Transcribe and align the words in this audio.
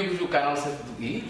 amigos 0.00 0.18
do 0.18 0.28
canal. 0.28 0.54
Ih, 1.00 1.24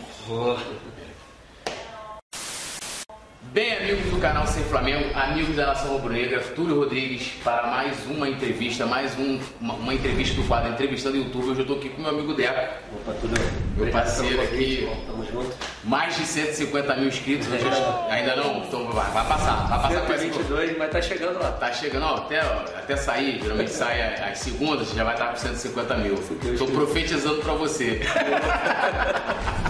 Bem, 3.53 3.79
amigos 3.79 4.11
do 4.11 4.21
canal 4.21 4.47
Sem 4.47 4.63
Flamengo, 4.65 5.09
amigos 5.15 5.57
da 5.57 5.69
Nação 5.69 5.93
Rubro-Negra, 5.93 6.39
Túlio 6.55 6.81
Rodrigues 6.81 7.33
para 7.43 7.67
mais 7.67 7.97
uma 8.07 8.29
entrevista, 8.29 8.85
mais 8.85 9.19
um, 9.19 9.41
uma, 9.59 9.73
uma 9.73 9.95
entrevista 9.95 10.35
do 10.35 10.47
quadro 10.47 10.71
Entrevistando 10.71 11.17
YouTube. 11.17 11.47
Hoje 11.47 11.61
eu 11.61 11.63
estou 11.63 11.79
aqui 11.79 11.89
com 11.89 12.03
meu 12.03 12.11
amigo 12.11 12.35
Deco. 12.35 12.75
Opa, 12.95 13.13
Túlio. 13.19 13.37
Meu 13.75 13.91
parceiro 13.91 14.43
aqui. 14.43 14.87
Tamo 15.07 15.25
junto. 15.25 15.57
Mais 15.83 16.15
de 16.15 16.27
150 16.27 16.97
mil 16.97 17.09
inscritos. 17.09 17.49
É. 17.51 18.13
Ainda 18.13 18.37
não? 18.37 18.59
Então 18.59 18.85
vai, 18.93 19.11
vai 19.13 19.27
passar. 19.27 19.67
Vai 19.67 19.81
passar 19.81 20.01
com 20.03 20.13
esse 20.13 20.25
122, 20.25 20.77
mas 20.77 20.91
tá 20.91 21.01
chegando 21.01 21.39
lá. 21.39 21.53
Tá 21.53 21.73
chegando, 21.73 22.05
ó, 22.05 22.17
até, 22.17 22.45
ó, 22.45 22.79
até 22.79 22.97
sair, 22.97 23.41
geralmente 23.41 23.71
sai 23.71 24.31
às 24.31 24.39
segundas, 24.41 24.93
já 24.93 25.05
vai 25.05 25.15
estar 25.15 25.29
com 25.29 25.37
150 25.37 25.97
mil. 25.97 26.15
Estou 26.53 26.69
profetizando 26.69 27.41
para 27.41 27.55
você. 27.55 28.03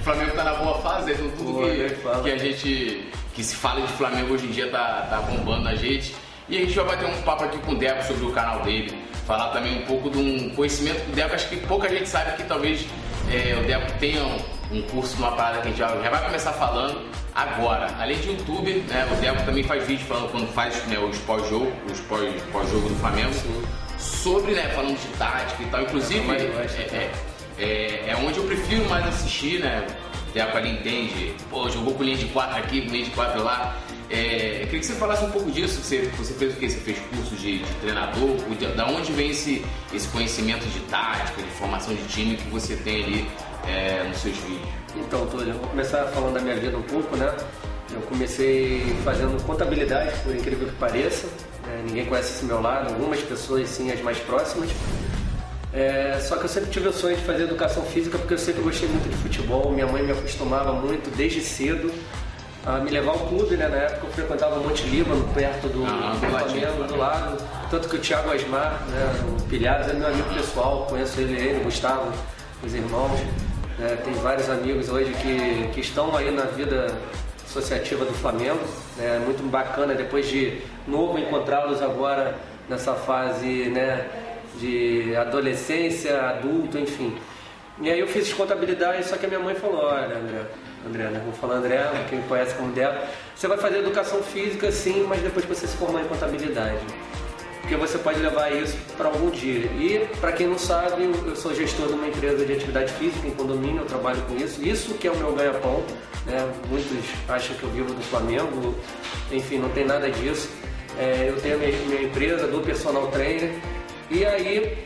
O 0.00 0.02
Flamengo 0.02 0.34
tá 0.34 0.44
na 0.44 0.54
boa 0.54 0.78
fase, 0.78 1.12
então 1.12 1.30
tudo 1.32 1.60
né? 1.60 1.90
que, 1.90 1.94
Fala. 1.96 2.22
que 2.22 2.30
a 2.30 2.38
gente 2.38 3.10
que 3.40 3.44
se 3.44 3.56
fala 3.56 3.80
de 3.80 3.90
Flamengo 3.94 4.34
hoje 4.34 4.44
em 4.46 4.50
dia 4.50 4.68
tá, 4.70 5.06
tá 5.08 5.16
bombando 5.22 5.66
a 5.66 5.74
gente. 5.74 6.14
E 6.46 6.58
a 6.58 6.60
gente 6.60 6.74
vai 6.74 6.84
bater 6.84 7.06
um 7.08 7.22
papo 7.22 7.44
aqui 7.44 7.56
com 7.58 7.72
o 7.72 7.74
Deco 7.74 8.04
sobre 8.04 8.26
o 8.26 8.32
canal 8.32 8.60
dele, 8.60 8.98
falar 9.26 9.48
também 9.48 9.78
um 9.82 9.86
pouco 9.86 10.10
de 10.10 10.18
um 10.18 10.50
conhecimento 10.50 10.98
do 11.06 11.14
Deco, 11.14 11.34
acho 11.34 11.48
que 11.48 11.56
pouca 11.56 11.88
gente 11.88 12.06
sabe 12.06 12.36
que 12.36 12.42
talvez 12.42 12.84
é, 13.32 13.56
o 13.58 13.64
Deco 13.66 13.92
tenha 13.98 14.22
um, 14.70 14.82
curso 14.82 15.16
numa 15.16 15.32
parada 15.32 15.62
que 15.62 15.68
a 15.68 15.70
gente 15.70 15.78
já, 15.78 15.88
vai 15.88 16.22
começar 16.24 16.52
falando 16.52 17.00
agora. 17.34 17.88
Além 17.98 18.18
de 18.18 18.28
YouTube, 18.28 18.72
né, 18.88 19.08
o 19.10 19.14
Deco 19.22 19.42
também 19.46 19.62
faz 19.62 19.86
vídeo 19.86 20.04
falando 20.06 20.30
quando 20.32 20.52
faz 20.52 20.84
né, 20.86 20.98
os 20.98 21.16
pós-jogo, 21.20 21.72
os 21.90 22.00
pós- 22.00 22.42
pós-jogo 22.52 22.88
do 22.90 22.94
Flamengo, 22.96 23.32
sobre, 23.98 24.52
né, 24.52 24.68
falando 24.74 25.00
de 25.00 25.08
tática 25.16 25.62
e 25.62 25.66
tal. 25.66 25.80
Inclusive, 25.82 26.30
é- 26.30 26.34
é- 26.92 27.10
é, 27.58 28.10
é 28.10 28.16
onde 28.16 28.38
eu 28.38 28.44
prefiro 28.44 28.86
mais 28.90 29.06
assistir, 29.06 29.60
né? 29.60 29.86
O 30.30 30.32
Deco 30.32 30.56
ali 30.56 30.70
entende, 30.70 31.34
pô, 31.50 31.68
jogou 31.68 31.94
com 31.94 32.02
linha 32.04 32.16
de 32.16 32.26
4 32.26 32.56
aqui, 32.58 32.82
com 32.82 32.90
linha 32.92 33.04
de 33.04 33.10
4 33.10 33.42
lá. 33.42 33.76
É, 34.08 34.62
queria 34.64 34.80
que 34.80 34.86
você 34.86 34.94
falasse 34.94 35.24
um 35.24 35.30
pouco 35.30 35.50
disso. 35.50 35.80
Você, 35.82 36.10
você 36.16 36.34
fez 36.34 36.52
o 36.54 36.56
quê? 36.56 36.68
Você 36.68 36.78
fez 36.80 36.98
curso 37.14 37.34
de, 37.36 37.58
de 37.58 37.74
treinador? 37.80 38.36
De- 38.58 38.66
Da 38.74 38.86
onde 38.86 39.12
vem 39.12 39.30
esse, 39.30 39.64
esse 39.92 40.08
conhecimento 40.08 40.64
de 40.66 40.80
tática, 40.80 41.40
de 41.42 41.48
formação 41.50 41.94
de 41.94 42.02
time 42.08 42.36
que 42.36 42.48
você 42.48 42.74
tem 42.76 43.04
ali 43.04 43.28
é, 43.68 44.04
nos 44.08 44.18
seus 44.18 44.36
vídeos? 44.38 44.68
Então, 44.96 45.26
Túlio, 45.26 45.50
eu 45.50 45.58
vou 45.58 45.68
começar 45.68 46.04
falando 46.08 46.34
da 46.34 46.40
minha 46.40 46.56
vida 46.56 46.76
um 46.76 46.82
pouco, 46.82 47.16
né? 47.16 47.32
Eu 47.92 48.00
comecei 48.02 48.82
fazendo 49.04 49.40
contabilidade, 49.44 50.16
por 50.24 50.34
incrível 50.34 50.68
que 50.68 50.74
pareça. 50.74 51.26
né? 51.66 51.82
ninguém 51.86 52.04
conhece 52.06 52.34
esse 52.34 52.44
meu 52.44 52.60
lado, 52.60 52.88
algumas 52.92 53.20
pessoas 53.20 53.68
sim, 53.68 53.90
as 53.92 54.00
mais 54.00 54.18
próximas. 54.18 54.70
É, 55.72 56.18
só 56.20 56.36
que 56.36 56.44
eu 56.44 56.48
sempre 56.48 56.70
tive 56.70 56.88
o 56.88 56.92
sonho 56.92 57.16
de 57.16 57.22
fazer 57.22 57.44
educação 57.44 57.84
física 57.84 58.18
porque 58.18 58.34
eu 58.34 58.38
sempre 58.38 58.62
gostei 58.62 58.88
muito 58.88 59.08
de 59.08 59.16
futebol. 59.16 59.70
Minha 59.70 59.86
mãe 59.86 60.02
me 60.02 60.12
acostumava 60.12 60.72
muito 60.72 61.14
desde 61.16 61.40
cedo 61.40 61.92
a 62.66 62.78
me 62.78 62.90
levar 62.90 63.12
ao 63.12 63.20
clube, 63.20 63.56
né? 63.56 63.68
Na 63.68 63.76
época 63.76 64.06
eu 64.08 64.12
frequentava 64.12 64.56
o 64.58 64.64
Monte 64.64 64.82
Líbano, 64.86 65.26
perto 65.32 65.68
do, 65.68 65.84
Ah, 65.86 66.12
do 66.20 66.26
Flamengo, 66.28 66.84
do 66.84 66.96
lado. 66.96 67.42
Tanto 67.70 67.88
que 67.88 67.96
o 67.96 67.98
Thiago 68.00 68.30
Asmar, 68.32 68.82
né, 68.88 69.24
o 69.38 69.42
Pilhares, 69.44 69.88
é 69.88 69.92
meu 69.92 70.08
amigo 70.08 70.28
pessoal, 70.34 70.86
conheço 70.90 71.20
ele, 71.20 71.34
ele, 71.40 71.60
o 71.60 71.64
Gustavo, 71.64 72.12
os 72.64 72.74
irmãos. 72.74 73.18
né, 73.78 73.96
tem 74.04 74.12
vários 74.14 74.50
amigos 74.50 74.88
hoje 74.88 75.12
que, 75.22 75.68
que 75.72 75.80
estão 75.80 76.14
aí 76.16 76.30
na 76.32 76.42
vida 76.42 76.92
associativa 77.48 78.04
do 78.04 78.12
Flamengo. 78.12 78.60
né, 78.98 79.16
É 79.16 79.18
muito 79.24 79.40
bacana 79.48 79.94
depois 79.94 80.28
de 80.28 80.60
novo 80.86 81.16
encontrá-los 81.16 81.80
agora 81.80 82.34
nessa 82.68 82.92
fase 82.94 83.68
né, 83.70 84.04
de 84.58 85.14
adolescência, 85.16 86.20
adulto, 86.20 86.78
enfim. 86.78 87.16
E 87.80 87.90
aí 87.90 87.98
eu 87.98 88.06
fiz 88.06 88.32
contabilidade, 88.32 89.06
só 89.06 89.16
que 89.16 89.24
a 89.24 89.28
minha 89.28 89.40
mãe 89.40 89.54
falou, 89.54 89.84
olha 89.84 90.18
André, 90.18 90.42
André, 90.86 91.04
né? 91.04 91.22
Vou 91.24 91.32
falar 91.32 91.56
André, 91.56 91.82
quem 92.08 92.18
me 92.18 92.28
conhece 92.28 92.54
como 92.54 92.72
dela, 92.72 93.08
você 93.34 93.48
vai 93.48 93.56
fazer 93.56 93.78
educação 93.78 94.22
física 94.22 94.70
sim, 94.70 95.06
mas 95.08 95.20
depois 95.22 95.44
você 95.46 95.66
se 95.66 95.76
formar 95.76 96.02
em 96.02 96.04
contabilidade. 96.04 96.78
Porque 97.60 97.76
você 97.76 97.98
pode 97.98 98.18
levar 98.18 98.52
isso 98.52 98.76
para 98.96 99.06
algum 99.06 99.30
dia. 99.30 99.66
E, 99.78 100.08
para 100.20 100.32
quem 100.32 100.46
não 100.46 100.58
sabe, 100.58 101.04
eu 101.04 101.28
eu 101.28 101.36
sou 101.36 101.54
gestor 101.54 101.86
de 101.86 101.92
uma 101.92 102.08
empresa 102.08 102.44
de 102.44 102.52
atividade 102.52 102.92
física 102.94 103.28
em 103.28 103.30
condomínio, 103.30 103.82
eu 103.82 103.86
trabalho 103.86 104.20
com 104.22 104.34
isso. 104.36 104.62
Isso 104.62 104.94
que 104.94 105.06
é 105.06 105.10
o 105.10 105.16
meu 105.16 105.32
ganha-pão. 105.34 105.82
Né? 106.26 106.52
Muitos 106.68 106.90
acham 107.28 107.54
que 107.56 107.62
eu 107.62 107.70
vivo 107.70 107.94
do 107.94 108.02
Flamengo, 108.02 108.74
enfim, 109.30 109.58
não 109.58 109.68
tem 109.70 109.84
nada 109.86 110.10
disso. 110.10 110.50
É, 110.98 111.26
eu 111.28 111.40
tenho 111.40 111.54
a 111.54 111.58
minha, 111.58 111.72
minha 111.86 112.02
empresa, 112.02 112.46
do 112.46 112.60
personal 112.60 113.06
trainer. 113.08 113.52
E 114.10 114.26
aí, 114.26 114.84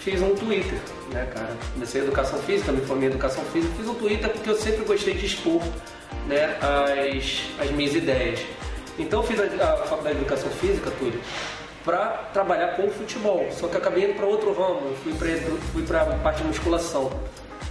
fiz 0.00 0.20
um 0.20 0.34
Twitter, 0.34 0.78
né, 1.12 1.28
cara? 1.32 1.56
Comecei 1.74 2.00
educação 2.00 2.38
física, 2.40 2.72
me 2.72 2.80
formei 2.80 3.08
em 3.08 3.12
educação 3.12 3.44
física, 3.46 3.72
fiz 3.76 3.86
um 3.86 3.94
Twitter 3.94 4.28
porque 4.30 4.50
eu 4.50 4.56
sempre 4.56 4.84
gostei 4.84 5.14
de 5.14 5.26
expor, 5.26 5.62
né, 6.26 6.56
as, 6.60 7.42
as 7.64 7.70
minhas 7.70 7.94
ideias. 7.94 8.40
Então 8.98 9.22
fiz 9.22 9.38
a, 9.38 9.44
a 9.44 9.76
faculdade 9.86 10.16
de 10.16 10.22
educação 10.22 10.50
física, 10.50 10.90
tudo, 10.98 11.20
para 11.84 12.08
trabalhar 12.32 12.74
com 12.74 12.86
o 12.86 12.90
futebol. 12.90 13.46
Só 13.52 13.68
que 13.68 13.76
acabei 13.76 14.06
indo 14.06 14.14
para 14.14 14.26
outro 14.26 14.52
ramo, 14.52 14.92
fui 15.04 15.14
para 15.14 15.28
fui 15.72 15.82
para 15.84 16.04
parte 16.16 16.42
de 16.42 16.48
musculação. 16.48 17.12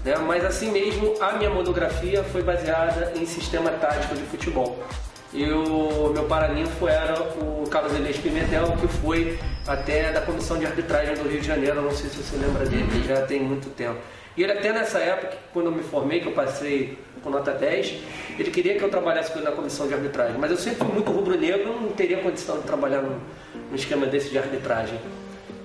Né? 0.05 0.15
Mas 0.25 0.45
assim 0.45 0.71
mesmo, 0.71 1.15
a 1.19 1.33
minha 1.33 1.49
monografia 1.49 2.23
foi 2.23 2.43
baseada 2.43 3.11
em 3.15 3.25
sistema 3.25 3.71
tático 3.71 4.15
de 4.15 4.23
futebol. 4.23 4.79
E 5.33 5.43
o 5.51 6.11
meu 6.13 6.23
paraninfo 6.23 6.87
era 6.87 7.21
o 7.21 7.67
Carlos 7.69 7.93
Elias 7.93 8.15
Pimentel, 8.17 8.71
que 8.79 8.87
foi 8.87 9.37
até 9.67 10.11
da 10.11 10.21
comissão 10.21 10.57
de 10.57 10.65
arbitragem 10.65 11.15
do 11.15 11.27
Rio 11.27 11.41
de 11.41 11.47
Janeiro, 11.47 11.81
não 11.81 11.91
sei 11.91 12.09
se 12.09 12.17
você 12.17 12.37
lembra 12.37 12.65
dele, 12.65 13.03
já 13.07 13.21
tem 13.25 13.41
muito 13.41 13.69
tempo. 13.69 13.97
E 14.35 14.43
ele 14.43 14.51
até 14.51 14.71
nessa 14.71 14.99
época, 14.99 15.35
quando 15.51 15.65
eu 15.67 15.71
me 15.71 15.81
formei, 15.83 16.19
que 16.19 16.27
eu 16.27 16.31
passei 16.31 16.97
com 17.23 17.29
nota 17.31 17.51
10, 17.51 17.95
ele 18.37 18.51
queria 18.51 18.75
que 18.77 18.83
eu 18.83 18.89
trabalhasse 18.89 19.31
com 19.31 19.39
ele 19.39 19.49
na 19.49 19.53
comissão 19.55 19.87
de 19.87 19.93
arbitragem. 19.95 20.37
Mas 20.37 20.51
eu 20.51 20.57
sempre 20.57 20.85
fui 20.85 20.93
muito 20.93 21.11
rubro-negro, 21.11 21.73
não 21.81 21.89
teria 21.89 22.17
condição 22.19 22.57
de 22.59 22.63
trabalhar 22.63 23.01
num, 23.01 23.17
num 23.69 23.75
esquema 23.75 24.05
desse 24.05 24.29
de 24.29 24.37
arbitragem. 24.37 24.99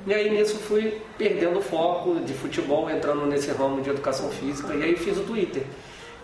E 0.06 0.12
aí 0.14 0.30
nisso 0.30 0.56
fui 0.58 1.00
perdendo 1.18 1.58
o 1.58 1.62
foco 1.62 2.16
de 2.20 2.32
futebol, 2.32 2.90
entrando 2.90 3.24
nesse 3.26 3.50
ramo 3.52 3.82
de 3.82 3.90
educação 3.90 4.30
física, 4.30 4.74
e 4.74 4.82
aí 4.82 4.96
fiz 4.96 5.16
o 5.18 5.20
Twitter. 5.20 5.62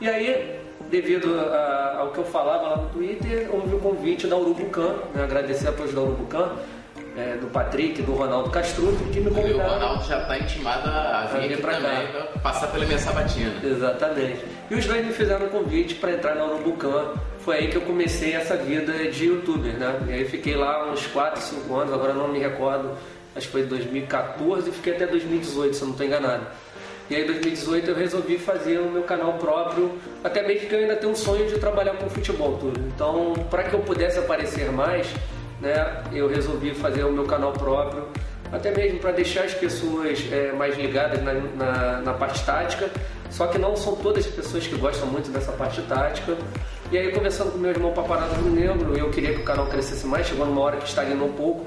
E 0.01 0.09
aí, 0.09 0.59
devido 0.91 1.39
a- 1.39 1.97
ao 2.01 2.11
que 2.13 2.19
eu 2.19 2.25
falava 2.25 2.63
lá 2.69 2.77
no 2.79 2.89
Twitter, 2.89 3.49
houve 3.53 3.75
o 3.77 3.79
convite 3.79 4.27
da 4.27 4.37
Urubucan, 4.37 4.95
né? 5.15 5.23
agradecer 5.23 5.69
a 5.69 5.73
todos 5.73 5.93
da 5.95 6.01
Urubucan, 6.01 6.53
é, 7.19 7.37
do 7.37 7.49
Patrick, 7.49 8.01
do 8.03 8.13
Ronaldo 8.13 8.51
Castruto, 8.51 9.03
que 9.13 9.21
me 9.21 9.27
E 9.27 9.29
o 9.29 9.35
convidaram. 9.35 9.75
Ronaldo 9.75 10.05
já 10.05 10.19
está 10.23 10.39
intimado 10.39 10.89
a 10.89 11.27
vir 11.33 11.41
vir 11.41 11.53
aqui 11.55 11.63
pra 11.63 11.73
cá. 11.73 11.79
também 11.81 12.09
passar 12.43 12.69
pela 12.69 12.85
minha 12.87 12.99
sabatina. 12.99 13.53
Exatamente. 13.65 14.45
E 14.71 14.75
os 14.75 14.87
dois 14.87 15.05
me 15.05 15.13
fizeram 15.13 15.47
um 15.47 15.49
convite 15.49 15.95
para 15.97 16.13
entrar 16.13 16.35
na 16.37 16.45
Urubucan. 16.45 17.15
Foi 17.41 17.57
aí 17.59 17.69
que 17.69 17.77
eu 17.77 17.83
comecei 17.83 18.35
essa 18.35 18.57
vida 18.57 18.93
de 19.11 19.25
youtuber, 19.27 19.73
né? 19.79 19.99
E 20.09 20.13
aí 20.13 20.25
fiquei 20.27 20.55
lá 20.55 20.91
uns 20.91 21.07
4, 21.09 21.41
5 21.41 21.75
anos, 21.75 21.93
agora 21.93 22.13
não 22.13 22.29
me 22.29 22.39
recordo, 22.39 22.91
acho 23.35 23.47
que 23.47 23.53
foi 23.53 23.63
2014 23.65 24.69
e 24.69 24.73
fiquei 24.73 24.95
até 24.95 25.07
2018, 25.07 25.75
se 25.75 25.81
eu 25.83 25.87
não 25.87 25.93
estou 25.93 26.07
enganado. 26.07 26.47
E 27.11 27.17
aí 27.17 27.23
em 27.23 27.27
2018 27.27 27.89
eu 27.91 27.97
resolvi 27.97 28.37
fazer 28.39 28.79
o 28.81 28.91
meu 28.91 29.03
canal 29.03 29.33
próprio, 29.35 29.99
até 30.23 30.47
mesmo 30.47 30.69
que 30.69 30.75
eu 30.75 30.81
ainda 30.81 30.95
tenho 30.97 31.13
um 31.13 31.17
sonho 31.17 31.49
de 31.49 31.59
trabalhar 31.59 31.93
com 31.97 32.09
futebol 32.11 32.59
tudo. 32.59 32.79
Então, 32.95 33.33
para 33.51 33.63
que 33.63 33.73
eu 33.75 33.81
pudesse 33.81 34.19
aparecer 34.19 34.71
mais, 34.71 35.07
né, 35.61 36.05
eu 36.13 36.29
resolvi 36.29 36.75
fazer 36.75 37.05
o 37.05 37.13
meu 37.13 37.25
canal 37.25 37.53
próprio, 37.53 38.09
até 38.51 38.71
mesmo 38.71 38.99
para 38.99 39.13
deixar 39.13 39.45
as 39.45 39.55
pessoas 39.55 40.25
é, 40.33 40.53
mais 40.53 40.77
ligadas 40.77 41.23
na, 41.23 41.35
na, 41.35 42.01
na 42.01 42.15
parte 42.15 42.45
tática, 42.45 42.89
só 43.31 43.47
que 43.47 43.59
não 43.59 43.77
são 43.77 43.95
todas 43.97 44.27
as 44.27 44.33
pessoas 44.33 44.67
que 44.67 44.77
gostam 44.77 45.07
muito 45.07 45.31
dessa 45.31 45.53
parte 45.53 45.83
tática. 45.83 46.37
E 46.91 46.97
aí, 46.97 47.13
conversando 47.13 47.53
com 47.53 47.59
meu 47.59 47.71
irmão 47.71 47.93
Paparado 47.93 48.35
do 48.37 48.49
Negro, 48.49 48.97
eu 48.97 49.11
queria 49.11 49.35
que 49.35 49.41
o 49.41 49.45
canal 49.45 49.67
crescesse 49.67 50.07
mais, 50.07 50.27
chegou 50.27 50.47
numa 50.47 50.63
hora 50.63 50.79
que 50.79 50.89
estagnou 50.89 51.29
um 51.29 51.33
pouco. 51.33 51.67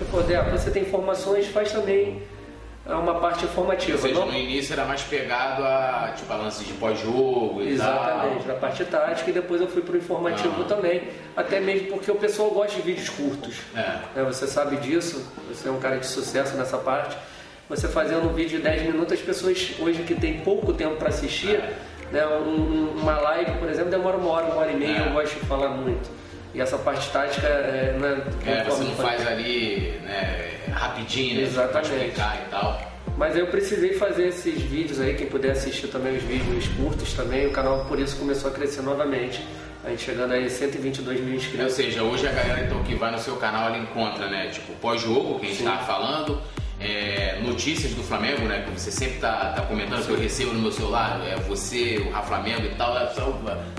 Eu 0.00 0.06
falei, 0.06 0.36
você 0.52 0.70
tem 0.70 0.82
informações, 0.82 1.48
faz 1.48 1.72
também 1.72 2.22
é 2.90 2.94
uma 2.94 3.14
parte 3.20 3.44
informativa. 3.44 3.92
Ou 3.96 4.02
seja, 4.02 4.14
não- 4.14 4.26
no 4.26 4.34
início 4.34 4.72
era 4.72 4.84
mais 4.84 5.02
pegado 5.02 5.62
a 5.64 6.12
tipo, 6.16 6.32
a 6.32 6.36
lance 6.36 6.64
de 6.64 6.72
pós-jogo 6.74 7.62
e 7.62 7.70
Exatamente, 7.72 8.44
tal. 8.44 8.54
da 8.54 8.60
parte 8.60 8.84
tática 8.84 9.30
e 9.30 9.32
depois 9.32 9.60
eu 9.60 9.68
fui 9.68 9.82
pro 9.82 9.96
informativo 9.96 10.62
Ah. 10.62 10.64
também. 10.64 11.02
Até 11.36 11.60
mesmo 11.60 11.88
porque 11.88 12.10
o 12.10 12.16
pessoal 12.16 12.50
gosta 12.50 12.76
de 12.76 12.82
vídeos 12.82 13.08
curtos. 13.08 13.56
É. 13.76 13.80
né? 14.16 14.24
Você 14.24 14.46
sabe 14.46 14.76
disso, 14.76 15.24
você 15.48 15.68
é 15.68 15.72
um 15.72 15.78
cara 15.80 15.96
de 15.98 16.06
sucesso 16.06 16.56
nessa 16.56 16.76
parte. 16.78 17.16
Você 17.68 17.86
fazendo 17.88 18.28
um 18.28 18.32
vídeo 18.32 18.58
de 18.58 18.64
10 18.64 18.82
minutos, 18.82 19.12
as 19.12 19.20
pessoas 19.20 19.70
hoje 19.78 20.02
que 20.02 20.14
tem 20.14 20.40
pouco 20.40 20.72
tempo 20.72 20.96
para 20.96 21.08
assistir, 21.08 21.62
né? 22.10 22.26
um- 22.26 22.50
um- 22.50 23.00
uma 23.00 23.18
live, 23.20 23.52
por 23.58 23.68
exemplo, 23.68 23.90
demora 23.90 24.16
uma 24.16 24.30
hora, 24.30 24.46
uma 24.46 24.56
hora 24.56 24.72
e 24.72 24.76
meia, 24.76 24.96
É. 25.04 25.06
eu 25.08 25.12
gosto 25.12 25.38
de 25.38 25.46
falar 25.46 25.68
muito. 25.68 26.10
E 26.52 26.60
essa 26.60 26.76
parte 26.76 27.08
tática 27.10 27.46
é, 27.46 27.96
não 27.96 28.08
é, 28.08 28.58
É, 28.58 28.64
você 28.64 28.82
não 28.82 28.90
faz 28.96 29.24
ali 29.24 30.00
né, 30.02 30.50
rapidinho, 30.70 31.36
né? 31.36 31.42
Exatamente. 31.42 31.88
Pra 31.88 31.96
explicar 31.96 32.44
e 32.46 32.50
tal. 32.50 32.90
Mas 33.16 33.36
eu 33.36 33.46
precisei 33.48 33.94
fazer 33.94 34.28
esses 34.28 34.62
vídeos 34.62 35.00
aí, 35.00 35.14
quem 35.14 35.26
puder 35.26 35.52
assistir 35.52 35.88
também 35.88 36.16
os 36.16 36.22
vídeos 36.22 36.68
curtos 36.68 37.12
também, 37.12 37.46
o 37.46 37.50
canal 37.50 37.84
por 37.84 37.98
isso 37.98 38.16
começou 38.16 38.50
a 38.50 38.54
crescer 38.54 38.82
novamente. 38.82 39.44
A 39.84 39.90
gente 39.90 40.02
chegando 40.02 40.32
aí 40.32 40.44
a 40.46 40.50
122 40.50 41.20
mil 41.20 41.30
Ou 41.30 41.34
inscritos. 41.36 41.72
seja, 41.72 42.02
hoje 42.02 42.26
a 42.26 42.32
galera 42.32 42.64
então 42.64 42.82
que 42.82 42.94
vai 42.94 43.10
no 43.10 43.18
seu 43.18 43.36
canal 43.36 43.68
ela 43.68 43.78
encontra, 43.78 44.28
né? 44.28 44.48
Tipo, 44.48 44.74
pós-jogo, 44.74 45.38
que 45.40 45.46
a 45.46 45.48
gente 45.48 45.62
Sim. 45.62 45.86
falando, 45.86 46.40
é, 46.78 47.40
notícias 47.42 47.92
do 47.92 48.02
Flamengo, 48.02 48.42
né? 48.42 48.64
Que 48.66 48.78
você 48.78 48.90
sempre 48.90 49.18
tá, 49.18 49.52
tá 49.54 49.62
comentando, 49.62 50.04
que 50.04 50.12
eu 50.12 50.18
recebo 50.18 50.52
no 50.52 50.60
meu 50.60 50.72
celular, 50.72 51.20
é 51.26 51.36
você, 51.36 51.98
o 51.98 52.10
Rafa 52.10 52.28
Flamengo 52.28 52.66
e 52.66 52.74
tal, 52.74 52.96
é 52.98 53.12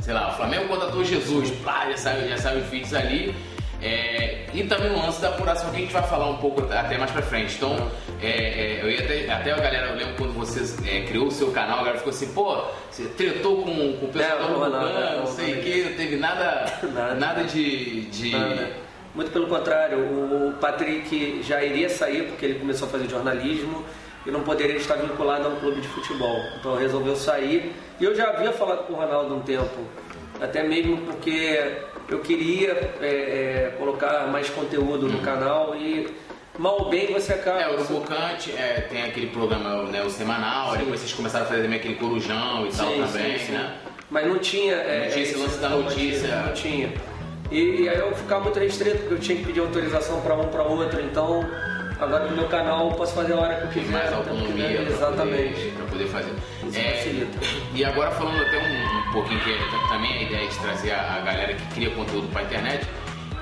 sei 0.01 0.13
lá, 0.13 0.31
o 0.31 0.37
Flamengo 0.37 0.67
contratou 0.67 1.03
Jesus, 1.03 1.51
pá, 1.63 1.87
já 1.89 1.97
sabe, 1.97 2.27
já 2.29 2.37
sabe 2.37 2.61
os 2.61 2.67
vídeos 2.67 2.93
ali. 2.93 3.35
É, 3.81 4.20
e 4.53 4.63
também 4.63 4.91
o 4.91 4.99
lance 4.99 5.21
da 5.21 5.29
apuração 5.29 5.69
que 5.69 5.77
a 5.77 5.79
gente 5.79 5.93
vai 5.93 6.03
falar 6.03 6.29
um 6.29 6.37
pouco 6.37 6.61
até 6.71 6.97
mais 6.97 7.11
pra 7.11 7.21
frente. 7.21 7.55
Então, 7.55 7.75
é, 8.21 8.27
é, 8.27 8.83
eu 8.83 8.89
ia 8.89 8.99
até, 8.99 9.31
até 9.31 9.51
a 9.51 9.57
galera, 9.57 9.87
eu 9.87 9.95
lembro 9.95 10.15
quando 10.15 10.33
você 10.33 10.61
é, 10.87 11.01
criou 11.03 11.27
o 11.27 11.31
seu 11.31 11.51
canal, 11.51 11.75
a 11.75 11.79
galera 11.79 11.97
ficou 11.97 12.11
assim, 12.11 12.33
pô, 12.33 12.63
você 12.89 13.05
tretou 13.05 13.63
com, 13.63 13.97
com 13.97 14.05
o 14.05 14.09
pessoal 14.09 14.39
Não, 14.39 14.53
do 14.53 14.59
não, 14.59 14.69
não, 14.69 14.93
não, 14.93 15.19
não, 15.19 15.27
sei 15.27 15.59
o 15.59 15.61
que, 15.61 15.83
não 15.83 15.93
teve 15.93 16.15
nada, 16.17 16.65
Nada. 16.93 17.15
nada 17.15 17.43
de. 17.43 18.01
de... 18.05 18.31
Nada. 18.31 18.91
Muito 19.13 19.29
pelo 19.31 19.47
contrário, 19.47 19.99
o 19.99 20.53
Patrick 20.53 21.43
já 21.43 21.61
iria 21.61 21.89
sair 21.89 22.27
porque 22.27 22.45
ele 22.45 22.59
começou 22.59 22.87
a 22.87 22.91
fazer 22.91 23.09
jornalismo 23.09 23.83
e 24.25 24.31
não 24.31 24.41
poderia 24.41 24.77
estar 24.77 24.95
vinculado 24.95 25.47
a 25.47 25.49
um 25.49 25.55
clube 25.57 25.81
de 25.81 25.87
futebol. 25.89 26.41
Então 26.57 26.75
resolveu 26.75 27.15
sair. 27.15 27.73
E 27.99 28.05
eu 28.05 28.15
já 28.15 28.29
havia 28.29 28.53
falado 28.53 28.85
com 28.85 28.93
o 28.93 28.95
Ronaldo 28.95 29.35
um 29.35 29.41
tempo, 29.41 29.81
até 30.39 30.63
mesmo 30.63 30.97
porque 30.99 31.59
eu 32.11 32.19
queria 32.19 32.71
é, 33.01 33.05
é, 33.07 33.75
colocar 33.77 34.27
mais 34.27 34.49
conteúdo 34.49 35.07
no 35.07 35.19
canal 35.19 35.73
e 35.75 36.13
mal 36.59 36.83
ou 36.83 36.89
bem 36.89 37.07
você 37.13 37.33
acaba. 37.33 37.61
É, 37.61 37.69
o 37.69 37.73
Urubucante 37.75 38.51
é, 38.51 38.85
tem 38.89 39.03
aquele 39.03 39.27
programa, 39.27 39.83
né, 39.83 40.03
o 40.03 40.09
semanal, 40.09 40.73
aí 40.73 40.79
depois 40.79 40.99
vocês 40.99 41.13
começaram 41.13 41.45
a 41.45 41.47
fazer 41.47 41.63
também 41.63 41.79
aquele 41.79 41.95
corujão 41.95 42.67
e 42.67 42.71
tal 42.71 42.87
Sim, 42.91 43.03
também, 43.03 43.39
sim, 43.39 43.45
sim. 43.45 43.51
né? 43.53 43.77
Mas 44.09 44.27
não 44.27 44.39
tinha. 44.39 44.73
é, 44.73 45.05
Não 45.05 45.11
tinha 45.13 45.23
esse 45.23 45.37
lance 45.37 45.57
da 45.59 45.69
notícia. 45.69 46.35
Não 46.41 46.53
tinha. 46.53 46.93
E, 47.49 47.81
e 47.83 47.89
aí 47.89 47.97
eu 47.97 48.13
ficava 48.13 48.43
muito 48.43 48.59
restrito, 48.59 48.97
porque 48.99 49.13
eu 49.13 49.19
tinha 49.19 49.37
que 49.37 49.45
pedir 49.45 49.61
autorização 49.61 50.19
para 50.21 50.35
um 50.35 50.47
para 50.49 50.63
outro. 50.63 51.01
Então, 51.01 51.45
agora 52.01 52.25
no 52.25 52.35
meu 52.35 52.47
canal 52.47 52.89
eu 52.89 52.95
posso 52.95 53.13
fazer 53.13 53.33
a 53.33 53.37
hora 53.37 53.55
que 53.55 53.61
eu 53.63 53.69
Tem 53.69 53.83
quiser. 53.83 53.93
mais 53.93 54.09
tempo 54.09 54.23
que 54.23 54.29
autonomia 54.29 54.67
quiser. 54.67 54.83
para 54.83 54.93
Exatamente. 54.93 55.53
poder, 55.53 55.73
pra 55.77 55.85
poder 55.85 56.07
fazer. 56.07 56.33
Isso 56.67 56.77
É, 56.79 56.83
facilita. 56.93 57.37
e 57.73 57.85
agora 57.85 58.11
falando 58.11 58.41
até 58.41 58.57
um, 58.57 59.09
um 59.09 59.11
pouquinho 59.13 59.39
que 59.41 59.51
é, 59.51 59.57
também 59.89 60.17
a 60.17 60.21
ideia 60.23 60.47
de 60.47 60.59
trazer 60.59 60.91
a, 60.91 61.13
a 61.15 61.19
galera 61.21 61.53
que 61.53 61.65
cria 61.75 61.89
conteúdo 61.91 62.27
para 62.31 62.43
internet, 62.43 62.87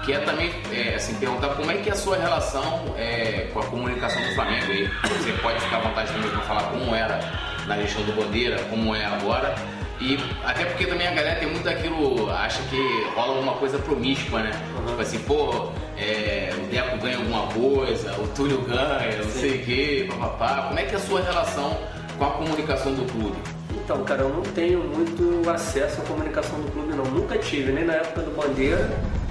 que 0.03 0.13
é 0.13 0.19
também 0.19 0.51
é, 0.71 0.95
assim, 0.95 1.13
perguntar 1.15 1.49
como 1.49 1.71
é 1.71 1.75
que 1.75 1.89
é 1.89 1.93
a 1.93 1.95
sua 1.95 2.17
relação 2.17 2.95
é, 2.97 3.49
com 3.53 3.59
a 3.59 3.65
comunicação 3.65 4.21
do 4.21 4.33
Flamengo. 4.35 4.71
E 4.71 4.85
você 5.07 5.31
pode 5.41 5.59
ficar 5.59 5.77
à 5.77 5.79
vontade 5.81 6.11
também 6.11 6.29
para 6.29 6.41
falar 6.41 6.63
como 6.63 6.93
era 6.95 7.19
na 7.67 7.77
gestão 7.77 8.03
do 8.03 8.13
Bandeira, 8.13 8.57
como 8.69 8.95
é 8.95 9.05
agora. 9.05 9.53
E 10.01 10.17
até 10.45 10.63
porque 10.65 10.85
também 10.85 11.07
a 11.07 11.11
galera 11.11 11.39
tem 11.39 11.49
muito 11.49 11.67
aquilo, 11.67 12.31
acha 12.31 12.61
que 12.69 13.05
rola 13.15 13.35
alguma 13.35 13.53
coisa 13.55 13.77
promíscua, 13.79 14.41
né? 14.41 14.51
Tipo 14.87 15.01
assim, 15.01 15.19
pô, 15.19 15.69
é, 15.97 16.53
o 16.57 16.67
Deco 16.67 16.97
ganha 16.97 17.17
alguma 17.17 17.47
coisa, 17.47 18.13
o 18.13 18.27
Túlio 18.29 18.61
ganha, 18.61 19.17
não 19.17 19.29
sei 19.29 19.57
o 19.57 19.65
quê, 19.65 20.07
papapá. 20.09 20.67
Como 20.67 20.79
é 20.79 20.83
que 20.83 20.93
é 20.93 20.97
a 20.97 21.01
sua 21.01 21.21
relação 21.21 21.77
com 22.17 22.25
a 22.25 22.31
comunicação 22.31 22.93
do 22.93 23.11
clube? 23.11 23.37
Então, 23.73 24.03
cara, 24.05 24.21
eu 24.21 24.29
não 24.29 24.41
tenho 24.41 24.83
muito 24.83 25.49
acesso 25.49 25.99
à 26.01 26.05
comunicação 26.05 26.61
do 26.61 26.71
clube, 26.71 26.93
não. 26.93 27.03
Nunca 27.05 27.37
tive, 27.37 27.71
nem 27.71 27.83
na 27.83 27.95
época 27.95 28.21
do 28.21 28.31
Bandeira, 28.31 28.89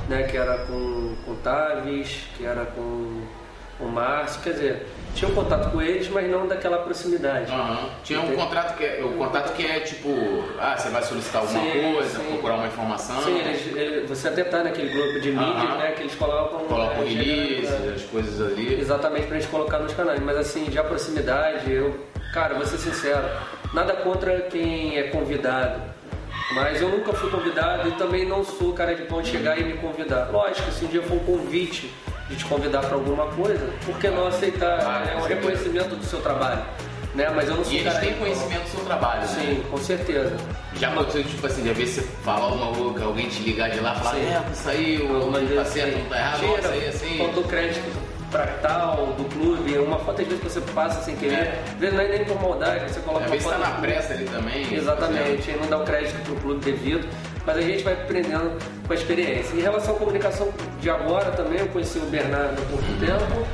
né, 0.08 0.24
que 0.24 0.36
era 0.36 0.58
com, 0.66 1.14
com 1.24 1.32
o 1.32 1.36
Taves, 1.36 2.24
que 2.36 2.44
era 2.44 2.66
com 2.66 3.22
o 3.80 3.84
Márcio. 3.86 4.40
Quer 4.42 4.52
dizer, 4.52 4.86
tinha 5.14 5.30
um 5.30 5.34
contato 5.34 5.70
com 5.70 5.80
eles, 5.82 6.08
mas 6.08 6.30
não 6.30 6.46
daquela 6.46 6.78
proximidade. 6.78 7.50
Aham. 7.50 7.88
Tinha 8.04 8.20
um 8.20 8.34
contrato 8.36 8.76
que 8.76 8.84
é, 8.84 9.00
o 9.04 9.12
contato 9.14 9.54
que 9.54 9.66
é 9.66 9.80
tipo, 9.80 10.08
ah, 10.60 10.76
você 10.76 10.88
vai 10.90 11.02
solicitar 11.02 11.42
alguma 11.42 11.60
Sim, 11.62 11.92
coisa, 11.94 12.18
sim. 12.18 12.24
procurar 12.26 12.54
uma 12.54 12.66
informação, 12.66 13.22
Sim, 13.22 13.38
eles, 13.38 13.76
eles- 13.76 14.08
você 14.08 14.28
até 14.28 14.44
tá 14.44 14.62
naquele 14.62 14.88
grupo 14.90 15.20
de 15.20 15.30
mídia, 15.30 15.44
Aham. 15.44 15.78
né, 15.78 15.90
que 15.92 16.02
eles 16.02 16.14
colocam... 16.14 16.60
coloca 16.60 17.00
o 17.00 17.02
é, 17.04 17.06
release, 17.08 17.66
gerando- 17.66 17.94
as 17.94 18.02
coisas 18.02 18.52
ali. 18.52 18.80
Exatamente 18.80 19.26
pra 19.26 19.38
gente 19.38 19.48
colocar 19.50 19.78
nos 19.78 19.92
canais, 19.94 20.20
mas 20.20 20.36
assim, 20.36 20.64
de 20.64 20.80
proximidade, 20.82 21.72
eu, 21.72 21.98
cara, 22.32 22.54
vou 22.54 22.66
ser 22.66 22.78
sincero, 22.78 23.24
nada 23.74 23.94
contra 23.94 24.42
quem 24.42 24.98
é 24.98 25.04
convidado, 25.04 25.80
mas 26.54 26.80
eu 26.80 26.88
nunca 26.88 27.12
fui 27.12 27.30
convidado 27.30 27.88
e 27.88 27.92
também 27.92 28.24
não 28.24 28.44
sou 28.44 28.72
cara 28.72 28.94
de 28.94 29.02
pão 29.02 29.20
de 29.20 29.30
chegar 29.30 29.58
e 29.58 29.64
me 29.64 29.74
convidar. 29.74 30.28
Lógico, 30.32 30.70
se 30.70 30.84
um 30.84 30.88
dia 30.88 31.02
for 31.02 31.14
um 31.16 31.24
convite 31.24 31.92
de 32.28 32.36
te 32.36 32.44
convidar 32.44 32.80
pra 32.80 32.94
alguma 32.94 33.26
coisa, 33.28 33.68
por 33.84 33.98
que 33.98 34.08
não 34.08 34.26
aceitar? 34.26 34.80
Claro, 34.80 35.08
é 35.08 35.16
um 35.16 35.22
reconhecimento 35.22 35.96
do 35.96 36.04
seu 36.04 36.20
trabalho, 36.20 36.62
né? 37.14 37.30
Mas 37.34 37.48
eu 37.48 37.56
não 37.56 37.64
sou 37.64 37.72
E 37.72 37.78
eles 37.78 37.94
têm 37.98 38.14
conhecimento 38.14 38.62
do 38.62 38.68
seu 38.68 38.84
trabalho, 38.84 39.20
né? 39.22 39.26
Sim, 39.26 39.62
com 39.70 39.78
certeza. 39.78 40.36
Já 40.74 40.88
aconteceu, 40.90 41.24
tipo 41.24 41.46
assim, 41.46 41.62
de 41.62 41.72
vez 41.72 41.90
você 41.90 42.02
falar 42.22 42.44
alguma 42.44 42.72
coisa, 42.72 43.04
alguém 43.04 43.28
te 43.28 43.42
ligar 43.42 43.70
de 43.70 43.80
lá 43.80 43.94
e 43.94 43.98
falar, 43.98 44.18
é, 44.18 44.42
isso 44.52 44.68
aí, 44.68 45.02
o 45.02 45.30
Mas, 45.30 45.54
tá 45.54 45.62
assim, 45.62 45.80
certo, 45.80 45.98
não 45.98 46.04
tá 46.06 46.16
errado, 46.18 46.58
isso 46.58 46.68
aí, 46.68 46.88
assim. 46.88 47.18
Faltou 47.18 47.44
crédito 47.44 48.07
pra 48.30 48.46
tal, 48.62 49.06
do 49.16 49.24
clube, 49.34 49.78
uma 49.78 49.98
foto 49.98 50.20
às 50.20 50.26
vezes 50.28 50.42
que 50.42 50.50
você 50.50 50.60
passa 50.72 51.02
sem 51.02 51.16
querer, 51.16 51.34
É. 51.34 51.62
às 51.72 51.78
vezes 51.78 51.94
não 51.96 52.02
é 52.04 52.08
nem 52.08 52.24
por 52.24 52.40
maldade, 52.42 52.92
você 52.92 53.00
coloca 53.00 53.24
Às 53.24 53.30
uma 53.30 53.36
vezes 53.36 53.46
tá 53.46 53.52
foto 53.54 53.60
na 53.62 53.66
do 53.68 53.72
clube. 53.78 53.86
pressa 53.92 54.12
ali 54.12 54.24
também. 54.26 54.66
né? 54.66 54.76
Exatamente, 54.76 55.50
não 55.60 55.68
dá 55.68 55.78
o 55.78 55.84
crédito 55.84 56.22
pro 56.24 56.36
clube 56.36 56.64
devido, 56.64 57.08
mas 57.46 57.56
a 57.56 57.60
gente 57.62 57.82
vai 57.84 57.94
aprendendo 57.94 58.58
com 58.86 58.92
a 58.92 58.96
experiência. 58.96 59.56
Em 59.56 59.60
relação 59.60 59.94
à 59.94 59.98
comunicação 59.98 60.48
de 60.80 60.90
agora 60.90 61.30
também, 61.32 61.60
eu 61.60 61.68
conheci 61.68 61.98
o 61.98 62.02
Bernardo 62.02 62.60
há 62.60 62.64
pouco 62.66 62.84
tempo, 63.00 63.46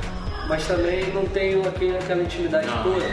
mas 0.49 0.67
também 0.67 1.06
não 1.12 1.25
tenho 1.27 1.67
aquele, 1.67 1.97
aquela 1.97 2.23
intimidade 2.23 2.67
Não. 2.67 2.82
toda. 2.82 3.05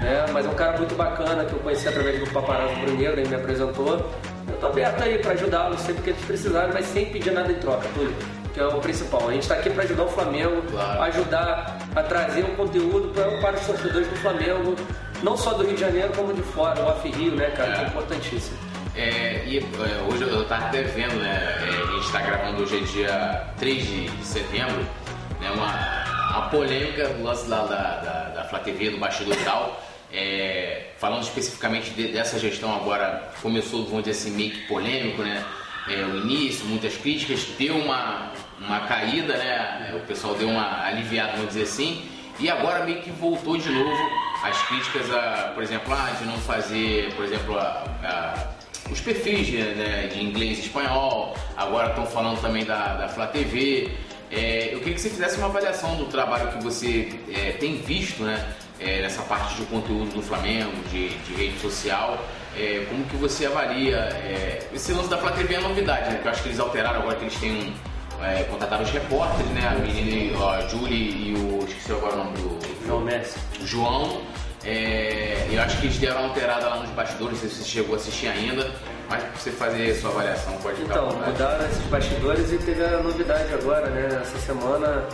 Né? 0.00 0.24
Mas 0.32 0.46
é 0.46 0.48
um 0.48 0.54
cara 0.54 0.78
muito 0.78 0.94
bacana 0.94 1.44
que 1.44 1.52
eu 1.52 1.58
conheci 1.60 1.86
através 1.88 2.18
do 2.20 2.30
Paparazzo 2.30 2.74
Bruneiro, 2.80 3.18
ele 3.20 3.28
me 3.28 3.34
apresentou. 3.36 4.08
Eu 4.48 4.56
tô 4.60 4.66
aberto 4.66 5.02
aí 5.02 5.18
para 5.18 5.32
ajudá-los 5.32 5.80
sempre 5.80 6.02
que 6.02 6.10
eles 6.10 6.24
precisarem, 6.24 6.72
mas 6.72 6.86
sem 6.86 7.06
pedir 7.06 7.32
nada 7.32 7.50
em 7.52 7.56
troca, 7.56 7.86
Túlio. 7.94 8.14
Que 8.52 8.60
é 8.60 8.66
o 8.66 8.80
principal. 8.80 9.28
A 9.28 9.32
gente 9.32 9.42
está 9.42 9.54
aqui 9.54 9.70
para 9.70 9.84
ajudar 9.84 10.02
o 10.04 10.08
Flamengo, 10.08 10.62
Claro. 10.70 11.02
ajudar 11.04 11.78
a 11.96 12.02
trazer 12.02 12.44
um 12.44 12.54
conteúdo 12.54 13.08
pra, 13.14 13.24
para 13.40 13.56
os 13.56 13.66
torcedores 13.66 14.08
do 14.08 14.16
Flamengo, 14.16 14.76
não 15.22 15.36
só 15.36 15.54
do 15.54 15.64
Rio 15.64 15.74
de 15.74 15.80
Janeiro, 15.80 16.12
como 16.14 16.34
de 16.34 16.42
fora, 16.42 16.80
o 16.82 16.88
Off 16.88 17.08
Rio, 17.08 17.34
né, 17.34 17.50
cara? 17.50 17.70
É. 17.72 17.74
Que 17.76 17.84
é 17.84 17.86
importantíssimo. 17.88 18.58
É, 18.94 19.44
e 19.46 19.58
é, 19.58 20.12
hoje 20.12 20.22
eu 20.22 20.44
tava 20.46 20.66
até 20.66 20.82
vendo, 20.82 21.14
né? 21.14 21.58
é, 21.62 21.82
a 21.82 21.92
gente 21.92 22.04
está 22.04 22.20
gravando 22.20 22.62
hoje 22.62 22.76
é 22.76 22.80
dia 22.80 23.46
3 23.58 23.86
de, 23.86 24.10
setembro, 24.24 24.86
né? 25.40 25.50
Uma, 25.54 26.02
polêmica 26.50 27.08
no 27.08 27.24
lance 27.24 27.48
lá 27.48 27.62
da, 27.64 28.00
da, 28.00 28.28
da 28.34 28.44
Flá 28.44 28.58
TV, 28.58 28.90
do 28.90 28.98
bastidor 28.98 29.34
e 29.34 29.44
tal. 29.44 29.80
É, 30.12 30.88
falando 30.98 31.22
especificamente 31.22 31.90
de- 31.92 32.08
dessa 32.08 32.38
gestão 32.38 32.74
agora, 32.74 33.30
começou, 33.40 33.86
vamos 33.86 34.04
dizer 34.04 34.10
assim, 34.10 34.30
meio 34.36 34.50
que 34.50 34.60
polêmico, 34.68 35.22
né? 35.22 35.42
É, 35.88 36.04
o 36.04 36.16
início, 36.16 36.64
muitas 36.66 36.96
críticas, 36.96 37.44
deu 37.58 37.76
uma, 37.76 38.30
uma 38.60 38.80
caída, 38.80 39.36
né? 39.36 39.92
O 39.96 40.06
pessoal 40.06 40.34
deu 40.34 40.48
uma 40.48 40.84
aliviada, 40.84 41.32
vamos 41.32 41.48
dizer 41.48 41.62
assim. 41.64 42.02
E 42.38 42.48
agora 42.48 42.84
meio 42.84 43.02
que 43.02 43.10
voltou 43.10 43.56
de 43.56 43.68
novo 43.70 44.10
as 44.42 44.60
críticas 44.62 45.10
a, 45.12 45.52
por 45.54 45.62
exemplo, 45.62 45.92
ah, 45.94 46.10
de 46.18 46.24
não 46.24 46.36
fazer, 46.38 47.12
por 47.14 47.24
exemplo, 47.24 47.58
a- 47.58 47.84
a- 48.02 48.52
os 48.90 49.00
perfis 49.00 49.46
de, 49.46 49.58
né, 49.58 50.08
de 50.12 50.22
inglês 50.22 50.58
e 50.58 50.62
espanhol, 50.62 51.36
agora 51.56 51.90
estão 51.90 52.04
falando 52.06 52.40
também 52.40 52.64
da, 52.64 52.94
da 52.94 53.08
Flá 53.08 53.26
TV. 53.26 53.90
É, 54.30 54.70
eu 54.72 54.78
queria 54.78 54.94
que 54.94 55.00
você 55.00 55.10
fizesse 55.10 55.36
uma 55.36 55.46
avaliação 55.46 55.94
do 55.96 56.06
trabalho 56.06 56.48
que 56.52 56.62
você 56.64 57.12
é, 57.32 57.52
tem 57.52 57.76
visto 57.82 58.22
né, 58.22 58.54
é, 58.80 59.02
nessa 59.02 59.22
parte 59.22 59.54
de 59.56 59.64
conteúdo 59.66 60.12
do 60.14 60.22
Flamengo, 60.22 60.72
de, 60.90 61.10
de 61.10 61.34
rede 61.34 61.60
social. 61.60 62.18
É, 62.56 62.84
como 62.88 63.04
que 63.04 63.16
você 63.16 63.46
avalia? 63.46 63.96
é, 63.96 64.62
esse 64.74 64.92
lance 64.92 65.08
da 65.08 65.18
Flá 65.18 65.32
TV 65.32 65.54
é 65.54 65.60
novidade, 65.60 66.10
né? 66.10 66.18
Que 66.20 66.28
eu 66.28 66.32
acho 66.32 66.42
que 66.42 66.48
eles 66.48 66.60
alteraram 66.60 67.00
agora 67.00 67.16
que 67.16 67.24
eles 67.24 67.36
têm 67.36 67.52
um. 67.52 67.92
É, 68.24 68.44
contrataram 68.44 68.84
os 68.84 68.90
repórteres, 68.90 69.50
né? 69.50 69.68
A 69.68 69.74
menina, 69.74 70.38
a 70.46 70.68
Julie 70.68 71.30
e 71.30 71.34
o. 71.34 71.64
Esqueci 71.66 71.92
agora 71.92 72.14
o 72.14 72.18
nome 72.18 72.36
do. 72.36 72.86
João 72.86 73.00
Messi. 73.00 73.38
João. 73.64 74.22
É, 74.64 75.48
eu 75.50 75.60
acho 75.60 75.78
que 75.78 75.86
eles 75.86 75.98
deram 75.98 76.18
uma 76.18 76.28
alterada 76.28 76.68
lá 76.68 76.76
nos 76.76 76.90
bastidores, 76.90 77.32
não 77.32 77.40
sei 77.40 77.48
se 77.48 77.64
você 77.64 77.68
chegou 77.68 77.94
a 77.94 77.98
assistir 77.98 78.28
ainda, 78.28 78.70
mas 79.08 79.20
pra 79.20 79.32
você 79.36 79.50
fazer 79.50 79.90
a 79.90 80.00
sua 80.00 80.10
avaliação, 80.10 80.52
pode 80.58 80.82
Então, 80.82 81.08
mudaram 81.16 81.66
esses 81.66 81.82
bastidores 81.86 82.52
e 82.52 82.58
teve 82.58 82.84
a 82.84 82.98
novidade 82.98 83.52
agora, 83.54 83.90
né? 83.90 84.20
Essa 84.22 84.38
semana, 84.38 85.04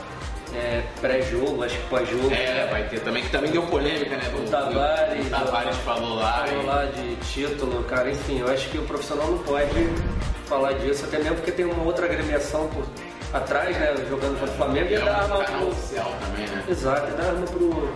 é, 0.55 0.83
pré-jogo, 1.01 1.63
acho 1.65 1.77
que 1.77 1.87
pós-jogo. 1.89 2.33
É, 2.33 2.67
vai 2.71 2.83
ter 2.89 3.01
também, 3.01 3.23
que 3.23 3.31
também 3.31 3.51
deu 3.51 3.63
polêmica, 3.65 4.17
né? 4.17 4.23
O 4.35 4.49
Tavares, 4.51 5.27
o 5.27 5.31
Tavares 5.31 5.77
falou 5.79 6.15
lá. 6.17 6.45
Falou 6.47 6.63
e- 6.63 6.67
lá 6.67 6.85
de 6.87 7.17
título, 7.17 7.85
cara, 7.85 8.11
enfim, 8.11 8.41
eu 8.41 8.49
acho 8.49 8.69
que 8.71 8.79
o 8.79 8.83
profissional 8.83 9.27
não 9.29 9.39
pode 9.39 9.89
falar 10.47 10.73
disso, 10.75 11.05
até 11.05 11.19
mesmo 11.19 11.37
porque 11.37 11.53
tem 11.53 11.65
uma 11.67 11.83
outra 11.85 12.07
agremiação 12.07 12.67
por 12.69 12.85
atrás, 13.33 13.77
né? 13.77 13.95
Jogando 14.09 14.39
contra 14.41 14.55
o 14.55 14.57
Flamengo 14.57 14.89
e 14.91 14.95
é 14.95 15.01
dá 15.01 15.17
arma 15.19 15.45
pro. 15.45 15.69
oficial 15.69 16.13
também, 16.25 16.47
né? 16.49 16.65
Exato, 16.69 17.13
dá 17.17 17.25
arma 17.29 17.47
pro, 17.47 17.93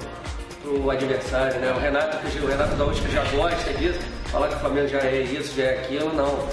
pro 0.63 0.91
adversário, 0.91 1.59
né? 1.61 1.73
O 1.75 1.81
Renato, 1.81 2.19
o 2.43 2.47
Renato 2.47 2.77
Gaúcho 2.77 3.03
que 3.03 3.13
já 3.13 3.25
gosta 3.35 3.73
disso, 3.75 4.01
falar 4.27 4.49
que 4.49 4.55
o 4.57 4.59
Flamengo 4.59 4.89
já 4.89 4.99
é 5.01 5.23
isso, 5.23 5.57
já 5.57 5.65
é 5.65 5.79
aquilo, 5.79 6.13
não. 6.15 6.47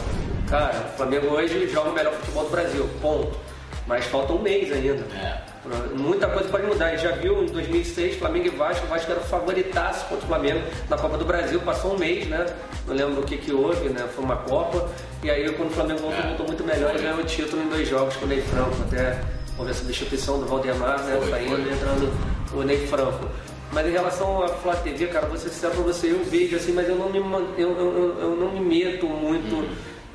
Cara, 0.50 0.74
o 0.94 0.98
Flamengo 0.98 1.28
hoje 1.28 1.68
joga 1.68 1.90
o 1.90 1.94
melhor 1.94 2.14
futebol 2.14 2.46
do 2.46 2.50
Brasil, 2.50 2.90
ponto. 3.02 3.38
Mas 3.86 4.06
falta 4.06 4.34
um 4.34 4.40
mês 4.42 4.72
ainda. 4.72 5.04
É. 5.16 5.49
Muita 5.96 6.28
coisa 6.28 6.50
pode 6.50 6.66
mudar. 6.66 6.88
A 6.88 6.90
gente 6.92 7.04
já 7.04 7.12
viu 7.12 7.44
em 7.44 7.48
2006 7.48 8.16
Flamengo 8.18 8.48
e 8.48 8.50
Vasco. 8.50 8.86
O 8.86 8.90
Vasco 8.90 9.12
era 9.12 9.20
o 9.20 9.24
favoritaço 9.24 10.06
contra 10.06 10.24
o 10.24 10.28
Flamengo 10.28 10.62
na 10.90 10.98
Copa 10.98 11.18
do 11.18 11.26
Brasil. 11.26 11.60
Passou 11.62 11.96
um 11.96 11.98
mês, 11.98 12.28
né? 12.28 12.46
Não 12.88 12.96
lembro 12.96 13.22
o 13.22 13.26
que, 13.26 13.38
que 13.38 13.52
houve, 13.52 13.90
né? 13.90 14.08
Foi 14.16 14.24
uma 14.24 14.38
Copa. 14.38 14.90
E 15.22 15.30
aí, 15.30 15.52
quando 15.52 15.70
o 15.70 15.74
Flamengo 15.74 16.00
voltou, 16.00 16.24
voltou 16.24 16.48
muito 16.48 16.64
melhor 16.64 16.96
e 16.96 17.00
ganhou 17.00 17.20
o 17.20 17.24
título 17.24 17.62
em 17.62 17.70
dois 17.70 17.88
jogos 17.88 18.16
com 18.16 18.26
o 18.26 18.28
Ney 18.28 18.42
Franco. 18.42 18.76
Até 18.88 19.22
houve 19.58 19.72
a 19.72 19.74
substituição 19.74 20.40
do 20.40 20.46
Valdemar, 20.46 21.04
né? 21.04 21.18
Foi, 21.20 21.30
Saindo 21.30 21.70
e 21.70 21.74
entrando 21.74 22.14
o 22.54 22.64
Ney 22.64 22.88
Franco. 22.88 23.28
Mas 23.72 23.86
em 23.86 23.92
relação 23.92 24.42
à 24.42 24.48
Flá 24.48 24.76
TV, 24.76 25.08
cara, 25.08 25.28
vou 25.28 25.38
ser 25.38 25.50
sincero 25.50 25.74
pra 25.76 25.84
você, 25.84 26.12
eu 26.12 26.24
vejo 26.24 26.56
assim, 26.56 26.72
mas 26.72 26.90
eu 26.90 26.96
não 26.96 27.10
me, 27.10 27.20
eu, 27.58 27.78
eu, 27.78 28.18
eu 28.20 28.36
não 28.36 28.52
me 28.52 28.62
meto 28.62 29.06
muito. 29.06 29.70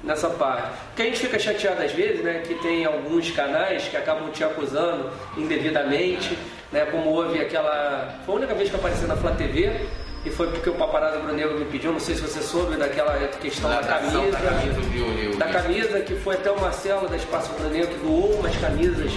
Nessa 0.04 0.28
parte. 0.30 0.68
Porque 0.88 1.02
a 1.02 1.04
gente 1.06 1.18
fica 1.18 1.38
chateado 1.38 1.82
às 1.82 1.92
vezes, 1.92 2.22
né, 2.22 2.42
que 2.46 2.54
tem 2.56 2.84
alguns 2.84 3.30
canais 3.30 3.88
que 3.88 3.96
acabam 3.96 4.30
te 4.30 4.44
acusando 4.44 5.10
indevidamente, 5.36 6.38
né, 6.70 6.84
como 6.86 7.10
houve 7.10 7.40
aquela... 7.40 8.14
Foi 8.24 8.34
a 8.34 8.38
única 8.38 8.54
vez 8.54 8.70
que 8.70 8.76
apareceu 8.76 9.08
na 9.08 9.16
Flá 9.16 9.32
TV, 9.32 9.72
e 10.24 10.30
foi 10.30 10.46
porque 10.48 10.70
o 10.70 10.74
paparazzo 10.74 11.20
Brunegro 11.20 11.58
me 11.58 11.66
pediu, 11.66 11.92
não 11.92 12.00
sei 12.00 12.14
se 12.14 12.22
você 12.22 12.40
soube 12.40 12.76
daquela 12.76 13.12
questão 13.40 13.68
da, 13.68 13.82
camisa, 13.82 14.18
da 14.30 14.38
camisa, 14.38 14.80
viu, 14.90 15.36
da 15.36 15.46
camisa 15.48 16.00
que 16.00 16.14
foi 16.14 16.34
até 16.34 16.50
o 16.50 16.58
Marcelo 16.58 17.08
da 17.08 17.16
Espaço 17.16 17.52
Brunegro 17.52 17.88
que 17.88 17.98
doou 17.98 18.32
umas 18.38 18.56
camisas 18.56 19.12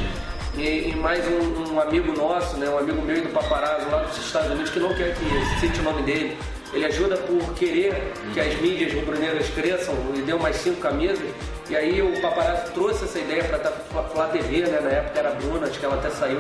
e, 0.58 0.90
e 0.90 0.96
mais 0.98 1.24
um, 1.28 1.76
um, 1.76 1.80
amigo 1.80 2.12
nosso, 2.12 2.58
né, 2.58 2.70
um 2.70 2.78
amigo 2.78 3.02
meu 3.02 3.22
do 3.22 3.30
paparazzo 3.30 3.90
lá 3.90 4.00
dos 4.00 4.18
Estados 4.18 4.52
Unidos 4.52 4.70
que 4.70 4.80
não 4.80 4.94
quer 4.96 5.16
que 5.16 5.60
cite 5.62 5.80
o 5.80 5.84
nome 5.84 6.02
dele, 6.02 6.38
ele 6.74 6.86
ajuda 6.86 7.18
por 7.18 7.54
querer 7.54 8.14
que 8.34 8.40
as 8.40 8.56
mídias 8.60 8.94
rubro-negras 8.94 9.48
cresçam 9.50 9.96
e 10.16 10.22
deu 10.22 10.38
mais 10.38 10.56
cinco 10.58 10.82
camisas. 10.82 11.30
E 11.70 11.76
aí 11.76 12.02
o 12.02 12.22
paparazzo 12.22 12.72
trouxe 12.74 13.06
essa 13.06 13.20
ideia 13.20 13.44
para 13.44 13.60
falar 14.04 14.28
TV, 14.30 14.62
né? 14.62 14.80
Na 14.82 14.90
época 14.90 15.20
era 15.20 15.30
a 15.30 15.34
Bruna, 15.34 15.68
acho 15.68 15.80
que 15.80 15.86
ela 15.86 15.96
até 15.96 16.10
saiu. 16.10 16.40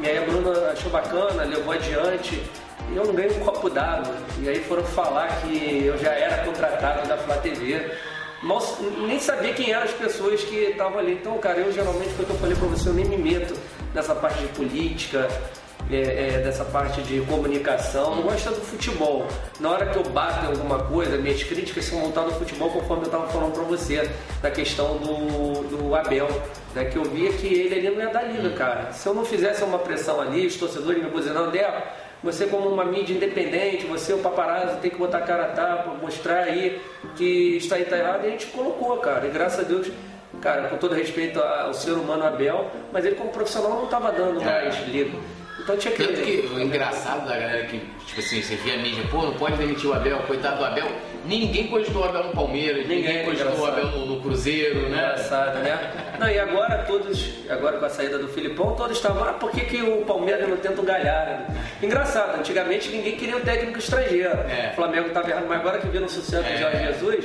E 0.00 0.06
aí 0.06 0.18
a 0.18 0.22
Bruna 0.22 0.70
achou 0.70 0.90
bacana, 0.90 1.44
levou 1.44 1.72
adiante 1.72 2.42
e 2.92 2.96
eu 2.96 3.04
não 3.04 3.14
ganhei 3.14 3.36
um 3.36 3.40
copo 3.40 3.68
d'água. 3.68 4.14
E 4.40 4.48
aí 4.48 4.60
foram 4.64 4.84
falar 4.84 5.28
que 5.40 5.84
eu 5.84 5.98
já 5.98 6.10
era 6.10 6.44
contratado 6.44 7.08
da 7.08 7.16
Flá 7.16 7.36
TV. 7.36 7.90
Mal, 8.42 8.62
nem 8.98 9.18
sabia 9.18 9.54
quem 9.54 9.72
eram 9.72 9.84
as 9.84 9.92
pessoas 9.92 10.42
que 10.44 10.54
estavam 10.56 10.98
ali. 10.98 11.14
Então, 11.14 11.38
cara, 11.38 11.58
eu 11.58 11.72
geralmente, 11.72 12.10
foi 12.10 12.24
o 12.24 12.28
que 12.28 12.34
eu 12.34 12.38
falei 12.38 12.56
pra 12.56 12.68
você, 12.68 12.88
eu 12.88 12.94
nem 12.94 13.06
me 13.06 13.16
meto 13.16 13.54
nessa 13.94 14.14
parte 14.14 14.40
de 14.40 14.48
política, 14.48 15.26
é, 15.90 16.34
é, 16.34 16.38
dessa 16.42 16.64
parte 16.64 17.00
de 17.02 17.20
comunicação. 17.22 18.16
Eu 18.16 18.22
gosto 18.24 18.50
do 18.50 18.60
futebol. 18.60 19.26
Na 19.60 19.70
hora 19.70 19.86
que 19.86 19.96
eu 19.96 20.02
bato 20.04 20.44
em 20.44 20.48
alguma 20.48 20.80
coisa, 20.80 21.16
minhas 21.16 21.42
críticas 21.42 21.84
são 21.84 22.00
voltadas 22.00 22.32
ao 22.32 22.38
futebol, 22.38 22.70
conforme 22.70 23.04
eu 23.04 23.06
estava 23.06 23.28
falando 23.28 23.52
para 23.52 23.62
você, 23.62 24.10
da 24.42 24.50
questão 24.50 24.96
do, 24.96 25.62
do 25.68 25.94
Abel. 25.94 26.28
Né, 26.74 26.84
que 26.86 26.96
eu 26.96 27.04
via 27.04 27.32
que 27.32 27.46
ele 27.46 27.74
ali 27.74 27.96
não 27.96 28.02
ia 28.02 28.10
dar 28.10 28.22
liga, 28.24 28.50
cara. 28.50 28.92
Se 28.92 29.08
eu 29.08 29.14
não 29.14 29.24
fizesse 29.24 29.62
uma 29.64 29.78
pressão 29.78 30.20
ali, 30.20 30.46
os 30.46 30.56
torcedores 30.56 31.02
me 31.02 31.08
buzinando, 31.08 31.50
Deco, 31.50 31.82
você 32.22 32.46
como 32.46 32.68
uma 32.68 32.84
mídia 32.84 33.14
independente, 33.14 33.86
você 33.86 34.12
o 34.12 34.18
paparazzo 34.18 34.76
tem 34.78 34.90
que 34.90 34.98
botar 34.98 35.18
a 35.18 35.22
cara 35.22 35.44
a 35.44 35.48
tapa, 35.48 35.94
mostrar 35.94 36.40
aí 36.40 36.80
que 37.16 37.56
está 37.56 37.76
aí 37.76 37.84
tá 37.84 37.96
errado, 37.96 38.24
e 38.24 38.26
a 38.26 38.30
gente 38.30 38.46
colocou, 38.46 38.96
cara. 38.98 39.26
E 39.26 39.30
graças 39.30 39.60
a 39.60 39.62
Deus, 39.62 39.88
cara, 40.40 40.68
com 40.68 40.76
todo 40.76 40.94
respeito 40.94 41.40
ao 41.40 41.72
ser 41.72 41.92
humano 41.92 42.24
Abel, 42.24 42.70
mas 42.92 43.04
ele 43.04 43.14
como 43.14 43.30
profissional 43.30 43.70
não 43.70 43.84
estava 43.84 44.10
dando 44.12 44.42
mais 44.42 44.76
liga. 44.88 45.16
Então 45.58 45.76
tinha 45.76 45.94
que. 45.94 46.02
Tanto 46.02 46.20
que 46.20 46.48
o 46.52 46.60
engraçado 46.60 47.26
da 47.26 47.36
galera 47.36 47.64
que, 47.66 47.78
tipo 48.06 48.20
assim, 48.20 48.42
você 48.42 48.56
via 48.56 48.74
a 48.74 48.78
mídia, 48.78 49.04
pô, 49.10 49.22
não 49.22 49.34
pode 49.34 49.56
demitir 49.56 49.88
o 49.88 49.94
Abel, 49.94 50.18
coitado 50.20 50.58
do 50.58 50.64
Abel. 50.64 50.86
Ninguém 51.24 51.66
cogitou 51.66 52.02
o 52.02 52.04
Abel 52.04 52.24
no 52.24 52.32
Palmeiras, 52.32 52.86
ninguém, 52.86 52.98
ninguém 52.98 53.24
cogitou 53.24 53.58
o 53.58 53.66
Abel 53.66 53.86
no, 53.86 54.06
no, 54.06 54.20
Cruzeiro, 54.20 54.88
né? 54.88 54.98
Engraçado, 54.98 55.58
né? 55.58 56.16
Não, 56.20 56.30
e 56.30 56.38
agora 56.38 56.78
todos, 56.84 57.32
agora 57.48 57.78
com 57.78 57.84
a 57.84 57.90
saída 57.90 58.18
do 58.18 58.28
Filipão, 58.28 58.76
todos 58.76 58.96
estavam, 58.96 59.24
ah, 59.24 59.32
por 59.32 59.50
que, 59.50 59.62
que 59.62 59.82
o 59.82 60.04
Palmeiras 60.04 60.48
não 60.48 60.56
tenta 60.56 60.80
o 60.80 60.84
Galhardo? 60.84 61.52
Engraçado, 61.82 62.38
antigamente 62.38 62.90
ninguém 62.90 63.16
queria 63.16 63.36
um 63.36 63.40
técnico 63.40 63.78
estrangeiro. 63.78 64.38
É. 64.48 64.70
O 64.72 64.76
Flamengo 64.76 65.08
estava 65.08 65.28
errado, 65.28 65.46
mas 65.48 65.58
agora 65.58 65.78
que 65.78 65.88
viram 65.88 66.06
o 66.06 66.08
sucesso 66.08 66.46
é. 66.46 66.52
do 66.52 66.58
Jorge 66.58 66.86
Jesus. 66.86 67.24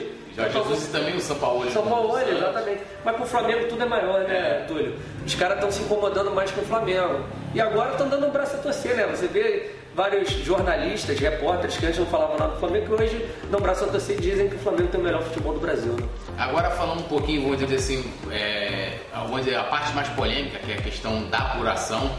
Jorge 0.49 0.69
Jesus 0.69 0.85
e 0.85 0.91
também 0.91 1.15
o 1.15 1.21
São 1.21 1.35
Paulo. 1.37 1.71
São 1.71 1.83
Paulo, 1.83 2.17
exatamente. 2.19 2.81
Mas 3.03 3.15
com 3.17 3.23
o 3.23 3.27
Flamengo 3.27 3.67
tudo 3.67 3.83
é 3.83 3.85
maior, 3.85 4.19
né, 4.21 4.61
é. 4.61 4.65
Túlio? 4.67 4.95
Os 5.25 5.35
caras 5.35 5.55
estão 5.55 5.71
se 5.71 5.81
incomodando 5.83 6.31
mais 6.31 6.51
com 6.51 6.61
o 6.61 6.65
Flamengo. 6.65 7.23
E 7.53 7.61
agora 7.61 7.91
estão 7.91 8.07
dando 8.07 8.27
um 8.27 8.31
braço 8.31 8.55
a 8.55 8.59
torcer, 8.59 8.95
né? 8.95 9.05
Você 9.07 9.27
vê 9.27 9.71
vários 9.93 10.29
jornalistas, 10.29 11.19
repórteres 11.19 11.77
que 11.77 11.85
antes 11.85 11.99
não 11.99 12.05
falavam 12.05 12.37
nada 12.37 12.53
do 12.53 12.59
Flamengo, 12.59 12.85
que 12.85 13.03
hoje 13.03 13.29
dão 13.49 13.59
braço 13.59 13.83
a 13.83 13.87
torcer 13.87 14.17
e 14.17 14.21
dizem 14.21 14.49
que 14.49 14.55
o 14.55 14.59
Flamengo 14.59 14.87
tem 14.87 14.99
o 14.99 15.03
melhor 15.03 15.21
futebol 15.23 15.53
do 15.53 15.59
Brasil. 15.59 15.91
Né? 15.93 16.07
Agora 16.37 16.69
falando 16.71 16.99
um 16.99 17.07
pouquinho, 17.07 17.43
vamos 17.43 17.59
dizer 17.59 17.75
assim, 17.75 18.11
é, 18.31 18.93
vamos 19.13 19.43
dizer, 19.43 19.57
a 19.57 19.63
parte 19.65 19.93
mais 19.93 20.07
polêmica, 20.09 20.59
que 20.59 20.71
é 20.71 20.75
a 20.75 20.81
questão 20.81 21.23
da 21.29 21.39
apuração. 21.39 22.09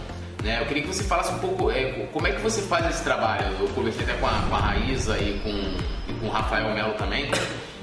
Né? 0.43 0.61
Eu 0.61 0.67
queria 0.67 0.83
que 0.83 0.89
você 0.89 1.05
falasse 1.05 1.33
um 1.33 1.39
pouco 1.39 1.71
é, 1.71 2.07
como 2.13 2.27
é 2.27 2.33
que 2.33 2.41
você 2.41 2.61
faz 2.63 2.87
esse 2.91 3.03
trabalho. 3.03 3.47
Eu 3.59 3.69
conversei 3.69 4.03
até 4.03 4.15
com 4.15 4.27
a, 4.27 4.31
com 4.49 4.55
a 4.55 4.59
Raíza 4.59 5.17
e 5.19 5.39
com, 5.39 6.13
e 6.13 6.15
com 6.21 6.27
o 6.27 6.31
Rafael 6.31 6.75
Melo 6.75 6.93
também. 6.95 7.31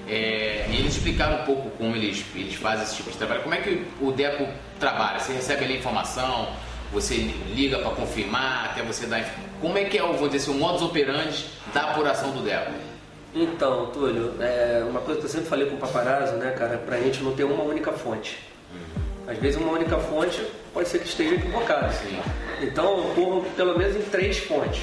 É, 0.09 0.65
e 0.69 0.77
eles 0.77 0.95
explicaram 0.95 1.43
um 1.43 1.45
pouco 1.45 1.69
como 1.71 1.95
eles, 1.95 2.25
eles 2.33 2.55
fazem 2.55 2.83
esse 2.83 2.95
tipo 2.95 3.11
de 3.11 3.17
trabalho. 3.17 3.41
Como 3.41 3.53
é 3.53 3.59
que 3.59 3.85
o 4.01 4.11
DECO 4.11 4.47
trabalha? 4.79 5.19
Você 5.19 5.33
recebe 5.33 5.65
ali 5.65 5.77
informação, 5.77 6.49
você 6.91 7.15
liga 7.53 7.77
para 7.77 7.91
confirmar, 7.91 8.71
até 8.71 8.81
você 8.81 9.05
dar. 9.05 9.23
Como 9.61 9.77
é 9.77 9.85
que 9.85 9.99
é, 9.99 10.01
vou 10.01 10.27
dizer 10.27 10.37
assim, 10.37 10.51
o 10.51 10.59
modus 10.59 10.81
operandi 10.81 11.45
da 11.73 11.91
apuração 11.91 12.31
do 12.31 12.41
DECO? 12.41 12.71
Então, 13.35 13.91
Túlio, 13.91 14.33
é 14.39 14.83
uma 14.89 15.01
coisa 15.01 15.19
que 15.19 15.27
eu 15.27 15.29
sempre 15.29 15.47
falei 15.47 15.67
com 15.67 15.75
o 15.75 15.79
paparazzo, 15.79 16.33
né, 16.37 16.51
cara, 16.57 16.79
pra 16.79 16.97
gente 16.97 17.21
não 17.21 17.35
ter 17.35 17.43
uma 17.43 17.63
única 17.63 17.91
fonte. 17.91 18.39
Às 19.27 19.37
vezes 19.37 19.61
uma 19.61 19.73
única 19.73 19.95
fonte 19.97 20.43
pode 20.73 20.89
ser 20.89 20.99
que 20.99 21.07
esteja 21.07 21.35
equivocada. 21.35 21.91
Sim. 21.91 22.19
Então 22.61 22.97
eu 22.97 23.03
corro 23.13 23.45
pelo 23.55 23.77
menos 23.77 23.95
em 23.95 24.01
três 24.01 24.39
fontes. 24.39 24.81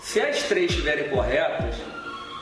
Se 0.00 0.20
as 0.20 0.44
três 0.44 0.70
estiverem 0.70 1.08
corretas, 1.08 1.74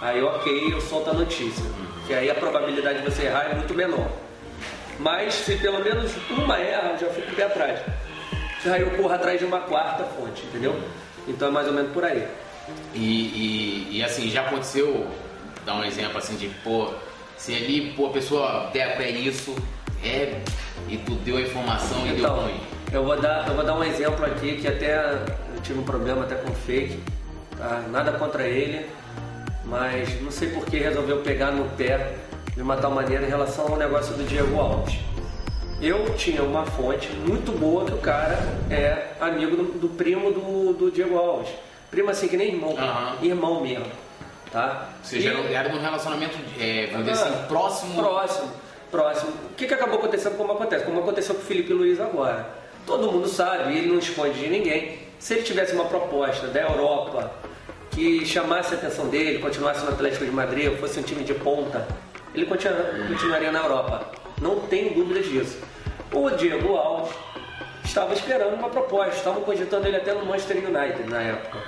aí 0.02 0.22
ok, 0.22 0.74
eu 0.74 0.80
solto 0.82 1.08
a 1.08 1.14
notícia. 1.14 1.64
Que 2.10 2.16
aí 2.16 2.28
a 2.28 2.34
probabilidade 2.34 2.98
de 2.98 3.04
você 3.04 3.26
errar 3.26 3.52
é 3.52 3.54
muito 3.54 3.72
menor. 3.72 4.10
Mas 4.98 5.32
se 5.32 5.54
pelo 5.58 5.78
menos 5.78 6.10
uma 6.28 6.58
erra, 6.58 6.94
eu 6.94 6.98
já 6.98 7.06
fico 7.06 7.36
pé 7.36 7.44
atrás. 7.44 7.78
Aí 8.66 8.82
eu 8.82 8.90
corro 8.96 9.14
atrás 9.14 9.38
de 9.38 9.44
uma 9.44 9.60
quarta 9.60 10.02
fonte, 10.02 10.42
entendeu? 10.46 10.76
Então 11.28 11.46
é 11.46 11.50
mais 11.52 11.68
ou 11.68 11.72
menos 11.72 11.92
por 11.92 12.04
aí. 12.04 12.26
E, 12.92 12.98
e, 12.98 13.98
e 13.98 14.02
assim, 14.02 14.28
já 14.28 14.40
aconteceu, 14.40 15.06
dar 15.64 15.76
um 15.76 15.84
exemplo 15.84 16.18
assim 16.18 16.34
de, 16.34 16.48
pô, 16.64 16.92
se 17.36 17.54
ali, 17.54 17.92
pô, 17.92 18.06
a 18.06 18.10
pessoa 18.10 18.70
der 18.72 19.00
é 19.00 19.10
isso, 19.12 19.54
é, 20.02 20.40
e 20.88 20.96
tu 20.96 21.14
deu 21.14 21.36
a 21.36 21.40
informação 21.40 22.04
e 22.08 22.18
então, 22.18 22.34
deu 22.34 22.42
ruim. 22.42 22.60
Eu 22.92 23.04
vou, 23.04 23.20
dar, 23.20 23.46
eu 23.46 23.54
vou 23.54 23.64
dar 23.64 23.74
um 23.74 23.84
exemplo 23.84 24.26
aqui 24.26 24.56
que 24.56 24.66
até 24.66 24.96
eu 25.54 25.62
tive 25.62 25.78
um 25.78 25.84
problema 25.84 26.24
até 26.24 26.34
com 26.34 26.50
o 26.50 26.54
fake, 26.56 26.98
tá? 27.56 27.84
Nada 27.88 28.10
contra 28.18 28.48
ele, 28.48 28.84
mas 29.64 30.20
não 30.20 30.30
sei 30.30 30.50
por 30.50 30.64
que 30.64 30.78
resolveu 30.78 31.18
pegar 31.18 31.50
no 31.50 31.64
pé 31.76 32.14
de 32.54 32.62
uma 32.62 32.76
tal 32.76 32.90
maneira 32.90 33.24
em 33.24 33.28
relação 33.28 33.68
ao 33.68 33.76
negócio 33.76 34.14
do 34.14 34.24
Diego 34.24 34.58
Alves. 34.58 34.98
Eu 35.80 36.14
tinha 36.14 36.42
uma 36.42 36.66
fonte 36.66 37.08
muito 37.26 37.52
boa 37.52 37.86
que 37.86 37.94
o 37.94 37.98
cara 37.98 38.38
é 38.70 39.12
amigo 39.18 39.56
do, 39.56 39.62
do 39.78 39.88
primo 39.88 40.30
do, 40.30 40.74
do, 40.74 40.90
Diego 40.90 41.16
Alves. 41.16 41.50
Primo 41.90 42.10
assim, 42.10 42.28
que 42.28 42.36
nem 42.36 42.48
irmão, 42.48 42.70
uhum. 42.70 43.24
irmão 43.24 43.60
mesmo. 43.62 43.86
Tá? 44.52 44.88
Ou 44.98 45.04
seja, 45.04 45.32
e... 45.32 45.54
era 45.54 45.68
num 45.70 45.80
relacionamento, 45.80 46.36
é, 46.58 46.88
vamos 46.92 47.06
dizer 47.06 47.22
assim, 47.22 47.46
próximo. 47.48 47.94
Próximo, 47.94 48.48
próximo. 48.90 49.32
O 49.50 49.54
que, 49.54 49.66
que 49.66 49.72
acabou 49.72 49.98
acontecendo 49.98 50.36
como 50.36 50.52
acontece? 50.52 50.84
Como 50.84 51.00
aconteceu 51.00 51.34
com 51.34 51.40
o 51.40 51.44
Felipe 51.44 51.72
Luiz 51.72 51.98
agora. 51.98 52.46
Todo 52.84 53.10
mundo 53.10 53.28
sabe, 53.28 53.76
ele 53.76 53.88
não 53.88 53.98
esconde 53.98 54.38
de 54.38 54.48
ninguém. 54.48 54.98
Se 55.18 55.34
ele 55.34 55.42
tivesse 55.44 55.72
uma 55.74 55.84
proposta 55.84 56.48
da 56.48 56.60
Europa 56.60 57.30
que 57.90 58.24
chamasse 58.24 58.74
a 58.74 58.78
atenção 58.78 59.08
dele, 59.08 59.38
continuasse 59.38 59.84
no 59.84 59.90
Atlético 59.90 60.24
de 60.24 60.30
Madrid, 60.30 60.70
ou 60.70 60.76
fosse 60.76 61.00
um 61.00 61.02
time 61.02 61.24
de 61.24 61.34
ponta, 61.34 61.86
ele 62.34 62.46
continuaria 62.46 63.50
na 63.50 63.60
Europa. 63.60 64.12
Não 64.40 64.60
tem 64.60 64.92
dúvidas 64.92 65.26
disso. 65.26 65.58
O 66.12 66.30
Diego 66.30 66.76
Alves 66.76 67.14
estava 67.84 68.14
esperando 68.14 68.54
uma 68.54 68.68
proposta, 68.68 69.16
estavam 69.16 69.42
cogitando 69.42 69.86
ele 69.86 69.96
até 69.96 70.14
no 70.14 70.24
Manchester 70.24 70.56
United 70.58 71.10
na 71.10 71.20
época. 71.20 71.58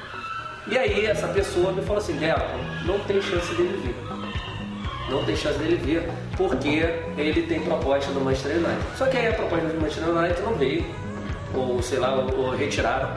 E 0.68 0.78
aí 0.78 1.06
essa 1.06 1.26
pessoa 1.28 1.72
me 1.72 1.82
falou 1.82 1.98
assim, 1.98 2.16
Deco, 2.16 2.40
não 2.86 2.98
tem 3.00 3.20
chance 3.20 3.52
dele 3.54 3.80
vir. 3.82 4.12
Não 5.10 5.24
tem 5.24 5.36
chance 5.36 5.58
dele 5.58 5.76
vir, 5.76 6.08
porque 6.36 6.88
ele 7.18 7.42
tem 7.42 7.60
proposta 7.60 8.10
no 8.12 8.20
Manchester 8.20 8.56
United. 8.56 8.96
Só 8.96 9.06
que 9.06 9.16
aí 9.16 9.26
a 9.26 9.32
proposta 9.32 9.66
do 9.66 9.80
Manchester 9.80 10.08
United 10.08 10.40
não 10.42 10.54
veio, 10.54 10.84
ou 11.54 11.82
sei 11.82 11.98
lá, 11.98 12.14
ou, 12.14 12.50
retiraram. 12.50 13.10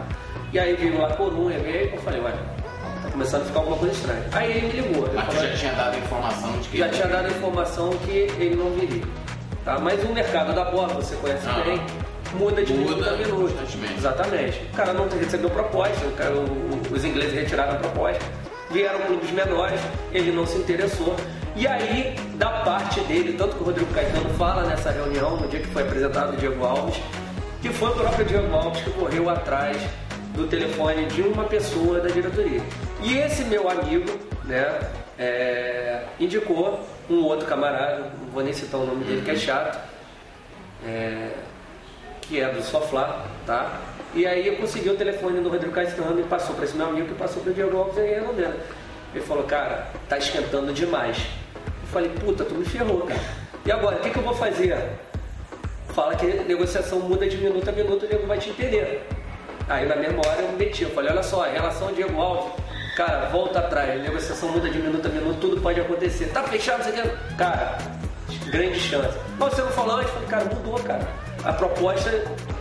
E 0.51 0.59
aí 0.59 0.75
veio 0.75 0.99
lá 0.99 1.15
Corunha, 1.15 1.59
veio, 1.59 1.93
eu 1.93 2.01
falei, 2.01 2.19
ué, 2.21 2.33
começando 3.15 3.43
a 3.43 3.45
ficar 3.45 3.59
alguma 3.59 3.77
coisa 3.77 3.95
estranha. 3.95 4.23
Aí 4.33 4.51
ele 4.51 4.67
me 4.67 4.81
ligou. 4.81 5.09
Mas 5.13 5.25
falou, 5.25 5.41
já 5.41 5.55
tinha 5.55 5.71
dado 5.73 5.97
informação 5.97 6.51
de 6.59 6.69
que. 6.69 6.77
Já 6.77 6.89
tinha 6.89 7.07
dado 7.07 7.27
informação 7.29 7.89
que 8.05 8.11
ele 8.11 8.55
não 8.55 8.71
viria. 8.71 9.03
Tá? 9.63 9.79
Mas 9.79 10.03
o 10.03 10.13
mercado 10.13 10.53
da 10.53 10.65
bola, 10.65 10.93
você 10.93 11.15
conhece 11.15 11.47
ah. 11.47 11.63
bem, 11.65 11.81
muda 12.37 12.63
de 12.63 12.73
minuto 12.73 13.07
a 13.07 13.13
minuto. 13.13 13.55
Exatamente. 13.97 14.61
O 14.73 14.75
cara 14.75 14.93
não 14.93 15.07
recebeu 15.07 15.49
proposta, 15.49 16.05
o 16.05 16.11
cara, 16.11 16.35
o, 16.35 16.93
os 16.93 17.05
ingleses 17.05 17.33
retiraram 17.33 17.73
a 17.73 17.75
proposta, 17.77 18.23
vieram 18.69 18.99
clubes 18.99 19.31
menores, 19.31 19.79
ele 20.11 20.31
não 20.31 20.45
se 20.45 20.57
interessou. 20.57 21.15
E 21.55 21.65
aí, 21.65 22.15
da 22.35 22.49
parte 22.49 22.99
dele, 23.01 23.37
tanto 23.37 23.55
que 23.55 23.63
o 23.63 23.65
Rodrigo 23.65 23.93
Caetano 23.93 24.29
fala 24.31 24.65
nessa 24.65 24.91
reunião, 24.91 25.37
no 25.37 25.47
dia 25.47 25.61
que 25.61 25.67
foi 25.67 25.83
apresentado 25.83 26.33
o 26.33 26.35
Diego 26.35 26.65
Alves, 26.65 27.01
que 27.61 27.69
foi 27.69 27.91
o 27.91 27.93
próprio 27.93 28.25
Diego 28.25 28.53
Alves 28.53 28.81
que 28.83 28.89
correu 28.91 29.29
atrás 29.29 29.77
do 30.35 30.47
telefone 30.47 31.05
de 31.05 31.21
uma 31.21 31.45
pessoa 31.45 31.99
da 31.99 32.09
diretoria. 32.09 32.61
E 33.01 33.17
esse 33.17 33.43
meu 33.45 33.69
amigo, 33.69 34.11
né, 34.43 34.79
é, 35.17 36.03
indicou 36.19 36.79
um 37.09 37.23
outro 37.23 37.45
camarada, 37.47 38.11
não 38.21 38.31
vou 38.31 38.43
nem 38.43 38.53
citar 38.53 38.79
o 38.79 38.85
nome 38.85 39.03
dele, 39.05 39.21
que 39.23 39.31
é 39.31 39.35
chato, 39.35 39.79
é, 40.85 41.29
que 42.21 42.39
é 42.39 42.49
do 42.49 42.61
Soflá, 42.61 43.25
tá? 43.45 43.81
E 44.13 44.25
aí 44.25 44.47
eu 44.47 44.55
consegui 44.57 44.89
o 44.89 44.95
telefone 44.95 45.41
do 45.41 45.49
Rodrigo 45.49 45.73
Caetano 45.73 46.19
e 46.19 46.23
passou 46.23 46.55
para 46.55 46.65
esse 46.65 46.75
meu 46.75 46.87
amigo 46.87 47.07
que 47.07 47.15
passou 47.15 47.41
para 47.41 47.51
o 47.51 47.53
Diego 47.53 47.77
Alves 47.77 47.97
aí 47.97 48.15
resolvendo. 48.15 48.59
Ele 49.13 49.23
falou, 49.23 49.43
cara, 49.43 49.87
tá 50.09 50.17
esquentando 50.17 50.73
demais. 50.73 51.17
Eu 51.55 51.87
falei, 51.91 52.09
puta, 52.09 52.43
tu 52.43 52.55
me 52.55 52.65
ferrou, 52.65 53.01
cara. 53.01 53.19
E 53.65 53.71
agora, 53.71 53.97
o 53.97 53.99
que, 53.99 54.09
que 54.09 54.17
eu 54.17 54.23
vou 54.23 54.33
fazer? 54.33 54.77
Fala 55.89 56.15
que 56.15 56.25
negociação 56.25 56.99
muda 56.99 57.27
de 57.27 57.37
minuto 57.37 57.69
a 57.69 57.71
minuto, 57.71 58.03
o 58.03 58.07
Diego 58.07 58.27
vai 58.27 58.37
te 58.37 58.49
entender. 58.49 59.07
Aí 59.67 59.87
na 59.87 59.95
memória 59.95 60.41
eu 60.41 60.51
meti, 60.53 60.83
eu 60.83 60.91
falei, 60.91 61.11
olha 61.11 61.23
só, 61.23 61.43
relação 61.43 61.91
Diego 61.93 62.19
Alves, 62.21 62.53
cara, 62.95 63.25
volta 63.29 63.59
atrás, 63.59 64.01
negociação 64.01 64.49
muda 64.49 64.69
de 64.69 64.77
minuto 64.77 65.07
a 65.07 65.09
minuto, 65.09 65.39
tudo 65.39 65.61
pode 65.61 65.79
acontecer. 65.81 66.25
Tá 66.27 66.43
fechado, 66.43 66.83
você 66.83 66.91
quer. 66.91 67.17
Cara, 67.37 67.77
grande 68.47 68.79
chance. 68.79 69.17
Mas 69.37 69.53
você 69.53 69.61
não 69.61 69.71
falou 69.71 69.95
antes, 69.97 70.11
falei, 70.11 70.27
cara, 70.27 70.45
mudou, 70.45 70.79
cara 70.79 71.25
a 71.45 71.53
proposta 71.53 72.11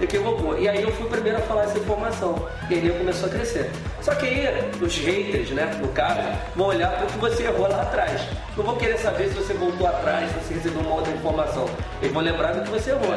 equivocou. 0.01 0.59
E 0.59 0.69
aí 0.69 0.83
eu 0.83 0.93
fui 0.93 1.07
o 1.07 1.09
primeiro 1.09 1.39
a 1.39 1.41
falar 1.41 1.65
essa 1.65 1.79
informação. 1.79 2.47
E 2.71 2.75
aí 2.75 2.91
começou 2.99 3.29
a 3.29 3.33
crescer. 3.33 3.71
Só 4.03 4.15
que 4.15 4.27
aí 4.27 4.71
os 4.81 4.97
haters, 4.99 5.51
né, 5.51 5.75
no 5.81 5.89
caso, 5.89 6.21
vão 6.55 6.69
olhar 6.69 6.91
para 6.91 7.05
o 7.05 7.09
que 7.09 7.19
você 7.19 7.45
errou 7.45 7.67
lá 7.67 7.83
atrás. 7.83 8.21
Não 8.57 8.65
vão 8.65 8.77
querer 8.77 8.99
saber 8.99 9.29
se 9.29 9.35
você 9.35 9.55
voltou 9.55 9.87
atrás, 9.87 10.31
se 10.31 10.39
você 10.39 10.55
recebeu 10.55 10.83
uma 10.83 10.97
outra 10.97 11.13
informação. 11.13 11.67
Eles 12.03 12.13
vão 12.13 12.23
lembrar 12.23 12.53
do 12.53 12.63
que 12.63 12.71
você 12.71 12.91
errou. 12.91 13.15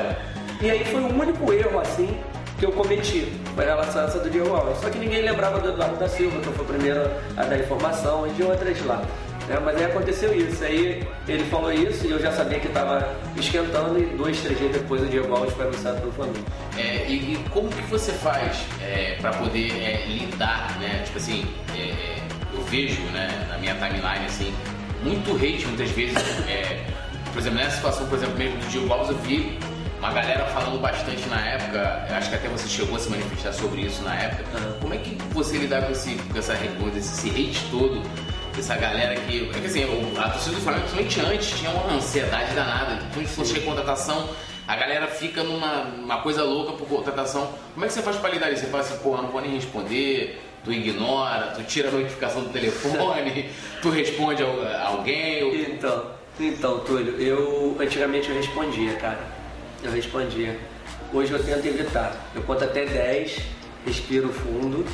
E 0.61 0.71
aí 0.71 0.85
foi 0.85 1.01
o 1.01 1.13
único 1.13 1.53
erro 1.53 1.79
assim 1.79 2.17
que 2.57 2.65
eu 2.65 2.71
cometi, 2.71 3.31
foi 3.55 3.65
a 3.65 3.67
relação 3.67 4.03
essa 4.03 4.19
do 4.19 4.29
Diego 4.29 4.53
Alves. 4.53 4.79
Só 4.79 4.89
que 4.89 4.97
ninguém 4.97 5.21
lembrava 5.21 5.59
do 5.59 5.69
Eduardo 5.69 5.97
da 5.97 6.07
Silva, 6.07 6.39
que 6.39 6.49
fui 6.49 6.63
o 6.63 6.67
primeiro 6.67 7.01
a 7.35 7.43
dar 7.43 7.59
informação, 7.59 8.27
e 8.27 8.31
de 8.31 8.43
outras 8.43 8.83
lá. 8.85 9.03
É, 9.49 9.59
mas 9.59 9.77
aí 9.77 9.85
aconteceu 9.85 10.35
isso. 10.35 10.63
Aí 10.63 11.07
ele 11.27 11.43
falou 11.45 11.71
isso 11.71 12.05
e 12.05 12.11
eu 12.11 12.19
já 12.19 12.31
sabia 12.31 12.59
que 12.59 12.67
estava 12.67 13.15
esquentando 13.37 13.97
e 13.97 14.05
dois, 14.17 14.41
três 14.41 14.59
dias 14.59 14.73
depois 14.73 15.01
o 15.01 15.05
Diego 15.05 15.33
Alves 15.33 15.53
foi 15.53 15.65
anunciado 15.67 16.01
pelo 16.01 16.11
Flamengo. 16.11 16.45
É, 16.77 17.05
e, 17.07 17.33
e, 17.33 17.45
como 17.51 17.69
que 17.69 17.81
você 17.83 18.11
faz 18.11 18.65
é, 18.81 19.17
para 19.21 19.31
poder 19.31 19.71
é, 19.71 20.05
lidar, 20.07 20.77
né? 20.79 21.03
Tipo 21.05 21.17
assim, 21.17 21.45
é, 21.77 22.17
eu 22.53 22.61
vejo 22.63 23.01
né, 23.13 23.47
na 23.49 23.57
minha 23.57 23.75
timeline 23.75 24.25
assim, 24.25 24.53
muito 25.03 25.33
hate 25.35 25.65
muitas 25.65 25.89
vezes. 25.91 26.17
É, 26.47 26.83
por 27.31 27.39
exemplo, 27.39 27.59
nessa 27.59 27.75
situação, 27.75 28.07
por 28.07 28.17
exemplo, 28.17 28.37
mesmo 28.37 28.57
do 28.57 28.67
Diego 28.67 28.91
Alves, 28.91 29.09
eu 29.09 29.17
vi 29.19 29.59
uma 29.99 30.11
galera 30.11 30.45
falando 30.47 30.79
bastante 30.79 31.27
na 31.27 31.39
época, 31.45 32.07
acho 32.11 32.29
que 32.29 32.35
até 32.35 32.47
você 32.47 32.67
chegou 32.67 32.95
a 32.95 32.99
se 32.99 33.09
manifestar 33.09 33.53
sobre 33.53 33.81
isso 33.81 34.01
na 34.03 34.15
época. 34.15 34.43
Como 34.81 34.93
é 34.93 34.97
que 34.97 35.15
você 35.33 35.57
lidar 35.57 35.83
com, 35.83 35.91
esse, 35.91 36.15
com 36.15 36.37
essa, 36.37 36.53
esse 36.53 37.29
hate 37.29 37.65
todo? 37.71 38.01
essa 38.59 38.75
galera 38.75 39.13
aqui. 39.13 39.49
É 39.55 39.59
que 39.59 39.67
assim, 39.67 39.83
a 40.17 40.29
torcida 40.29 40.55
do 40.55 40.61
Flamengo, 40.61 40.87
principalmente 40.87 41.21
antes, 41.21 41.59
tinha 41.59 41.71
uma 41.71 41.93
ansiedade 41.93 42.53
danada. 42.53 42.99
Quando 43.13 43.27
você 43.27 43.45
chega 43.45 43.65
contratação, 43.65 44.29
a 44.67 44.75
galera 44.75 45.07
fica 45.07 45.43
numa 45.43 45.83
uma 45.83 46.21
coisa 46.21 46.43
louca 46.43 46.73
por 46.73 46.87
contratação. 46.87 47.53
Como 47.73 47.85
é 47.85 47.87
que 47.87 47.93
você 47.93 48.01
faz 48.01 48.17
pra 48.17 48.29
lidar 48.29 48.51
isso? 48.51 48.61
Você 48.61 48.67
fala 48.67 48.83
assim, 48.83 48.97
pô, 48.97 49.15
não 49.17 49.29
vou 49.29 49.41
nem 49.41 49.51
responder, 49.51 50.41
tu 50.63 50.71
ignora, 50.73 51.53
tu 51.55 51.63
tira 51.63 51.89
a 51.89 51.91
notificação 51.91 52.43
do 52.43 52.49
telefone, 52.49 53.49
tu 53.81 53.89
responde 53.89 54.43
a 54.43 54.87
alguém. 54.87 55.43
Ou... 55.43 55.55
Então, 55.55 56.11
então, 56.39 56.79
Túlio, 56.79 57.19
eu 57.19 57.77
antigamente 57.79 58.29
eu 58.29 58.35
respondia, 58.35 58.93
cara. 58.95 59.37
Eu 59.87 59.93
respondia. 59.93 60.59
Hoje 61.13 61.31
eu 61.31 61.41
tento 61.41 61.65
evitar. 61.65 62.13
Eu 62.35 62.43
conto 62.43 62.65
até 62.65 62.85
10, 62.85 63.39
respiro 63.85 64.27
fundo 64.27 64.85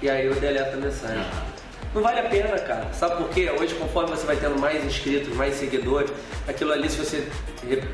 e 0.00 0.08
aí 0.08 0.24
eu 0.24 0.34
deleto 0.34 0.78
a 0.78 0.80
mensagem. 0.80 1.26
Não 1.94 2.00
vale 2.00 2.20
a 2.20 2.22
pena, 2.22 2.58
cara. 2.60 2.90
Sabe 2.94 3.16
por 3.16 3.28
quê? 3.28 3.50
Hoje, 3.50 3.74
conforme 3.74 4.10
você 4.10 4.24
vai 4.24 4.36
tendo 4.36 4.58
mais 4.58 4.82
inscritos, 4.82 5.36
mais 5.36 5.54
seguidores, 5.56 6.10
aquilo 6.48 6.72
ali, 6.72 6.88
se 6.88 6.96
você 6.96 7.28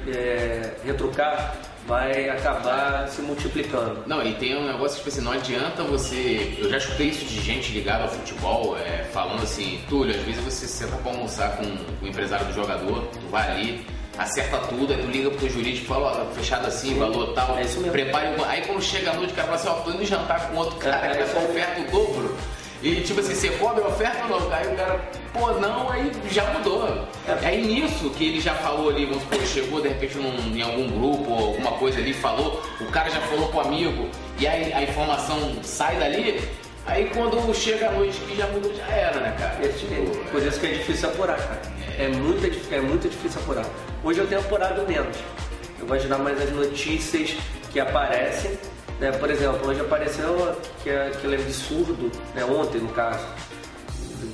é, 0.06 0.74
retrucar, 0.84 1.56
vai 1.88 2.30
acabar 2.30 3.08
se 3.08 3.20
multiplicando. 3.20 4.04
Não, 4.06 4.24
e 4.24 4.34
tem 4.34 4.56
um 4.56 4.64
negócio 4.64 4.98
que 4.98 5.02
tipo 5.02 5.08
assim, 5.08 5.20
não 5.20 5.32
adianta 5.32 5.82
você. 5.82 6.56
Eu 6.56 6.70
já 6.70 6.76
escutei 6.76 7.08
isso 7.08 7.24
de 7.24 7.40
gente 7.40 7.72
ligada 7.72 8.04
ao 8.04 8.10
futebol, 8.10 8.78
é, 8.78 9.02
falando 9.12 9.42
assim, 9.42 9.80
Túlio, 9.88 10.14
às 10.14 10.22
vezes 10.22 10.44
você 10.44 10.68
senta 10.68 10.96
pra 10.98 11.10
almoçar 11.10 11.56
com 11.56 11.64
o 11.64 12.06
empresário 12.06 12.46
do 12.46 12.52
jogador, 12.52 13.08
tu 13.08 13.26
vai 13.28 13.50
ali, 13.50 13.84
acerta 14.18 14.58
tudo, 14.58 14.92
aí 14.92 15.00
tu 15.00 15.06
liga 15.06 15.30
pro 15.30 15.38
teu 15.38 15.48
jurídico 15.48 15.84
e 15.84 15.88
fala, 15.88 16.08
ó, 16.08 16.10
tá 16.10 16.26
fechado 16.32 16.66
assim, 16.66 16.88
Sim. 16.88 16.98
valor 16.98 17.32
tal, 17.34 17.56
é 17.56 17.62
isso 17.62 17.78
mesmo. 17.78 17.92
prepare. 17.92 18.28
Aí 18.48 18.62
quando 18.62 18.82
chega 18.82 19.12
a 19.12 19.14
noite, 19.14 19.32
o 19.32 19.36
cara 19.36 19.48
fala 19.48 19.58
assim, 19.58 19.68
ó, 19.68 19.74
tô 19.84 19.90
indo 19.92 20.04
jantar 20.04 20.48
com 20.48 20.56
outro 20.56 20.76
cara 20.76 21.06
é, 21.06 21.10
que 21.10 21.32
vai 21.32 21.44
é, 21.44 21.48
oferta 21.48 21.80
o 21.80 21.84
dobro. 21.90 22.36
E 22.80 23.00
tipo 23.00 23.18
assim, 23.18 23.34
você 23.34 23.48
cobre 23.50 23.82
a 23.82 23.88
oferta 23.88 24.22
ou 24.24 24.40
não? 24.40 24.52
Aí 24.52 24.72
o 24.72 24.76
cara, 24.76 25.00
pô, 25.32 25.50
não, 25.52 25.90
aí 25.90 26.12
já 26.30 26.44
mudou. 26.52 27.08
É 27.26 27.46
aí 27.46 27.66
nisso 27.66 28.10
que 28.10 28.26
ele 28.26 28.40
já 28.40 28.54
falou 28.54 28.90
ali, 28.90 29.04
vamos 29.04 29.22
supor, 29.22 29.46
chegou 29.46 29.80
de 29.80 29.88
repente 29.88 30.16
num, 30.16 30.56
em 30.56 30.62
algum 30.62 30.88
grupo 30.88 31.30
ou 31.30 31.46
alguma 31.48 31.72
coisa 31.72 31.98
ali, 31.98 32.12
falou, 32.12 32.62
o 32.80 32.86
cara 32.86 33.10
já 33.10 33.20
falou 33.22 33.48
pro 33.48 33.60
amigo, 33.60 34.08
e 34.38 34.46
aí 34.46 34.72
a 34.72 34.82
informação 34.82 35.56
sai 35.62 35.96
dali, 35.96 36.40
aí 36.86 37.10
quando 37.12 37.52
chega 37.52 37.88
a 37.88 37.92
noite 37.92 38.18
que 38.20 38.36
já 38.36 38.46
mudou, 38.46 38.72
já 38.72 38.86
era, 38.86 39.20
né, 39.20 39.34
cara? 39.38 39.58
É, 39.64 39.68
tipo, 39.68 40.38
isso 40.38 40.60
que 40.60 40.66
é 40.66 40.70
difícil 40.70 41.08
apurar, 41.08 41.36
cara. 41.36 41.77
É, 41.98 42.08
muito, 42.08 42.74
é 42.74 42.80
muito 42.80 43.08
difícil 43.08 43.40
apurar. 43.40 43.66
Hoje 44.04 44.20
eu 44.20 44.26
tenho 44.26 44.40
apurado 44.40 44.86
menos. 44.86 45.16
Eu 45.78 45.86
gosto 45.86 46.02
de 46.02 46.08
dar 46.08 46.18
mais 46.18 46.40
as 46.40 46.50
notícias 46.50 47.36
que 47.72 47.80
aparecem 47.80 48.58
né? 49.00 49.12
Por 49.12 49.30
exemplo, 49.30 49.68
hoje 49.68 49.80
apareceu 49.80 50.56
que 50.82 50.90
é 50.90 51.08
aquele 51.08 51.36
absurdo, 51.36 52.10
né? 52.34 52.44
ontem 52.44 52.80
no 52.80 52.88
caso, 52.88 53.24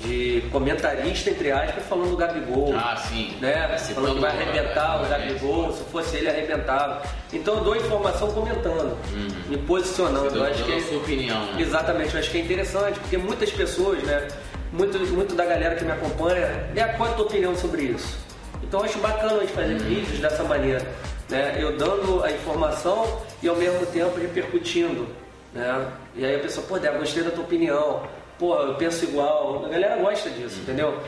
de 0.03 0.42
comentarista, 0.50 1.31
entre 1.31 1.53
aspas, 1.53 1.85
falando 1.85 2.11
do 2.11 2.16
Gabigol. 2.16 2.74
Ah, 2.74 2.96
sim. 2.96 3.37
Né? 3.40 3.77
Falando 3.94 4.14
que 4.14 4.20
vai 4.20 4.31
arrebentar 4.31 5.03
o 5.03 5.09
Gabigol, 5.09 5.72
se 5.72 5.85
fosse 5.85 6.16
ele 6.16 6.29
arrebentava. 6.29 7.03
Então 7.33 7.57
eu 7.57 7.64
dou 7.64 7.77
informação 7.77 8.31
comentando, 8.33 8.96
uhum. 9.12 9.29
me 9.48 9.59
posicionando. 9.59 10.31
Você 10.31 10.38
eu 10.38 10.44
acho 10.44 10.64
que 10.64 10.72
é... 10.72 10.81
sua 10.81 10.98
opinião, 10.98 11.53
né? 11.53 11.61
Exatamente, 11.61 12.14
eu 12.14 12.20
acho 12.20 12.31
que 12.31 12.38
é 12.38 12.40
interessante, 12.40 12.98
porque 13.00 13.18
muitas 13.18 13.50
pessoas, 13.50 14.03
né? 14.03 14.29
Muito, 14.74 14.98
muito 15.14 15.37
da 15.37 15.44
galera 15.44 15.76
que 15.76 15.84
me 15.84 15.92
acompanha, 15.92 16.48
é 16.74 16.84
qual 16.96 17.08
a 17.08 17.12
tua 17.12 17.26
opinião 17.26 17.54
sobre 17.56 17.82
isso? 17.82 18.18
Então 18.60 18.80
eu 18.80 18.87
acho 18.87 18.98
bacana 18.98 19.34
a 19.34 19.40
gente 19.40 19.52
fazer 19.52 19.78
vídeos 19.78 20.18
dessa 20.18 20.42
maneira 20.42 20.84
né? 21.28 21.56
eu 21.60 21.76
dando 21.76 22.24
a 22.24 22.32
informação 22.32 23.22
e 23.40 23.48
ao 23.48 23.54
mesmo 23.54 23.87
tempo 23.87 24.18
repercutindo. 24.18 25.06
Né? 25.52 25.87
E 26.16 26.24
aí 26.24 26.34
a 26.34 26.38
pessoa, 26.40 26.66
pô, 26.66 26.76
Débora, 26.76 26.98
gostei 26.98 27.22
da 27.22 27.30
tua 27.30 27.44
opinião, 27.44 28.02
pô, 28.37 28.56
eu 28.56 28.74
penso 28.74 29.04
igual. 29.04 29.64
A 29.64 29.68
galera 29.68 29.96
gosta 29.96 30.28
disso, 30.30 30.58
entendeu? 30.60 31.00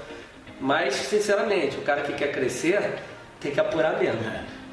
Mas, 0.61 0.95
sinceramente, 0.95 1.77
o 1.77 1.83
cara 1.83 2.03
que 2.03 2.13
quer 2.13 2.31
crescer 2.31 2.95
tem 3.41 3.51
que 3.51 3.59
apurar 3.59 3.99
mesmo. 3.99 4.21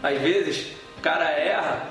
Às 0.04 0.22
vezes, 0.22 0.72
o 1.00 1.02
cara 1.02 1.32
erra, 1.32 1.88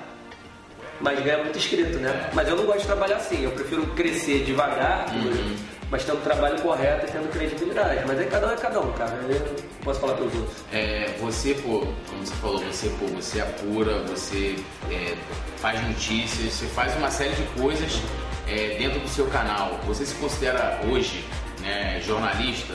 mas 1.01 1.19
ganha 1.19 1.39
muito 1.39 1.59
inscrito, 1.59 1.99
né? 1.99 2.31
Mas 2.33 2.49
eu 2.49 2.55
não 2.55 2.65
gosto 2.65 2.83
de 2.83 2.87
trabalhar 2.87 3.17
assim, 3.17 3.43
eu 3.43 3.51
prefiro 3.51 3.85
crescer 3.89 4.45
devagar. 4.45 5.07
Uhum 5.13 5.72
mas 5.93 6.05
tendo 6.05 6.25
trabalho 6.25 6.59
correto 6.63 7.07
e 7.07 7.11
tendo 7.11 7.31
credibilidade. 7.31 8.03
Mas 8.07 8.19
aí 8.19 8.27
cada 8.27 8.49
um 8.49 8.51
é 8.51 8.57
cada 8.57 8.81
um, 8.81 8.93
cara. 8.93 9.13
Eu 9.29 9.41
não 9.41 9.85
posso 9.85 10.01
falar 10.01 10.15
pelos 10.15 10.35
outros. 10.35 10.57
É, 10.73 11.15
você, 11.21 11.53
pô, 11.53 11.87
como 12.09 12.25
você 12.25 12.35
falou, 12.37 12.59
você, 12.65 12.89
pô, 12.99 13.07
você 13.09 13.41
apura, 13.43 13.99
você 14.05 14.57
é, 14.91 15.15
faz 15.59 15.87
notícias, 15.87 16.55
você 16.55 16.67
faz 16.69 16.97
uma 16.97 17.11
série 17.11 17.35
de 17.35 17.43
coisas 17.61 18.01
é, 18.49 18.79
dentro 18.79 19.01
do 19.01 19.09
seu 19.09 19.27
canal. 19.27 19.79
Você 19.87 20.07
se 20.07 20.15
considera 20.15 20.81
hoje 20.91 21.27
né, 21.61 22.01
jornalista? 22.03 22.73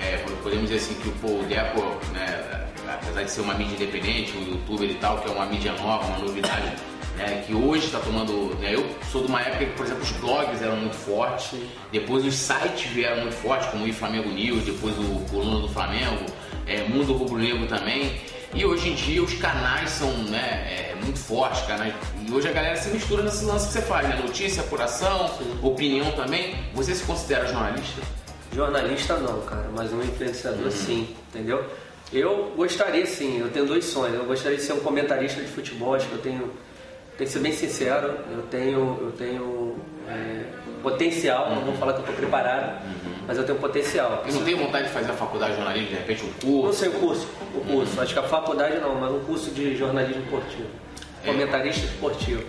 É, 0.00 0.18
podemos 0.40 0.70
dizer 0.70 0.76
assim 0.76 0.94
que 0.94 1.10
pô, 1.18 1.40
o 1.40 1.42
Deco, 1.42 1.80
né, 2.12 2.68
apesar 2.88 3.24
de 3.24 3.30
ser 3.32 3.40
uma 3.40 3.54
mídia 3.54 3.74
independente, 3.74 4.36
o 4.36 4.40
youtuber 4.40 4.88
e 4.88 4.94
tal, 4.94 5.18
que 5.18 5.28
é 5.28 5.32
uma 5.32 5.46
mídia 5.46 5.72
nova, 5.72 6.06
uma 6.06 6.18
novidade 6.18 6.76
né, 7.16 7.44
que 7.46 7.54
hoje 7.54 7.86
está 7.86 7.98
tomando. 7.98 8.54
Né, 8.60 8.74
eu 8.74 8.86
sou 9.10 9.22
de 9.22 9.28
uma 9.28 9.40
época 9.40 9.66
que, 9.66 9.72
por 9.72 9.86
exemplo, 9.86 10.02
os 10.02 10.12
blogs 10.12 10.62
eram 10.62 10.76
muito 10.76 10.96
fortes, 10.96 11.58
depois 11.90 12.24
os 12.24 12.34
sites 12.34 12.90
vieram 12.90 13.22
muito 13.22 13.36
fortes, 13.36 13.68
como 13.68 13.84
o 13.86 13.92
Flamengo 13.92 14.28
News, 14.30 14.64
depois 14.64 14.94
o 14.98 15.20
Coluna 15.30 15.60
do 15.60 15.68
Flamengo, 15.68 16.26
é, 16.66 16.84
Mundo 16.84 17.12
Rubro 17.12 17.38
Negro 17.38 17.66
também. 17.66 18.20
E 18.54 18.66
hoje 18.66 18.90
em 18.90 18.94
dia 18.94 19.22
os 19.22 19.32
canais 19.34 19.88
são 19.90 20.12
né, 20.24 20.38
é, 20.38 20.94
muito 21.02 21.18
fortes, 21.18 21.62
canais, 21.62 21.94
e 22.26 22.30
hoje 22.30 22.48
a 22.48 22.52
galera 22.52 22.76
se 22.76 22.90
mistura 22.90 23.22
nesse 23.22 23.44
lance 23.44 23.66
que 23.66 23.72
você 23.72 23.82
faz, 23.82 24.06
né? 24.06 24.20
Notícia, 24.22 24.62
apuração, 24.62 25.28
sim. 25.38 25.58
opinião 25.62 26.12
também. 26.12 26.54
Você 26.74 26.94
se 26.94 27.02
considera 27.04 27.46
jornalista? 27.46 28.02
Jornalista 28.54 29.16
não, 29.16 29.40
cara, 29.42 29.70
mas 29.74 29.90
um 29.92 30.02
influenciador 30.02 30.64
uhum. 30.64 30.70
sim, 30.70 31.16
entendeu? 31.30 31.64
Eu 32.12 32.52
gostaria 32.54 33.06
sim, 33.06 33.40
eu 33.40 33.48
tenho 33.48 33.64
dois 33.64 33.86
sonhos. 33.86 34.14
Eu 34.14 34.26
gostaria 34.26 34.58
de 34.58 34.64
ser 34.64 34.74
um 34.74 34.80
comentarista 34.80 35.40
de 35.40 35.48
futebol, 35.48 35.94
acho 35.94 36.06
que 36.06 36.12
eu 36.12 36.20
tenho 36.20 36.50
tem 37.22 37.26
que 37.26 37.32
ser 37.32 37.38
bem 37.38 37.52
sincero, 37.52 38.14
eu 38.32 38.42
tenho, 38.50 38.98
eu 39.00 39.12
tenho 39.16 39.76
é, 40.08 40.44
potencial, 40.82 41.48
uhum. 41.48 41.54
não 41.54 41.62
vou 41.62 41.74
falar 41.74 41.92
que 41.92 42.00
eu 42.00 42.04
estou 42.04 42.16
preparado, 42.16 42.84
uhum. 42.84 43.12
mas 43.28 43.38
eu 43.38 43.44
tenho 43.44 43.58
potencial. 43.58 44.24
E 44.26 44.32
não 44.32 44.42
tem 44.42 44.56
vontade 44.56 44.88
de 44.88 44.92
fazer 44.92 45.12
a 45.12 45.14
faculdade 45.14 45.52
de 45.52 45.58
jornalismo, 45.58 45.88
de 45.88 45.94
repente 45.94 46.24
um 46.24 46.32
curso? 46.32 46.66
Não 46.66 46.72
sei 46.72 46.88
o 46.88 46.92
curso, 46.92 47.28
o 47.54 47.60
curso. 47.60 47.96
Uhum. 47.96 48.02
Acho 48.02 48.12
que 48.12 48.18
a 48.18 48.24
faculdade 48.24 48.78
não, 48.80 48.96
mas 48.96 49.12
um 49.12 49.20
curso 49.20 49.50
de 49.52 49.76
jornalismo 49.76 50.22
esportivo, 50.22 50.68
é. 51.22 51.26
comentarista 51.26 51.86
esportivo. 51.86 52.42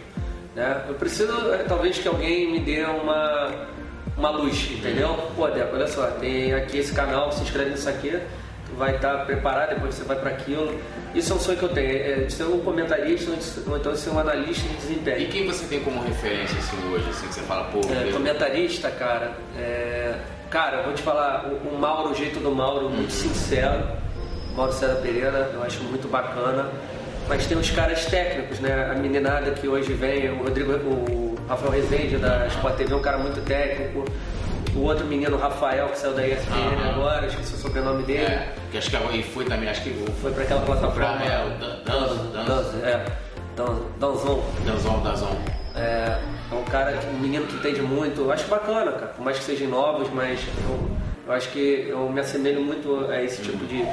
Né? 0.55 0.85
Eu 0.87 0.95
preciso, 0.95 1.33
é, 1.53 1.57
talvez, 1.67 1.99
que 1.99 2.07
alguém 2.07 2.51
me 2.51 2.59
dê 2.59 2.83
uma, 2.83 3.67
uma 4.17 4.29
luz, 4.31 4.71
entendeu? 4.71 5.15
Pô, 5.35 5.47
Deco, 5.49 5.75
olha 5.75 5.87
só, 5.87 6.07
tem 6.11 6.53
aqui 6.55 6.79
esse 6.79 6.93
canal, 6.93 7.31
se 7.31 7.43
inscreve 7.43 7.71
nisso 7.71 7.87
aqui, 7.87 8.19
vai 8.77 8.95
estar 8.95 9.17
tá 9.17 9.25
preparado, 9.25 9.69
depois 9.69 9.95
você 9.95 10.03
vai 10.03 10.17
para 10.17 10.29
aquilo. 10.31 10.79
Isso 11.13 11.31
é 11.31 11.35
um 11.35 11.39
sonho 11.39 11.57
que 11.57 11.63
eu 11.63 11.69
tenho, 11.69 11.89
é 11.89 12.15
de 12.25 12.33
ser 12.33 12.43
um 12.45 12.59
comentarista 12.59 13.31
ou 13.67 13.77
então 13.77 13.95
ser 13.95 14.09
um 14.09 14.19
analista 14.19 14.67
de 14.67 14.75
desempenho. 14.75 15.19
E 15.19 15.27
quem 15.27 15.47
você 15.47 15.65
tem 15.65 15.79
como 15.81 16.01
referência 16.01 16.57
assim, 16.57 16.77
hoje, 16.91 17.09
assim, 17.09 17.27
que 17.27 17.33
você 17.33 17.41
fala, 17.41 17.65
pô... 17.65 17.79
É, 17.79 18.11
comentarista, 18.11 18.89
cara, 18.91 19.31
é... 19.57 20.15
cara, 20.49 20.81
vou 20.81 20.93
te 20.93 21.01
falar, 21.01 21.45
o, 21.47 21.69
o 21.69 21.79
Mauro, 21.79 22.11
o 22.11 22.15
jeito 22.15 22.39
do 22.39 22.51
Mauro, 22.51 22.89
muito 22.89 23.03
uhum. 23.03 23.09
sincero, 23.09 23.83
Mauro 24.55 24.73
César 24.73 24.95
Pereira, 24.95 25.51
eu 25.53 25.63
acho 25.63 25.83
muito 25.83 26.07
bacana. 26.07 26.69
Mas 27.27 27.45
tem 27.47 27.57
os 27.57 27.69
caras 27.69 28.05
técnicos, 28.05 28.59
né? 28.59 28.91
A 28.91 28.95
meninada 28.95 29.51
que 29.51 29.65
hoje 29.65 29.93
vem, 29.93 30.29
o 30.29 30.43
Rodrigo, 30.43 30.73
o 30.73 31.35
Rafael 31.47 31.71
Rezende 31.71 32.17
da 32.17 32.47
Sport 32.47 32.75
TV 32.75 32.93
é 32.93 32.95
um 32.97 33.01
cara 33.01 33.17
muito 33.17 33.39
técnico 33.45 34.03
o 34.75 34.81
outro 34.81 35.05
menino, 35.05 35.37
Rafael, 35.37 35.87
que 35.89 35.97
saiu 35.97 36.13
da 36.13 36.27
ESPN 36.27 36.51
uhum. 36.51 36.89
agora, 36.89 37.27
esqueci 37.27 37.53
o 37.53 37.57
sobrenome 37.57 38.03
dele. 38.03 38.23
É, 38.23 38.53
que 38.71 38.77
acho 38.77 38.89
que 38.89 38.95
ele 38.95 39.23
foi 39.23 39.45
também, 39.45 39.69
acho 39.69 39.83
que 39.83 39.91
foi 40.21 40.31
para 40.31 40.43
aquela 40.43 40.61
plataforma. 40.61 41.23
É, 41.23 41.45
o 41.45 41.83
Danzon. 41.83 42.31
Danzon, 42.31 42.85
é. 42.85 43.05
Danzon. 43.99 44.43
Danzon, 44.65 44.99
Danzon. 45.03 45.37
É, 45.75 46.19
é 46.51 46.55
um 46.55 46.63
cara, 46.65 46.99
um 47.13 47.19
menino 47.19 47.45
que 47.45 47.55
entende 47.55 47.81
muito. 47.81 48.21
Eu 48.21 48.31
acho 48.31 48.47
bacana, 48.47 48.91
cara. 48.91 49.07
Por 49.07 49.23
mais 49.23 49.37
que 49.37 49.43
sejam 49.43 49.69
novos, 49.69 50.09
mas 50.11 50.39
eu, 50.69 50.89
eu 51.27 51.33
acho 51.33 51.49
que 51.49 51.87
eu 51.89 52.09
me 52.09 52.19
assemelho 52.19 52.61
muito 52.61 53.07
a 53.09 53.21
esse 53.21 53.41
tipo 53.41 53.65
de, 53.65 53.83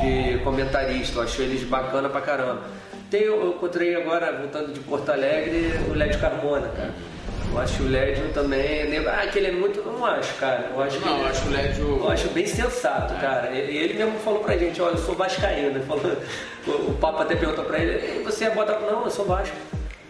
de 0.00 0.38
comentarista. 0.44 1.18
Eu 1.18 1.22
acho 1.22 1.42
eles 1.42 1.62
bacana 1.64 2.08
pra 2.08 2.20
caramba. 2.20 2.62
Tem, 3.10 3.22
eu 3.22 3.50
encontrei 3.50 3.94
agora, 3.94 4.32
voltando 4.32 4.72
de 4.72 4.80
Porto 4.80 5.10
Alegre, 5.10 5.72
o 5.88 5.94
Lédio 5.94 6.20
Carmona, 6.20 6.68
cara. 6.68 6.92
Eu 7.54 7.60
acho 7.60 7.84
o 7.84 7.88
Lédio 7.88 8.28
também. 8.32 8.90
Né, 8.90 8.98
ah, 9.06 9.24
que 9.28 9.38
ele 9.38 9.46
é 9.46 9.52
muito. 9.52 9.78
Eu 9.78 9.92
não 9.92 10.04
acho, 10.04 10.34
cara. 10.34 10.70
Eu 10.74 10.82
acho 10.82 10.98
não, 10.98 11.20
eu 11.20 11.26
acho 11.26 11.46
o 11.46 11.50
Lédio. 11.52 11.86
Eu 12.02 12.10
acho 12.10 12.28
bem 12.30 12.46
sensato, 12.46 13.14
é. 13.14 13.20
cara. 13.20 13.52
E 13.52 13.76
ele 13.76 13.94
mesmo 13.94 14.18
falou 14.18 14.40
pra 14.40 14.56
gente: 14.56 14.82
olha, 14.82 14.94
eu 14.94 14.98
sou 14.98 15.14
Vascaíno. 15.14 15.68
Ele 15.68 15.80
falou, 15.84 16.02
o 16.66 16.94
Papa 16.94 17.22
até 17.22 17.36
perguntou 17.36 17.64
pra 17.64 17.78
ele: 17.78 18.24
você 18.24 18.46
é 18.46 18.50
Botafogo? 18.50 18.90
Não, 18.90 19.04
eu 19.04 19.10
sou 19.10 19.24
Vasco. 19.24 19.56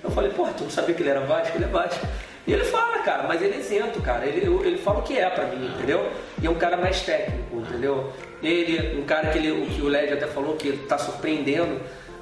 Eu 0.02 0.10
falei: 0.10 0.30
pô, 0.30 0.46
tu 0.56 0.64
não 0.64 0.70
sabia 0.70 0.94
que 0.94 1.02
ele 1.02 1.10
era 1.10 1.20
Vasco? 1.20 1.54
Ele 1.58 1.64
é 1.64 1.68
Vasco. 1.68 2.06
E 2.46 2.52
ele 2.52 2.64
fala, 2.64 2.98
cara, 2.98 3.24
mas 3.24 3.42
ele 3.42 3.54
é 3.54 3.58
isento, 3.58 4.00
cara. 4.00 4.24
Ele, 4.24 4.46
ele 4.66 4.78
fala 4.78 5.00
o 5.00 5.02
que 5.02 5.18
é 5.18 5.28
pra 5.28 5.46
mim, 5.46 5.66
entendeu? 5.66 6.10
E 6.42 6.46
é 6.46 6.50
um 6.50 6.54
cara 6.54 6.78
mais 6.78 7.02
técnico, 7.02 7.58
entendeu? 7.58 8.10
Ele, 8.42 8.98
um 8.98 9.04
cara 9.04 9.28
que, 9.28 9.38
ele, 9.38 9.66
que 9.66 9.82
o 9.82 9.88
Lédio 9.88 10.14
até 10.14 10.26
falou 10.26 10.56
que 10.56 10.72
tá 10.88 10.96
surpreendendo. 10.96 11.78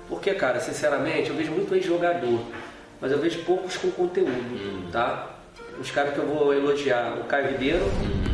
Porque, 0.08 0.35
cara, 0.35 0.58
sinceramente, 0.58 1.30
eu 1.30 1.37
vejo 1.37 1.52
muito 1.52 1.74
ex-jogador 1.74 2.40
mas 3.02 3.10
eu 3.10 3.18
vejo 3.18 3.40
poucos 3.40 3.76
com 3.76 3.90
conteúdo, 3.90 4.30
uhum. 4.30 4.88
tá? 4.92 5.30
Os 5.80 5.90
caras 5.90 6.14
que 6.14 6.20
eu 6.20 6.26
vou 6.26 6.54
elogiar, 6.54 7.18
o 7.20 7.24
Caio 7.24 7.50
Ribeiro. 7.50 7.84
Uhum. 7.84 8.32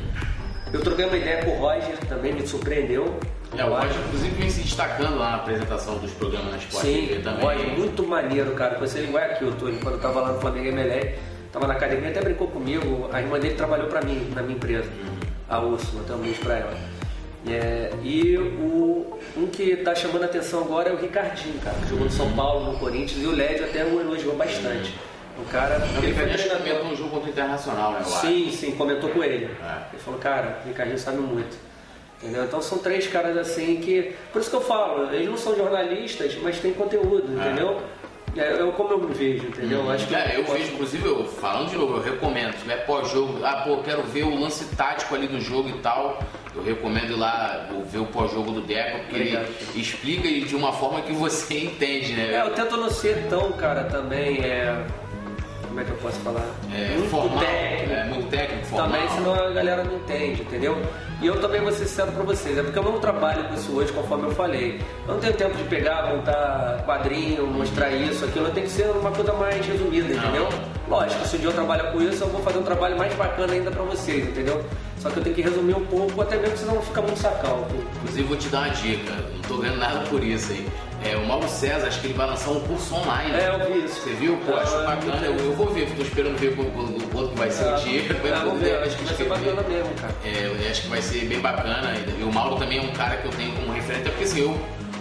Eu 0.70 0.82
troquei 0.82 1.06
uma 1.06 1.16
ideia 1.16 1.42
com 1.42 1.52
o 1.52 1.58
Roger, 1.58 1.96
também 2.06 2.34
me 2.34 2.46
surpreendeu. 2.46 3.18
É, 3.56 3.64
o 3.64 3.70
Roger, 3.70 3.96
inclusive, 4.06 4.34
vem 4.34 4.50
se 4.50 4.60
destacando 4.60 5.16
lá 5.16 5.30
na 5.30 5.36
apresentação 5.36 5.96
dos 5.96 6.10
programas 6.12 6.50
na 6.50 6.58
Sport 6.58 6.84
Sim, 6.84 7.06
TV 7.06 7.22
também. 7.22 7.40
Roger, 7.42 7.78
muito 7.78 8.06
maneiro, 8.06 8.50
cara. 8.52 8.74
Conheci 8.74 8.98
ele 8.98 9.16
aqui, 9.16 9.44
eu 9.44 9.52
tô, 9.52 9.64
quando 9.64 9.94
eu 9.94 10.00
tava 10.00 10.20
lá 10.20 10.32
no 10.32 10.40
Flamengo 10.40 10.66
Emelé, 10.66 11.16
tava 11.50 11.66
na 11.66 11.72
academia, 11.72 12.10
até 12.10 12.20
brincou 12.20 12.48
comigo. 12.48 13.08
A 13.10 13.22
irmã 13.22 13.40
dele 13.40 13.54
trabalhou 13.54 13.86
pra 13.86 14.02
mim, 14.02 14.30
na 14.34 14.42
minha 14.42 14.56
empresa, 14.56 14.90
uhum. 14.90 15.16
a 15.48 15.60
Úrsula, 15.60 16.02
então 16.04 16.16
um 16.16 16.20
beijo 16.20 16.40
pra 16.40 16.56
ela. 16.56 16.97
É, 17.46 17.90
e 18.02 18.36
o, 18.36 19.18
um 19.36 19.46
que 19.46 19.70
está 19.70 19.94
chamando 19.94 20.22
a 20.22 20.26
atenção 20.26 20.60
agora 20.60 20.90
é 20.90 20.92
o 20.92 20.96
Ricardinho, 20.96 21.58
cara, 21.60 21.76
que 21.78 21.88
jogou 21.88 22.04
no 22.04 22.10
São 22.10 22.32
Paulo, 22.32 22.72
no 22.72 22.78
Corinthians, 22.78 23.22
e 23.22 23.26
o 23.26 23.30
Lédio 23.30 23.64
até 23.64 23.84
o 23.84 24.00
elogiou 24.00 24.34
bastante. 24.34 24.94
O 25.40 25.44
cara. 25.44 25.78
O 25.96 26.00
Ricardinho 26.00 26.56
comentou 26.56 26.84
um 26.86 26.96
jogo 26.96 27.10
contra 27.10 27.28
o 27.28 27.30
Internacional, 27.30 27.92
né? 27.92 28.04
Sim, 28.04 28.50
sim, 28.50 28.72
comentou 28.72 29.10
com 29.10 29.22
ele. 29.22 29.44
É. 29.44 29.92
Ele 29.92 30.02
falou, 30.02 30.18
cara, 30.18 30.60
o 30.64 30.68
Ricardinho 30.68 30.98
sabe 30.98 31.18
muito. 31.18 31.56
Entendeu? 32.20 32.44
Então 32.44 32.60
são 32.60 32.78
três 32.78 33.06
caras 33.06 33.36
assim 33.36 33.76
que. 33.76 34.14
Por 34.32 34.40
isso 34.40 34.50
que 34.50 34.56
eu 34.56 34.60
falo, 34.60 35.14
eles 35.14 35.28
não 35.28 35.36
são 35.36 35.56
jornalistas, 35.56 36.36
mas 36.42 36.58
têm 36.58 36.72
conteúdo, 36.72 37.40
é. 37.40 37.46
entendeu? 37.46 37.80
É, 38.38 38.60
eu, 38.60 38.70
como 38.72 38.92
eu 38.92 38.98
me 39.00 39.12
vejo, 39.12 39.48
entendeu? 39.48 39.82
Hum, 39.82 39.90
Acho 39.90 40.06
que 40.06 40.14
é, 40.14 40.36
eu, 40.36 40.40
eu 40.40 40.52
vejo, 40.52 40.72
inclusive, 40.74 41.06
eu, 41.06 41.24
falando 41.24 41.70
de 41.70 41.76
novo, 41.76 41.96
eu 41.96 42.02
recomendo, 42.02 42.52
se 42.52 42.58
tiver 42.58 42.86
pós-jogo, 42.86 43.44
ah, 43.44 43.62
pô, 43.66 43.78
quero 43.78 44.02
ver 44.04 44.22
o 44.22 44.38
lance 44.38 44.64
tático 44.76 45.14
ali 45.14 45.26
do 45.26 45.40
jogo 45.40 45.68
e 45.68 45.72
tal, 45.80 46.22
eu 46.54 46.62
recomendo 46.62 47.10
ir 47.10 47.16
lá 47.16 47.68
ver 47.90 47.98
o 47.98 48.06
pós-jogo 48.06 48.52
do 48.52 48.60
Deco, 48.60 49.00
porque 49.08 49.16
ele 49.16 49.46
explica 49.74 50.28
de 50.28 50.54
uma 50.54 50.72
forma 50.72 51.02
que 51.02 51.12
você 51.12 51.58
entende, 51.64 52.12
né? 52.12 52.34
É, 52.34 52.40
eu 52.42 52.50
tento 52.54 52.76
não 52.76 52.90
ser 52.90 53.26
tão, 53.28 53.50
cara, 53.52 53.84
também, 53.84 54.38
é 54.40 54.86
como 55.78 55.82
é 55.82 55.84
que 55.84 55.90
eu 55.90 55.96
posso 55.98 56.18
falar? 56.20 56.46
É, 56.74 56.96
muito 56.96 57.10
formal, 57.10 57.38
técnico. 57.38 57.92
É, 57.92 58.04
muito 58.06 58.28
técnico, 58.28 58.66
formal. 58.66 58.88
Também, 58.88 59.08
senão 59.10 59.34
a 59.34 59.50
galera 59.50 59.84
não 59.84 59.96
entende, 59.96 60.42
entendeu? 60.42 60.76
E 61.22 61.26
eu 61.26 61.40
também 61.40 61.60
vou 61.60 61.70
ser 61.70 61.86
sincero 61.86 62.10
pra 62.10 62.24
vocês, 62.24 62.58
é 62.58 62.62
porque 62.62 62.78
eu 62.78 62.82
não 62.82 62.98
trabalho 62.98 63.44
com 63.44 63.54
isso 63.54 63.72
hoje, 63.72 63.92
conforme 63.92 64.24
eu 64.26 64.32
falei. 64.32 64.80
Eu 65.06 65.14
não 65.14 65.20
tenho 65.20 65.34
tempo 65.34 65.56
de 65.56 65.62
pegar, 65.64 66.14
montar 66.14 66.82
quadrinho, 66.84 67.46
mostrar 67.46 67.90
isso, 67.90 68.24
aquilo. 68.24 68.50
Tem 68.50 68.64
que 68.64 68.70
ser 68.70 68.90
uma 68.90 69.12
coisa 69.12 69.32
mais 69.34 69.64
resumida, 69.64 70.14
entendeu? 70.14 70.48
Lógico, 70.88 71.26
se 71.26 71.36
um 71.36 71.38
dia 71.38 71.48
eu 71.48 71.52
trabalho 71.52 71.92
com 71.92 72.02
isso, 72.02 72.24
eu 72.24 72.28
vou 72.28 72.42
fazer 72.42 72.58
um 72.58 72.62
trabalho 72.62 72.96
mais 72.96 73.14
bacana 73.14 73.52
ainda 73.52 73.70
pra 73.70 73.82
vocês, 73.84 74.28
entendeu? 74.28 74.64
Só 74.98 75.10
que 75.10 75.18
eu 75.18 75.22
tenho 75.22 75.36
que 75.36 75.42
resumir 75.42 75.76
um 75.76 75.86
pouco, 75.86 76.20
até 76.20 76.36
mesmo 76.38 76.56
senão 76.56 76.82
fica 76.82 77.02
muito 77.02 77.20
sacal. 77.20 77.68
Inclusive, 77.98 78.26
vou 78.26 78.36
te 78.36 78.48
dar 78.48 78.62
uma 78.62 78.70
dica, 78.70 79.12
não 79.12 79.42
tô 79.42 79.58
ganhando 79.58 79.78
nada 79.78 80.00
por 80.08 80.24
isso 80.24 80.50
aí. 80.50 80.66
É, 81.04 81.16
o 81.16 81.24
Mauro 81.26 81.48
César, 81.48 81.86
acho 81.86 82.00
que 82.00 82.08
ele 82.08 82.14
vai 82.14 82.26
lançar 82.26 82.50
um 82.50 82.60
curso 82.60 82.94
online. 82.96 83.32
É, 83.34 83.48
eu 83.48 83.72
vi 83.72 83.84
isso. 83.84 84.00
Você 84.00 84.10
viu? 84.14 84.36
Pô, 84.38 84.54
acho 84.56 84.76
ah, 84.76 84.96
bacana. 84.96 85.26
Eu, 85.26 85.36
eu, 85.36 85.52
vou 85.52 85.66
ver, 85.66 85.88
tô 85.94 86.02
esperando 86.02 86.36
ver 86.38 86.48
o 86.48 87.08
quanto 87.10 87.30
que 87.30 87.38
vai 87.38 87.50
ser 87.50 87.72
o 87.72 87.76
dia. 87.76 88.02
Vamos 88.44 88.58
ver, 88.60 88.82
acho 88.82 88.96
que 88.96 89.04
vai 89.04 89.14
ser 89.14 89.24
bacana 89.24 89.62
mesmo, 89.62 89.94
cara. 89.94 90.14
É, 90.24 90.70
acho 90.70 90.82
que 90.82 90.88
vai 90.88 91.02
ser 91.02 91.24
bem 91.26 91.40
bacana. 91.40 91.94
E 92.18 92.22
o 92.22 92.32
Mauro 92.32 92.56
também 92.56 92.78
é 92.78 92.82
um 92.82 92.92
cara 92.92 93.16
que 93.16 93.26
eu 93.26 93.32
tenho 93.32 93.52
como 93.52 93.72
referente, 93.72 94.10
porque 94.10 94.24
assim, 94.24 94.40
eu 94.40 94.58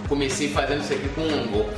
comecei 0.08 0.48
fazendo 0.48 0.80
isso 0.80 0.92
aqui 0.92 1.08
com, 1.08 1.26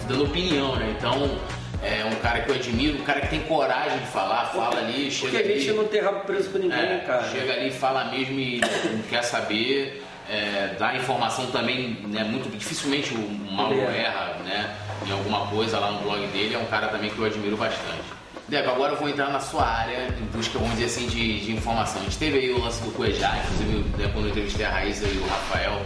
dando 0.07 0.25
opinião, 0.25 0.77
né? 0.77 0.95
Então, 0.97 1.39
é 1.83 2.05
um 2.05 2.15
cara 2.17 2.41
que 2.43 2.51
eu 2.51 2.55
admiro, 2.55 2.99
um 2.99 3.05
cara 3.05 3.23
que 3.23 3.29
tem 3.29 3.41
coragem 3.41 3.99
de 3.99 4.07
falar, 4.07 4.47
fala 4.47 4.79
ali, 4.79 5.11
chega 5.11 5.39
Porque 5.39 5.53
a 5.53 5.57
gente 5.57 5.73
não 5.73 5.85
tem 5.85 6.01
rabo 6.03 6.21
preso 6.21 6.51
com 6.51 6.59
ninguém, 6.59 6.79
é, 6.79 7.05
cara. 7.07 7.25
Chega 7.25 7.55
ali, 7.55 7.71
fala 7.71 8.05
mesmo 8.05 8.39
e 8.39 8.61
não 8.61 9.03
quer 9.09 9.23
saber 9.23 10.03
é, 10.31 10.77
dá 10.79 10.95
informação 10.95 11.47
também, 11.47 11.99
né, 12.07 12.23
muito 12.23 12.49
dificilmente 12.57 13.13
o 13.13 13.53
Mauro 13.53 13.81
erra, 13.81 14.37
né, 14.45 14.77
em 15.05 15.11
alguma 15.11 15.47
coisa 15.49 15.79
lá 15.79 15.91
no 15.91 16.03
blog 16.03 16.25
dele, 16.29 16.55
é 16.55 16.59
um 16.59 16.67
cara 16.67 16.87
também 16.89 17.11
que 17.11 17.19
eu 17.19 17.25
admiro 17.25 17.57
bastante. 17.57 18.21
Dego, 18.47 18.71
agora 18.71 18.93
eu 18.93 18.99
vou 18.99 19.09
entrar 19.09 19.31
na 19.31 19.41
sua 19.41 19.65
área 19.65 20.09
em 20.09 20.25
busca, 20.37 20.59
vamos 20.59 20.75
dizer 20.75 20.87
assim, 20.87 21.07
de, 21.07 21.41
de 21.41 21.53
informação. 21.53 22.01
A 22.01 22.05
gente 22.05 22.19
teve 22.19 22.39
aí 22.39 22.51
o 22.51 22.61
lance 22.61 22.83
do 22.83 22.91
Cuejá, 22.93 23.37
inclusive 23.45 23.85
né, 23.97 24.11
quando 24.13 24.25
eu 24.25 24.31
entrevistei 24.31 24.67
a 24.67 24.71
Raíssa 24.71 25.07
e 25.07 25.19
o 25.19 25.27
Rafael, 25.27 25.81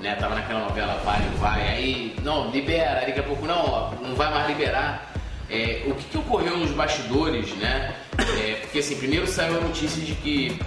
né, 0.00 0.14
tava 0.14 0.34
naquela 0.34 0.60
novela 0.60 1.00
Vai, 1.04 1.20
não 1.20 1.36
vai, 1.38 1.68
aí, 1.68 2.16
não, 2.22 2.50
libera, 2.50 3.06
daqui 3.06 3.20
a 3.20 3.22
pouco 3.22 3.46
não, 3.46 3.66
ó, 3.66 3.90
não 4.02 4.14
vai 4.14 4.30
mais 4.30 4.46
liberar. 4.48 5.12
É, 5.48 5.84
o 5.86 5.94
que, 5.94 6.04
que, 6.04 6.18
ocorreu 6.18 6.56
nos 6.56 6.70
bastidores, 6.72 7.54
né? 7.56 7.94
É, 8.18 8.54
porque 8.62 8.80
assim, 8.80 8.96
primeiro 8.96 9.26
saiu 9.26 9.58
a 9.58 9.60
notícia 9.60 10.02
de 10.02 10.12
que 10.16 10.58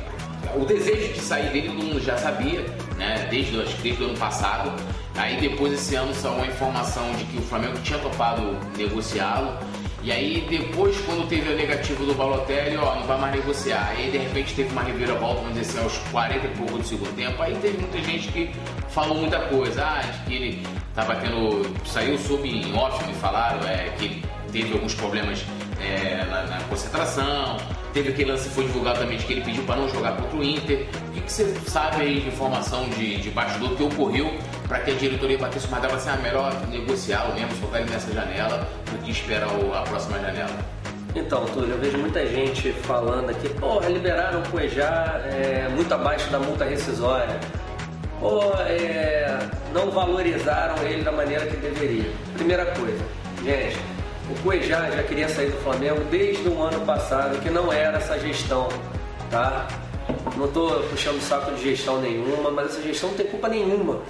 o 0.56 0.64
desejo 0.66 1.14
de 1.14 1.20
sair 1.20 1.50
dele 1.50 1.68
todo 1.68 1.84
mundo 1.84 2.00
já 2.00 2.18
sabia, 2.18 2.64
né? 3.00 3.28
Desde, 3.32 3.58
o 3.58 4.06
ano 4.06 4.18
passado. 4.18 4.72
Aí 5.16 5.40
depois 5.40 5.74
esse 5.74 5.96
ano 5.96 6.14
saiu 6.14 6.44
a 6.44 6.46
informação 6.46 7.12
de 7.14 7.24
que 7.24 7.38
o 7.38 7.42
Flamengo 7.42 7.80
tinha 7.84 7.98
topado 7.98 8.58
negociá-lo. 8.78 9.58
E 10.02 10.12
aí 10.12 10.46
depois, 10.50 10.98
quando 11.02 11.28
teve 11.28 11.52
o 11.52 11.58
negativo 11.58 12.06
do 12.06 12.14
Balotelli, 12.14 12.78
ó, 12.78 12.96
não 12.96 13.04
vai 13.04 13.20
mais 13.20 13.36
negociar. 13.36 13.90
Aí 13.90 14.12
de 14.12 14.18
repente 14.18 14.54
teve 14.54 14.72
uma 14.72 14.84
reviravolta, 14.84 15.42
vamos 15.42 15.60
dizer 15.60 15.80
assim, 15.80 15.84
aos 15.84 15.98
40 16.10 16.46
e 16.46 16.50
pouco 16.52 16.78
do 16.78 16.84
segundo 16.84 17.14
tempo. 17.16 17.42
Aí 17.42 17.56
teve 17.56 17.78
muita 17.80 17.98
gente 18.02 18.28
que 18.30 18.52
falou 18.90 19.16
muita 19.18 19.40
coisa. 19.48 19.84
Ah, 19.84 20.02
de 20.02 20.26
que 20.26 20.36
ele 20.36 20.68
tava 20.96 21.16
tendo. 21.16 21.66
Saiu 21.86 22.18
sob 22.18 22.48
em 22.48 22.74
off, 22.78 23.06
me 23.06 23.14
falaram, 23.16 23.68
é, 23.68 23.90
que 23.98 24.24
teve 24.52 24.74
alguns 24.74 24.94
problemas 24.94 25.44
é, 25.82 26.26
na, 26.26 26.44
na, 26.44 26.60
concentração. 26.64 27.58
Teve 27.94 28.10
aquele 28.10 28.32
lance 28.32 28.48
que 28.48 28.56
foi 28.56 28.66
divulgado 28.66 29.00
também 29.00 29.18
de 29.18 29.26
que 29.26 29.34
ele 29.34 29.42
pediu 29.42 29.64
para 29.64 29.78
não 29.78 29.90
jogar 29.90 30.16
contra 30.16 30.38
o 30.38 30.44
Inter. 30.44 30.88
Que, 31.30 31.36
você 31.36 31.54
sabe 31.68 32.02
aí 32.02 32.22
de 32.22 32.28
informação 32.28 32.90
de, 32.90 33.18
de 33.18 33.30
bastidor 33.30 33.76
que 33.76 33.84
ocorreu 33.84 34.34
para 34.68 34.80
que 34.80 34.90
a 34.90 34.96
diretoria 34.96 35.38
batesse 35.38 35.68
o 35.68 35.70
martelo 35.70 35.94
assim, 35.94 36.10
ah, 36.10 36.18
melhor 36.18 36.68
negociá-lo 36.70 37.36
mesmo, 37.36 37.56
soltar 37.60 37.82
ele 37.82 37.92
nessa 37.92 38.12
janela 38.12 38.68
do 38.92 38.98
que 39.04 39.12
esperar 39.12 39.48
o, 39.50 39.72
a 39.76 39.84
próxima 39.84 40.20
janela? 40.20 40.58
Então, 41.16 41.46
Túlio, 41.46 41.74
eu 41.74 41.78
vejo 41.78 42.00
muita 42.00 42.26
gente 42.26 42.72
falando 42.74 43.30
aqui, 43.30 43.48
porra, 43.50 43.90
liberaram 43.90 44.42
o 44.42 44.50
Cuejá 44.50 45.22
é, 45.26 45.70
muito 45.70 45.94
abaixo 45.94 46.28
da 46.32 46.40
multa 46.40 46.66
rescisória. 46.66 47.40
Pô, 48.20 48.52
é, 48.68 49.38
não 49.72 49.92
valorizaram 49.92 50.82
ele 50.84 51.04
da 51.04 51.12
maneira 51.12 51.46
que 51.46 51.58
deveria. 51.58 52.12
Primeira 52.34 52.66
coisa, 52.66 53.06
gente, 53.44 53.78
o 54.32 54.42
Cuejá 54.42 54.90
já 54.90 55.04
queria 55.04 55.30
sair 55.30 55.52
do 55.52 55.58
Flamengo 55.58 56.04
desde 56.10 56.50
o 56.50 56.60
ano 56.60 56.84
passado, 56.88 57.40
que 57.40 57.52
não 57.52 57.72
era 57.72 57.98
essa 57.98 58.20
gestão, 58.20 58.68
tá? 59.30 59.68
Não 60.36 60.46
estou 60.46 60.82
puxando 60.84 61.22
saco 61.22 61.52
de 61.52 61.64
gestão 61.64 62.02
nenhuma, 62.02 62.52
mas 62.52 62.72
essa 62.72 62.82
gestão 62.82 63.10
não 63.10 63.18
tem 63.18 63.28
culpa 63.28 63.48
nenhuma 63.48 64.02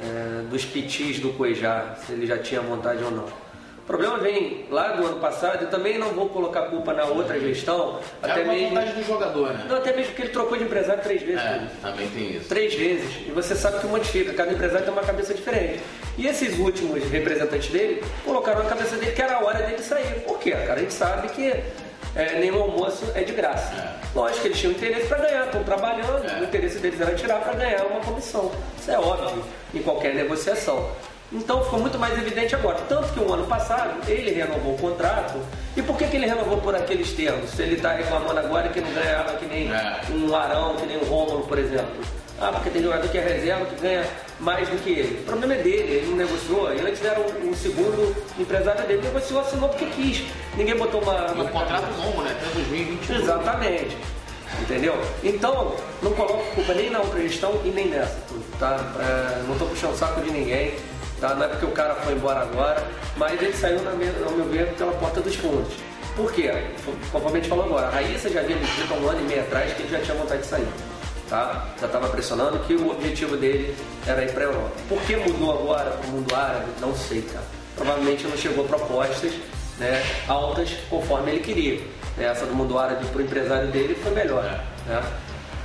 é, 0.00 0.42
dos 0.50 0.64
pitis 0.64 1.18
do 1.18 1.30
Cuejá, 1.30 1.96
se 2.04 2.12
ele 2.12 2.26
já 2.26 2.38
tinha 2.38 2.60
vontade 2.60 3.02
ou 3.02 3.10
não. 3.10 3.24
O 3.24 3.86
problema 3.86 4.18
vem 4.18 4.64
lá 4.68 4.88
do 4.88 5.06
ano 5.06 5.20
passado 5.20 5.62
e 5.62 5.68
também 5.68 5.96
não 5.96 6.08
vou 6.08 6.28
colocar 6.28 6.62
culpa 6.62 6.92
na 6.92 7.04
outra 7.04 7.38
gestão. 7.38 8.00
É 8.20 8.28
até 8.28 8.42
uma 8.42 8.52
mesmo, 8.52 8.68
vontade 8.70 8.92
do 8.94 9.04
jogador, 9.04 9.52
né? 9.52 9.64
Não, 9.68 9.76
até 9.76 9.92
mesmo 9.92 10.06
porque 10.06 10.22
ele 10.22 10.30
trocou 10.32 10.58
de 10.58 10.64
empresário 10.64 11.00
três 11.04 11.22
vezes. 11.22 11.40
É, 11.40 11.68
também 11.80 12.08
tem 12.08 12.36
isso. 12.36 12.48
Três 12.48 12.74
vezes. 12.74 13.28
E 13.28 13.30
você 13.30 13.54
sabe 13.54 13.78
que 13.78 13.86
modifica, 13.86 14.32
cada 14.34 14.52
empresário 14.52 14.84
tem 14.84 14.92
uma 14.92 15.04
cabeça 15.04 15.32
diferente. 15.32 15.80
E 16.18 16.26
esses 16.26 16.58
últimos 16.58 17.04
representantes 17.04 17.70
dele 17.70 18.02
colocaram 18.24 18.64
na 18.64 18.68
cabeça 18.68 18.96
dele 18.96 19.12
que 19.12 19.22
era 19.22 19.36
a 19.36 19.44
hora 19.44 19.62
dele 19.62 19.80
sair. 19.80 20.20
Por 20.26 20.40
quê? 20.40 20.50
Cara, 20.50 20.74
a 20.74 20.78
gente 20.80 20.94
sabe 20.94 21.28
que 21.28 21.62
é, 22.16 22.38
nenhum 22.40 22.62
almoço 22.62 23.04
é 23.14 23.22
de 23.22 23.32
graça. 23.32 23.74
É. 23.74 24.18
Lógico 24.18 24.42
que 24.42 24.48
eles 24.48 24.58
tinham 24.58 24.72
interesse 24.72 25.06
para 25.06 25.18
ganhar, 25.18 25.44
estão 25.44 25.62
trabalhando, 25.62 26.26
é. 26.26 26.40
o 26.40 26.44
interesse 26.44 26.78
deles 26.78 27.00
era 27.00 27.14
tirar 27.14 27.40
para 27.40 27.52
ganhar 27.52 27.84
uma 27.86 28.00
comissão. 28.00 28.50
Isso 28.78 28.90
é 28.90 28.98
óbvio 28.98 29.44
em 29.74 29.82
qualquer 29.82 30.14
negociação. 30.14 30.90
Então 31.32 31.62
ficou 31.64 31.80
muito 31.80 31.98
mais 31.98 32.16
evidente 32.18 32.54
agora. 32.54 32.78
Tanto 32.88 33.12
que 33.12 33.20
o 33.20 33.28
um 33.28 33.34
ano 33.34 33.46
passado 33.46 34.00
ele 34.08 34.30
renovou 34.30 34.74
o 34.74 34.78
contrato. 34.78 35.38
E 35.76 35.82
por 35.82 35.96
que, 35.96 36.06
que 36.06 36.16
ele 36.16 36.26
renovou 36.26 36.58
por 36.58 36.74
aqueles 36.74 37.12
termos? 37.12 37.50
Se 37.50 37.62
ele 37.62 37.74
está 37.74 37.92
reclamando 37.92 38.38
agora 38.38 38.68
que 38.68 38.80
não 38.80 38.92
ganhava 38.92 39.34
que 39.34 39.44
nem 39.44 39.70
é. 39.70 40.00
um 40.10 40.34
Arão, 40.34 40.76
que 40.76 40.86
nem 40.86 40.96
um 40.96 41.04
Rômulo, 41.04 41.46
por 41.46 41.58
exemplo. 41.58 42.02
Ah, 42.40 42.50
porque 42.52 42.70
tem 42.70 42.82
jogador 42.82 43.08
que 43.08 43.18
é 43.18 43.22
reserva 43.22 43.64
que 43.66 43.80
ganha 43.80 44.04
mais 44.40 44.68
do 44.68 44.76
que 44.82 44.90
ele. 44.90 45.20
O 45.20 45.24
problema 45.24 45.54
é 45.54 45.62
dele, 45.62 45.94
ele 45.94 46.06
não 46.08 46.16
negociou. 46.16 46.74
E 46.74 46.80
antes 46.80 47.04
era 47.04 47.20
o, 47.20 47.50
o 47.50 47.54
segundo 47.54 48.16
empresário 48.38 48.86
dele, 48.86 49.02
negociou, 49.02 49.40
assinou 49.40 49.68
porque 49.68 49.86
quis. 49.86 50.22
Ninguém 50.56 50.76
botou 50.76 51.02
uma. 51.02 51.34
E 51.36 51.40
um 51.40 51.48
contrato 51.48 51.86
longo, 51.98 52.22
né? 52.22 52.36
Até 52.38 52.54
2021. 52.54 53.16
Exatamente. 53.16 53.96
Entendeu? 54.62 54.94
Então, 55.22 55.74
não 56.02 56.12
coloco 56.12 56.42
culpa 56.54 56.72
nem 56.74 56.90
na 56.90 57.00
outra 57.00 57.20
gestão 57.20 57.60
e 57.64 57.68
nem 57.68 57.88
nessa, 57.88 58.16
tá? 58.58 58.78
É, 59.00 59.42
não 59.42 59.52
estou 59.52 59.68
puxando 59.68 59.92
o 59.92 59.96
saco 59.96 60.20
de 60.20 60.30
ninguém. 60.30 60.74
Tá? 61.20 61.34
Não 61.34 61.44
é 61.44 61.48
porque 61.48 61.64
o 61.64 61.70
cara 61.70 61.94
foi 61.94 62.12
embora 62.12 62.40
agora, 62.40 62.86
mas 63.16 63.40
ele 63.40 63.52
saiu, 63.54 63.82
na 63.82 63.92
minha, 63.92 64.12
ao 64.24 64.32
meu 64.32 64.46
ver, 64.46 64.66
pela 64.74 64.92
porta 64.92 65.20
dos 65.20 65.34
fundos. 65.34 65.72
Por 66.14 66.32
quê? 66.32 66.50
Conforme 67.10 67.38
a 67.38 67.40
gente 67.40 67.48
falou 67.48 67.64
agora, 67.64 67.86
a 67.86 67.90
Raíssa 67.90 68.28
já 68.28 68.40
havia 68.40 68.56
me 68.56 68.64
há 68.64 68.94
um 68.94 69.08
ano 69.08 69.20
e 69.20 69.24
meio 69.24 69.40
atrás 69.40 69.72
que 69.72 69.82
ele 69.82 69.90
já 69.90 70.00
tinha 70.00 70.14
vontade 70.14 70.42
de 70.42 70.46
sair. 70.46 70.68
Tá? 71.28 71.66
Já 71.80 71.86
estava 71.86 72.08
pressionando 72.08 72.58
que 72.60 72.74
o 72.74 72.90
objetivo 72.90 73.36
dele 73.36 73.76
era 74.06 74.22
ir 74.24 74.32
para 74.32 74.44
a 74.44 74.46
Europa. 74.46 74.72
Por 74.88 75.00
que 75.02 75.16
mudou 75.16 75.52
agora 75.52 75.90
para 75.90 76.06
o 76.06 76.10
mundo 76.12 76.34
árabe? 76.34 76.66
Não 76.80 76.94
sei, 76.94 77.22
cara. 77.22 77.44
Provavelmente 77.74 78.24
não 78.26 78.36
chegou 78.36 78.64
propostas 78.64 79.32
né, 79.78 80.02
altas 80.28 80.70
conforme 80.88 81.32
ele 81.32 81.40
queria. 81.40 81.80
Essa 82.18 82.46
do 82.46 82.54
mundo 82.54 82.78
árabe 82.78 83.04
para 83.06 83.18
o 83.18 83.22
empresário 83.22 83.70
dele 83.72 83.94
foi 83.96 84.12
melhor. 84.12 84.44
Né? 84.86 85.02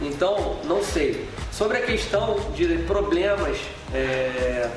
Então, 0.01 0.57
não 0.65 0.83
sei. 0.83 1.27
Sobre 1.51 1.77
a 1.77 1.81
questão 1.81 2.35
de 2.55 2.65
problemas 2.79 3.57
é, 3.93 4.67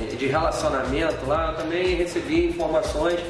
é, 0.00 0.14
de 0.16 0.26
relacionamento 0.26 1.26
lá, 1.26 1.50
eu 1.50 1.56
também 1.56 1.94
recebi 1.94 2.46
informações 2.46 3.20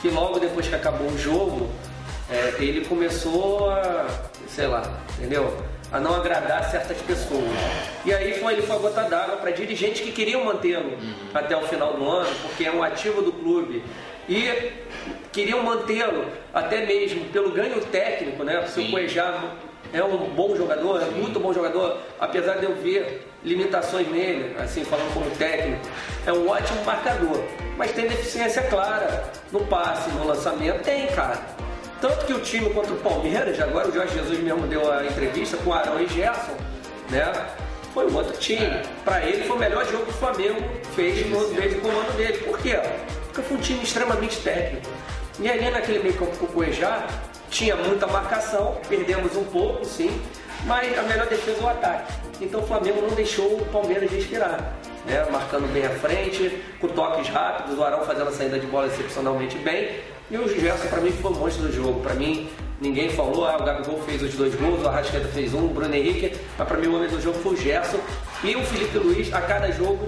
que 0.00 0.08
logo 0.08 0.40
depois 0.40 0.66
que 0.66 0.74
acabou 0.74 1.08
o 1.08 1.18
jogo, 1.18 1.68
é, 2.30 2.54
ele 2.58 2.84
começou 2.86 3.70
a, 3.70 4.06
sei 4.48 4.66
lá, 4.66 4.82
entendeu? 5.18 5.56
A 5.92 6.00
não 6.00 6.14
agradar 6.14 6.70
certas 6.70 6.96
pessoas. 7.02 7.44
E 8.04 8.14
aí 8.14 8.40
foi, 8.40 8.54
ele 8.54 8.62
foi 8.62 8.76
a 8.76 8.78
gota 8.78 9.02
d'água 9.02 9.36
para 9.36 9.50
dirigentes 9.50 10.00
que 10.00 10.10
queriam 10.10 10.44
mantê-lo 10.44 10.96
até 11.34 11.56
o 11.56 11.62
final 11.62 11.94
do 11.94 12.08
ano, 12.08 12.34
porque 12.42 12.64
é 12.64 12.72
um 12.72 12.82
ativo 12.82 13.20
do 13.20 13.32
clube. 13.32 13.84
E 14.28 14.72
queriam 15.32 15.62
mantê-lo 15.62 16.26
até 16.54 16.86
mesmo 16.86 17.24
pelo 17.26 17.50
ganho 17.50 17.80
técnico, 17.86 18.42
né? 18.42 18.56
Porque 18.60 18.80
o 18.80 18.90
Cuejá 18.90 19.54
é 19.92 20.02
um 20.02 20.30
bom 20.30 20.56
jogador, 20.56 21.02
é 21.02 21.06
muito 21.06 21.38
bom 21.38 21.52
jogador, 21.52 21.98
apesar 22.18 22.54
de 22.54 22.64
eu 22.64 22.74
ver 22.76 23.28
limitações 23.44 24.08
nele, 24.08 24.56
assim, 24.58 24.84
falando 24.84 25.12
como 25.12 25.28
técnico, 25.32 25.86
é 26.26 26.32
um 26.32 26.48
ótimo 26.48 26.82
marcador, 26.84 27.42
mas 27.76 27.92
tem 27.92 28.06
deficiência 28.06 28.62
clara 28.62 29.30
no 29.50 29.66
passe, 29.66 30.08
no 30.10 30.26
lançamento, 30.26 30.82
tem, 30.82 31.06
cara. 31.08 31.38
Tanto 32.02 32.26
que 32.26 32.32
o 32.32 32.40
time 32.40 32.68
contra 32.70 32.92
o 32.92 32.96
Palmeiras, 32.96 33.60
agora 33.60 33.86
o 33.86 33.92
Jorge 33.92 34.12
Jesus 34.18 34.40
mesmo 34.40 34.66
deu 34.66 34.92
a 34.92 35.06
entrevista 35.06 35.56
com 35.58 35.72
Arão 35.72 36.00
e 36.00 36.08
Gerson, 36.08 36.56
né? 37.08 37.32
Foi 37.94 38.10
um 38.10 38.16
outro 38.16 38.36
time. 38.38 38.82
Para 39.04 39.24
ele 39.24 39.44
foi 39.44 39.56
o 39.56 39.60
melhor 39.60 39.86
jogo 39.86 40.06
que 40.06 40.10
o 40.10 40.14
Flamengo 40.14 40.60
fez 40.96 41.24
no, 41.30 41.54
desde 41.54 41.78
o 41.78 41.80
comando 41.80 42.16
dele. 42.16 42.38
Por 42.38 42.58
quê? 42.58 42.80
Porque 43.26 43.42
foi 43.42 43.56
um 43.56 43.60
time 43.60 43.84
extremamente 43.84 44.36
técnico. 44.40 44.88
E 45.38 45.48
ali 45.48 45.70
naquele 45.70 46.00
meio 46.00 46.14
campo 46.14 46.36
com 46.38 46.46
o 46.46 46.48
Cuejá, 46.48 47.06
tinha 47.48 47.76
muita 47.76 48.08
marcação, 48.08 48.80
perdemos 48.88 49.36
um 49.36 49.44
pouco, 49.44 49.84
sim, 49.84 50.20
mas 50.66 50.98
a 50.98 51.02
melhor 51.02 51.28
defesa 51.28 51.60
é 51.60 51.64
o 51.64 51.68
ataque. 51.68 52.12
Então 52.40 52.62
o 52.62 52.66
Flamengo 52.66 53.00
não 53.00 53.14
deixou 53.14 53.58
o 53.58 53.64
Palmeiras 53.66 54.10
respirar. 54.10 54.74
Né? 55.06 55.24
Marcando 55.30 55.72
bem 55.72 55.86
à 55.86 55.90
frente, 55.90 56.64
com 56.80 56.88
toques 56.88 57.28
rápidos, 57.28 57.78
o 57.78 57.84
Arão 57.84 58.04
fazendo 58.04 58.28
a 58.28 58.32
saída 58.32 58.58
de 58.58 58.66
bola 58.66 58.88
excepcionalmente 58.88 59.56
bem. 59.58 60.00
E 60.30 60.36
o 60.36 60.48
Gerson, 60.48 60.88
para 60.88 61.00
mim, 61.00 61.12
foi 61.12 61.30
o 61.30 61.34
monstro 61.34 61.66
do 61.66 61.72
jogo. 61.72 62.00
Para 62.00 62.14
mim, 62.14 62.48
ninguém 62.80 63.10
falou, 63.10 63.46
ah, 63.46 63.56
o 63.58 63.64
Gabigol 63.64 64.00
fez 64.02 64.22
os 64.22 64.34
dois 64.34 64.54
gols, 64.54 64.82
o 64.82 64.88
Arrascaeta 64.88 65.28
fez 65.28 65.52
um, 65.52 65.66
o 65.66 65.68
Bruno 65.68 65.94
Henrique, 65.94 66.36
mas 66.58 66.68
para 66.68 66.78
mim 66.78 66.86
o 66.86 66.96
homem 66.96 67.08
do 67.08 67.20
jogo 67.20 67.38
foi 67.38 67.52
o 67.52 67.56
Gerson. 67.56 67.98
E 68.42 68.56
o 68.56 68.62
Felipe 68.64 68.98
Luiz, 68.98 69.32
a 69.32 69.40
cada 69.40 69.70
jogo, 69.70 70.06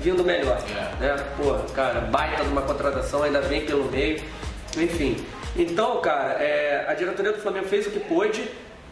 vindo 0.00 0.22
melhor. 0.22 0.58
É. 1.00 1.02
Né? 1.02 1.24
Pô, 1.36 1.54
cara, 1.74 2.00
baita 2.00 2.44
de 2.44 2.50
uma 2.50 2.62
contratação, 2.62 3.22
ainda 3.22 3.40
vem 3.40 3.66
pelo 3.66 3.90
meio. 3.90 4.20
Enfim. 4.76 5.16
Então, 5.56 6.00
cara, 6.00 6.34
é, 6.42 6.84
a 6.88 6.94
diretoria 6.94 7.32
do 7.32 7.38
Flamengo 7.38 7.66
fez 7.66 7.86
o 7.86 7.90
que 7.90 8.00
pôde 8.00 8.46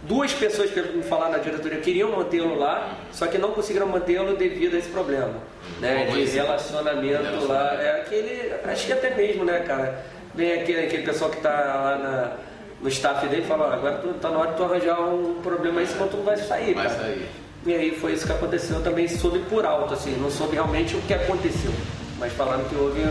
Duas 0.06 0.34
pessoas, 0.34 0.70
pelo 0.70 0.92
me 0.92 1.02
falar 1.02 1.30
na 1.30 1.38
diretoria, 1.38 1.80
queriam 1.80 2.12
mantê-lo 2.12 2.58
lá, 2.58 2.98
só 3.10 3.26
que 3.26 3.38
não 3.38 3.52
conseguiram 3.52 3.86
mantê-lo 3.86 4.36
devido 4.36 4.76
a 4.76 4.78
esse 4.78 4.90
problema, 4.90 5.32
né? 5.80 6.04
De 6.12 6.24
relacionamento 6.26 7.46
lá. 7.46 7.82
É 7.82 8.02
aquele. 8.02 8.52
Acho 8.64 8.86
que 8.86 8.92
até 8.92 9.14
mesmo, 9.14 9.46
né, 9.46 9.60
cara? 9.60 10.04
Vem 10.36 10.52
aquele, 10.52 10.86
aquele 10.86 11.02
pessoal 11.04 11.30
que 11.30 11.40
tá 11.40 11.50
lá 11.50 11.98
na, 11.98 12.36
no 12.80 12.88
staff 12.88 13.26
dele 13.28 13.42
e 13.42 13.46
fala, 13.46 13.74
agora 13.74 13.96
tu, 13.98 14.08
tá 14.14 14.30
na 14.30 14.38
hora 14.38 14.50
de 14.50 14.56
tu 14.56 14.64
arranjar 14.64 15.00
um 15.00 15.40
problema 15.42 15.80
aí, 15.80 15.86
senão 15.86 16.08
tu 16.08 16.16
não 16.16 16.24
vai 16.24 16.36
sair, 16.36 16.74
vai 16.74 16.86
cara. 16.86 17.00
Sair. 17.00 17.28
E 17.66 17.74
aí 17.74 17.90
foi 17.92 18.12
isso 18.12 18.26
que 18.26 18.32
aconteceu, 18.32 18.76
eu 18.76 18.82
também 18.82 19.08
soube 19.08 19.38
por 19.48 19.64
alto, 19.64 19.94
assim, 19.94 20.10
não 20.20 20.30
soube 20.30 20.54
realmente 20.54 20.94
o 20.94 21.00
que 21.02 21.14
aconteceu. 21.14 21.72
Mas 22.18 22.32
falaram 22.34 22.64
que 22.64 22.74
houve 22.74 23.02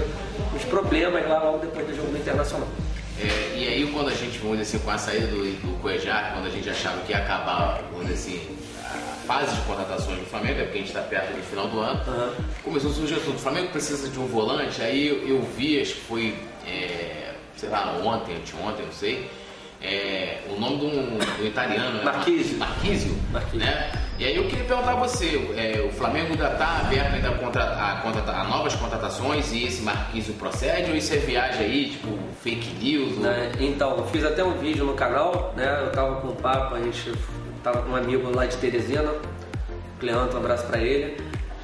os 0.55 0.63
problemas 0.65 1.27
lá 1.27 1.43
logo 1.43 1.59
depois 1.59 1.87
do 1.87 1.95
jogo 1.95 2.15
internacional. 2.15 2.67
É, 3.19 3.57
e 3.57 3.67
aí 3.67 3.91
quando 3.91 4.09
a 4.09 4.13
gente, 4.13 4.37
vamos 4.39 4.59
dizer 4.59 4.77
assim, 4.77 4.85
com 4.85 4.91
a 4.91 4.97
saída 4.97 5.27
do, 5.27 5.43
do 5.61 5.81
Cuejar, 5.81 6.33
quando 6.33 6.47
a 6.47 6.49
gente 6.49 6.69
achava 6.69 6.99
que 7.01 7.11
ia 7.11 7.19
acabar, 7.19 7.81
vamos 7.91 8.07
dizer 8.07 8.35
assim, 8.35 8.57
a 8.83 9.25
fase 9.25 9.55
de 9.55 9.61
contratações 9.61 10.19
do 10.19 10.25
Flamengo, 10.25 10.59
é 10.59 10.63
porque 10.63 10.77
a 10.77 10.81
gente 10.81 10.89
está 10.89 11.01
perto 11.01 11.33
do 11.33 11.43
final 11.43 11.67
do 11.67 11.79
ano, 11.79 12.01
uhum. 12.07 12.33
começou 12.63 12.91
a 12.91 12.93
surgir 12.93 13.15
tudo. 13.21 13.35
O 13.35 13.39
Flamengo 13.39 13.69
precisa 13.69 14.09
de 14.09 14.19
um 14.19 14.25
volante, 14.25 14.81
aí 14.81 15.07
eu, 15.07 15.27
eu 15.27 15.41
vi, 15.55 15.79
acho 15.79 15.93
que 15.95 16.01
foi, 16.01 16.35
é, 16.65 17.33
sei 17.55 17.69
lá, 17.69 17.95
ontem, 18.03 18.35
anteontem, 18.35 18.85
não 18.85 18.93
sei, 18.93 19.29
é, 19.83 20.39
o 20.49 20.59
nome 20.59 20.77
do, 20.77 21.37
do 21.37 21.45
italiano, 21.45 21.97
né? 21.97 22.03
Marquisio. 22.05 22.57
Marquisio, 22.57 23.15
né? 23.53 23.91
E 24.17 24.25
aí 24.25 24.35
eu 24.35 24.47
queria 24.47 24.63
perguntar 24.63 24.91
a 24.91 24.95
você, 24.95 25.35
é, 25.57 25.85
o 25.85 25.91
Flamengo 25.91 26.31
ainda 26.31 26.51
está 26.51 26.77
aberto 26.77 27.15
ainda 27.15 27.29
a, 27.29 28.01
contra, 28.01 28.31
a 28.31 28.43
novas 28.45 28.75
contratações 28.75 29.51
e 29.51 29.65
esse 29.65 29.81
Marquisio 29.81 30.35
procede 30.35 30.89
ou 30.89 30.95
isso 30.95 31.13
é 31.13 31.17
viagem 31.17 31.65
aí, 31.65 31.89
tipo 31.89 32.17
fake 32.41 32.75
news? 32.75 33.17
Né? 33.17 33.51
Então, 33.59 33.97
eu 33.97 34.05
fiz 34.05 34.23
até 34.23 34.43
um 34.43 34.53
vídeo 34.53 34.85
no 34.85 34.93
canal, 34.93 35.53
né? 35.57 35.81
Eu 35.81 35.91
tava 35.91 36.21
com 36.21 36.29
o 36.29 36.35
papo, 36.35 36.75
a 36.75 36.81
gente 36.81 37.11
tava 37.61 37.81
com 37.81 37.91
um 37.91 37.95
amigo 37.95 38.33
lá 38.33 38.45
de 38.45 38.55
Teresina, 38.57 39.11
Cleanto, 39.99 40.35
um 40.35 40.39
abraço 40.39 40.65
para 40.67 40.79
ele. 40.79 41.17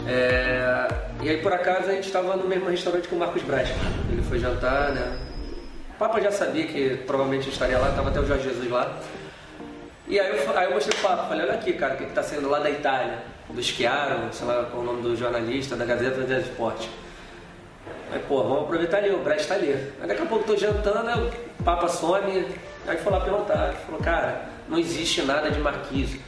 É, 0.09 0.87
e 1.21 1.29
aí 1.29 1.37
por 1.37 1.53
acaso 1.53 1.87
a 1.87 1.93
gente 1.93 2.07
estava 2.07 2.35
no 2.35 2.47
mesmo 2.47 2.67
restaurante 2.67 3.07
com 3.07 3.15
o 3.15 3.19
Marcos 3.19 3.43
Braz. 3.43 3.69
Ele 4.11 4.23
foi 4.23 4.39
jantar, 4.39 4.91
né? 4.91 5.19
O 5.93 5.99
Papa 5.99 6.19
já 6.19 6.31
sabia 6.31 6.65
que 6.65 6.97
provavelmente 7.05 7.49
estaria 7.49 7.77
lá, 7.77 7.89
estava 7.89 8.09
até 8.09 8.19
o 8.19 8.25
Jorge 8.25 8.49
Jesus 8.49 8.71
lá. 8.71 8.97
E 10.07 10.19
aí 10.19 10.35
eu, 10.35 10.57
aí 10.57 10.65
eu 10.65 10.73
mostrei 10.73 10.97
pro 10.97 11.09
Papa, 11.09 11.27
falei, 11.27 11.43
olha 11.43 11.53
aqui, 11.53 11.73
cara, 11.73 11.93
o 11.93 11.97
que, 11.97 12.05
está 12.05 12.23
saindo 12.23 12.49
lá 12.49 12.57
da 12.57 12.71
Itália, 12.71 13.19
do 13.47 13.61
Schiaro, 13.61 14.33
sei 14.33 14.47
lá 14.47 14.63
qual 14.63 14.81
é 14.81 14.83
o 14.83 14.91
nome 14.91 15.03
do 15.03 15.15
jornalista, 15.15 15.75
da 15.75 15.85
Gazeta 15.85 16.21
do 16.21 16.33
Esporte. 16.33 16.89
Aí, 18.11 18.19
pô, 18.27 18.41
vamos 18.41 18.63
aproveitar 18.63 18.97
ali, 18.97 19.11
o 19.11 19.19
Brest 19.19 19.41
está 19.41 19.53
ali. 19.53 19.71
Aí 20.01 20.07
daqui 20.07 20.23
a 20.23 20.25
pouco 20.25 20.45
tô 20.45 20.57
jantando, 20.57 21.27
o 21.59 21.63
Papa 21.63 21.87
some, 21.87 22.47
aí 22.87 22.97
foi 22.97 23.11
lá 23.11 23.19
perguntar, 23.19 23.73
falou, 23.85 24.01
cara, 24.01 24.45
não 24.67 24.79
existe 24.79 25.21
nada 25.21 25.51
de 25.51 25.59
Marquise. 25.59 26.19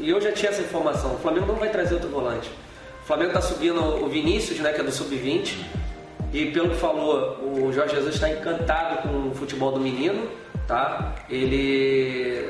E 0.00 0.10
eu 0.10 0.20
já 0.20 0.32
tinha 0.32 0.50
essa 0.50 0.62
informação, 0.62 1.14
o 1.14 1.18
Flamengo 1.18 1.46
não 1.46 1.54
vai 1.54 1.68
trazer 1.68 1.94
outro 1.94 2.08
volante. 2.08 2.50
O 3.04 3.06
Flamengo 3.06 3.32
está 3.32 3.42
subindo 3.42 3.82
o 4.02 4.08
Vinícius, 4.08 4.60
né, 4.60 4.72
que 4.72 4.80
é 4.80 4.82
do 4.82 4.90
Sub-20, 4.90 5.58
e 6.32 6.46
pelo 6.46 6.70
que 6.70 6.76
falou, 6.76 7.36
o 7.42 7.70
Jorge 7.70 7.96
Jesus 7.96 8.14
está 8.14 8.30
encantado 8.30 9.02
com 9.02 9.28
o 9.28 9.34
futebol 9.34 9.70
do 9.72 9.78
menino, 9.78 10.26
tá? 10.66 11.14
Ele. 11.28 12.48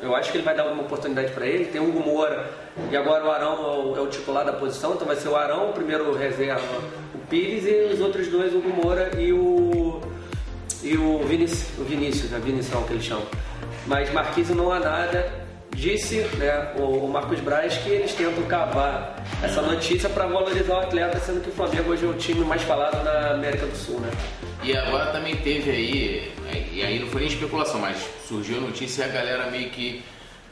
Eu 0.00 0.16
acho 0.16 0.32
que 0.32 0.38
ele 0.38 0.44
vai 0.44 0.56
dar 0.56 0.66
uma 0.66 0.82
oportunidade 0.82 1.30
para 1.30 1.46
ele. 1.46 1.66
Tem 1.66 1.80
o 1.80 1.84
Hugo 1.84 2.00
Moura 2.00 2.50
e 2.90 2.96
agora 2.96 3.24
o 3.24 3.30
Arão 3.30 3.52
é 3.52 3.76
o, 3.76 3.96
é 3.98 4.00
o, 4.00 4.08
titular 4.08 4.44
da 4.44 4.52
posição, 4.52 4.94
então 4.94 5.06
vai 5.06 5.14
ser 5.14 5.28
o 5.28 5.36
Arão, 5.36 5.70
o 5.70 5.72
primeiro 5.72 6.12
reserva, 6.12 6.82
o 7.14 7.18
Pires 7.30 7.64
e 7.64 7.94
os 7.94 8.00
outros 8.00 8.26
dois, 8.26 8.52
o 8.52 8.58
Hugo 8.58 8.82
Moura 8.82 9.12
e 9.16 9.32
o. 9.32 10.00
E 10.82 10.96
o 10.96 11.20
Vinícius, 11.20 11.78
o 11.78 11.84
Vinícius, 11.84 12.32
né? 12.32 12.40
Vinição 12.44 12.82
que 12.82 12.94
ele 12.94 13.02
chama. 13.02 13.22
Mas 13.86 14.12
Marquise 14.12 14.54
não 14.54 14.72
há 14.72 14.80
nada 14.80 15.41
disse 15.74 16.20
né, 16.36 16.72
o, 16.76 17.08
Marcos 17.08 17.40
Braz 17.40 17.76
que 17.78 17.90
eles 17.90 18.14
tentam 18.14 18.42
cavar 18.44 19.16
essa 19.42 19.62
notícia 19.62 20.08
para 20.08 20.26
valorizar 20.26 20.74
o 20.74 20.80
atleta, 20.80 21.18
sendo 21.18 21.40
que 21.40 21.50
o 21.50 21.52
Flamengo 21.52 21.90
hoje 21.90 22.04
é 22.04 22.08
o 22.08 22.14
time 22.14 22.44
mais 22.44 22.62
falado 22.62 23.02
na 23.02 23.34
América 23.34 23.66
do 23.66 23.76
Sul, 23.76 24.00
né? 24.00 24.10
E 24.62 24.76
agora 24.76 25.06
também 25.06 25.36
teve 25.36 25.70
aí, 25.70 26.32
e 26.72 26.82
aí 26.82 26.98
não 27.00 27.08
foi 27.08 27.22
nem 27.22 27.30
especulação, 27.30 27.80
mas 27.80 27.98
surgiu 28.28 28.58
a 28.58 28.60
notícia 28.60 29.02
e 29.02 29.04
a 29.04 29.12
galera 29.12 29.50
meio 29.50 29.70
que, 29.70 30.04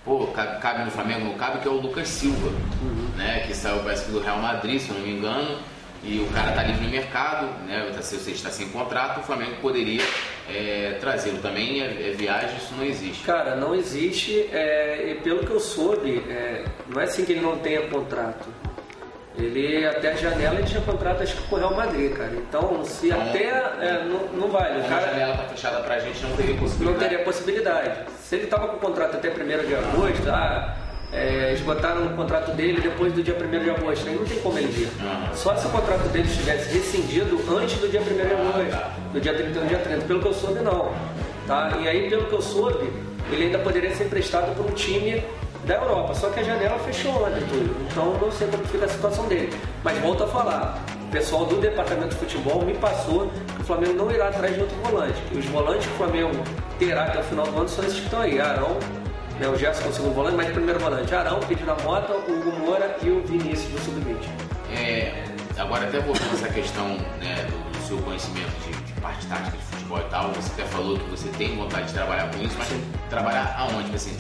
pô, 0.05 0.27
cabe 0.27 0.85
no 0.85 0.91
Flamengo, 0.91 1.27
não 1.27 1.35
cabe, 1.35 1.61
que 1.61 1.69
é 1.69 1.71
o 1.71 1.75
Lucas 1.75 2.09
Silva, 2.09 2.49
uhum. 2.83 3.11
né? 3.17 3.45
Que 3.47 3.55
saiu, 3.55 3.81
parece 3.85 4.07
que 4.07 4.11
do 4.11 4.21
Real 4.21 4.39
Madrid, 4.39 4.81
se 4.81 4.89
eu 4.89 4.97
não 4.97 5.03
me 5.03 5.13
engano 5.13 5.59
e 6.03 6.19
o 6.21 6.27
cara 6.33 6.51
está 6.51 6.63
livre 6.63 6.85
no 6.85 6.91
mercado, 6.91 7.47
né? 7.67 7.93
Se 8.01 8.17
você 8.17 8.31
está 8.31 8.51
sem 8.51 8.69
contrato, 8.69 9.21
o 9.21 9.23
Flamengo 9.23 9.57
poderia 9.61 10.03
é, 10.49 10.97
trazê-lo 10.99 11.39
também. 11.39 11.83
É, 11.83 12.09
é, 12.09 12.13
viagem, 12.13 12.57
isso 12.57 12.75
não 12.75 12.85
existe. 12.85 13.25
Cara, 13.25 13.55
não 13.55 13.75
existe. 13.75 14.49
É, 14.51 15.11
e 15.11 15.15
pelo 15.17 15.41
que 15.41 15.51
eu 15.51 15.61
soube, 15.61 16.25
é, 16.29 16.65
não 16.89 17.01
é 17.01 17.05
assim 17.05 17.25
que 17.25 17.33
ele 17.33 17.43
não 17.43 17.59
tenha 17.59 17.83
contrato. 17.89 18.49
Ele 19.39 19.87
até 19.87 20.13
a 20.13 20.17
janela 20.17 20.57
ele 20.57 20.67
tinha 20.67 20.81
contrato 20.81 21.23
acho 21.23 21.37
que 21.37 21.43
com 21.49 21.57
o 21.57 21.59
Real 21.59 21.75
Madrid, 21.75 22.13
cara. 22.13 22.33
Então 22.35 22.85
se 22.85 23.09
então, 23.09 23.23
até 23.23 23.49
é, 23.49 24.05
não, 24.05 24.27
não 24.41 24.49
vale. 24.49 24.81
O 24.81 24.89
cara, 24.89 25.07
a 25.07 25.11
janela 25.11 25.37
tá 25.37 25.45
fechada 25.45 25.81
pra 25.81 25.99
gente, 25.99 26.23
não 26.23 26.37
teria 26.37 26.57
possibilidade. 26.57 26.93
Não 26.93 27.09
teria 27.09 27.25
possibilidade. 27.25 28.01
Se 28.21 28.37
ele 28.37 28.47
tava 28.47 28.69
com 28.69 28.79
contrato 28.79 29.17
até 29.17 29.29
1 29.29 29.67
de 29.67 29.75
agosto, 29.75 30.29
ah, 30.29 30.77
é, 31.13 31.53
esgotaram 31.55 32.07
o 32.07 32.17
contrato 32.17 32.53
dele 32.53 32.81
depois 32.81 33.13
do 33.13 33.23
dia 33.23 33.35
1 33.35 33.65
de 33.65 33.71
agosto. 33.71 34.09
Aí 34.09 34.15
não 34.15 34.25
tem 34.25 34.39
como 34.39 34.59
ele 34.59 34.69
vir. 34.69 34.87
Uhum. 34.87 35.35
Só 35.35 35.57
se 35.57 35.67
o 35.67 35.71
contrato 35.71 36.09
dele 36.09 36.29
estivesse 36.29 36.73
rescindido 36.73 37.39
antes 37.57 37.79
do 37.79 37.89
dia 37.89 38.01
1 38.01 38.05
de 38.05 38.21
agosto, 38.21 39.13
do 39.13 39.21
dia 39.21 39.35
31 39.35 39.67
dia 39.67 39.79
30. 39.79 40.05
Pelo 40.07 40.21
que 40.21 40.27
eu 40.27 40.35
soube, 40.35 40.61
não. 40.61 40.95
Tá? 41.47 41.77
E 41.81 41.89
aí, 41.89 42.09
pelo 42.09 42.27
que 42.27 42.33
eu 42.33 42.43
soube, 42.43 42.89
ele 43.31 43.47
ainda 43.47 43.59
poderia 43.59 43.95
ser 43.95 44.05
emprestado 44.05 44.55
por 44.55 44.67
um 44.67 44.75
time 44.75 45.23
da 45.67 45.75
Europa. 45.75 46.15
Só 46.15 46.31
que 46.31 46.41
a 46.41 46.43
janela 46.43 46.79
fechou 46.79 47.13
ontem, 47.13 47.43
tudo. 47.49 47.75
Então 47.91 48.17
não 48.21 48.31
sei 48.31 48.47
como 48.49 48.65
fica 48.67 48.85
a 48.85 48.89
situação 48.89 49.27
dele. 49.27 49.53
Mas 49.83 49.99
volto 49.99 50.25
a 50.25 50.27
falar. 50.27 50.79
O 51.09 51.11
pessoal 51.11 51.45
do 51.45 51.57
departamento 51.57 52.11
de 52.11 52.17
futebol 52.17 52.65
me 52.65 52.75
passou 52.75 53.29
que 53.57 53.63
o 53.63 53.65
Flamengo 53.65 53.95
não 53.95 54.11
irá 54.13 54.29
atrás 54.29 54.55
de 54.55 54.61
outro 54.61 54.77
volante. 54.77 55.21
E 55.33 55.39
os 55.39 55.45
volantes 55.47 55.87
que 55.87 55.93
o 55.93 55.97
Flamengo 55.97 56.31
terá 56.79 57.05
até 57.07 57.19
o 57.19 57.23
final 57.25 57.45
do 57.47 57.59
ano 57.59 57.69
são 57.69 57.85
esses 57.85 57.99
que 57.99 58.05
estão 58.05 58.21
aí. 58.21 58.41
Arão, 58.41 58.79
né, 59.41 59.49
o 59.49 59.57
Gerson 59.57 59.89
o 59.89 59.93
segundo 59.93 60.15
volante, 60.15 60.37
mas 60.37 60.47
de 60.49 60.53
primeiro 60.53 60.79
volante, 60.79 61.15
Arão, 61.15 61.41
Pedido 61.41 61.67
da 61.67 61.75
Mota, 61.83 62.13
o 62.13 62.19
Hugo 62.19 62.53
Moura 62.59 62.95
e 63.03 63.09
o 63.09 63.23
Vinícius 63.23 63.73
do 63.73 63.81
Sub-20. 63.81 64.29
É, 64.71 65.25
agora 65.57 65.89
até 65.89 65.99
voltando 65.99 66.35
essa 66.35 66.49
questão 66.49 66.89
né, 67.19 67.47
do, 67.49 67.73
do, 67.73 67.87
seu 67.87 67.97
conhecimento 67.99 68.51
de, 68.61 68.93
de 68.93 69.01
parte 69.01 69.27
tática 69.27 69.57
de 69.57 69.63
futebol 69.65 69.99
e 69.99 70.11
tal, 70.11 70.31
você 70.33 70.53
até 70.53 70.65
falou 70.67 70.99
que 70.99 71.11
você 71.11 71.29
tem 71.31 71.57
vontade 71.57 71.87
de 71.89 71.95
trabalhar 71.95 72.31
com 72.31 72.43
isso, 72.43 72.55
mas 72.59 72.69
trabalhar 73.09 73.57
aonde? 73.59 73.85
Tipo 73.85 73.97
assim, 73.97 74.17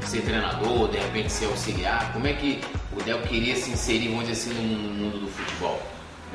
ser 0.00 0.22
treinador, 0.22 0.88
de 0.88 0.98
repente 0.98 1.30
ser 1.30 1.46
auxiliar, 1.46 2.12
como 2.12 2.26
é 2.26 2.32
que 2.32 2.60
o 2.92 3.02
Del 3.02 3.22
queria 3.22 3.54
se 3.54 3.70
inserir, 3.70 4.08
dizer 4.08 4.32
assim, 4.32 4.52
no 4.54 4.92
mundo 4.92 5.20
do 5.20 5.28
futebol? 5.28 5.80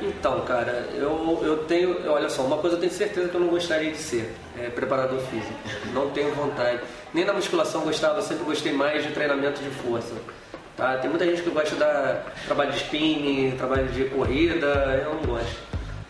Então, 0.02 0.42
cara, 0.42 0.88
eu, 0.94 1.40
eu 1.44 1.58
tenho, 1.66 2.10
olha 2.10 2.30
só, 2.30 2.44
uma 2.44 2.58
coisa 2.58 2.78
eu 2.78 2.80
tenho 2.80 2.92
certeza 2.92 3.28
que 3.28 3.36
eu 3.36 3.42
não 3.42 3.48
gostaria 3.48 3.92
de 3.92 3.98
ser, 3.98 4.34
é 4.58 4.70
preparador 4.70 5.20
físico. 5.20 5.54
Não 5.94 6.10
tenho 6.12 6.34
vontade. 6.34 6.80
Nem 7.14 7.26
na 7.26 7.34
musculação 7.34 7.82
gostava, 7.82 8.22
sempre 8.22 8.46
gostei 8.46 8.72
mais 8.72 9.04
de 9.04 9.12
treinamento 9.12 9.62
de 9.62 9.70
força. 9.70 10.14
Tá? 10.78 10.98
Tem 10.98 11.10
muita 11.10 11.26
gente 11.26 11.42
que 11.42 11.50
gosta 11.50 11.76
da 11.76 12.24
trabalho 12.46 12.72
de 12.72 12.78
spinning, 12.78 13.56
trabalho 13.58 13.88
de 13.90 14.06
corrida, 14.06 15.02
eu 15.04 15.16
não 15.16 15.24
gosto. 15.24 15.58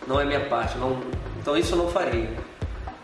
Não 0.06 0.20
é 0.20 0.24
minha 0.24 0.40
parte, 0.40 0.78
não, 0.78 1.00
então 1.40 1.56
isso 1.56 1.74
eu 1.74 1.78
não 1.78 1.88
faria. 1.88 2.30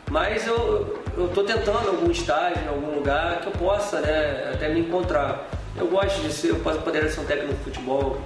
Mas 0.08 0.46
eu 0.46 1.02
estou 1.18 1.42
tentando 1.42 1.88
algum 1.88 2.10
estágio, 2.10 2.62
em 2.64 2.68
algum 2.68 2.94
lugar 2.94 3.40
que 3.40 3.48
eu 3.48 3.52
possa 3.52 4.00
né, 4.00 4.52
até 4.54 4.68
me 4.68 4.80
encontrar. 4.80 5.48
Eu 5.76 5.88
gosto 5.88 6.20
de 6.20 6.32
ser, 6.32 6.50
eu 6.50 6.56
poderia 6.60 7.08
ser 7.08 7.20
um 7.20 7.24
técnico 7.24 7.54
de 7.54 7.64
futebol, 7.64 8.20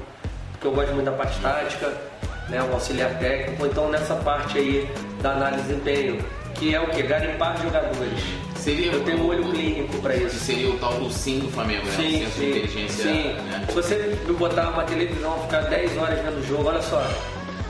porque 0.53 0.66
eu 0.66 0.73
gosto 0.73 0.92
muito 0.92 1.07
da 1.07 1.12
parte 1.12 1.40
tática 1.40 2.10
né, 2.50 2.62
um 2.62 2.72
auxiliar 2.72 3.18
técnico, 3.18 3.62
ou 3.62 3.68
então 3.68 3.88
nessa 3.88 4.14
parte 4.16 4.58
aí 4.58 4.90
da 5.22 5.32
análise 5.32 5.62
de 5.62 5.68
desempenho, 5.68 6.24
que 6.54 6.74
é 6.74 6.80
o 6.80 6.88
que? 6.88 7.02
Garimpar 7.02 7.60
jogadores. 7.62 8.20
Seria 8.56 8.92
eu 8.92 9.02
tenho 9.04 9.20
um 9.22 9.28
olho 9.28 9.50
clínico 9.50 9.96
para 10.02 10.14
isso. 10.14 10.36
Seria 10.38 10.68
o 10.68 10.78
tal 10.78 10.92
do 10.92 11.10
SIM 11.10 11.38
do 11.38 11.48
Flamengo, 11.48 11.86
né? 11.86 11.92
Sim, 11.96 12.24
o 12.24 12.30
sim, 12.30 12.40
de 12.40 12.50
inteligência. 12.50 13.04
Sim. 13.04 13.32
Né? 13.32 13.64
Se 13.66 13.74
você 13.74 14.18
me 14.26 14.34
botar 14.34 14.68
uma 14.68 14.84
televisão, 14.84 15.40
ficar 15.44 15.62
10 15.62 15.96
horas 15.96 16.18
vendo 16.18 16.38
o 16.38 16.46
jogo, 16.46 16.68
olha 16.68 16.82
só, 16.82 17.02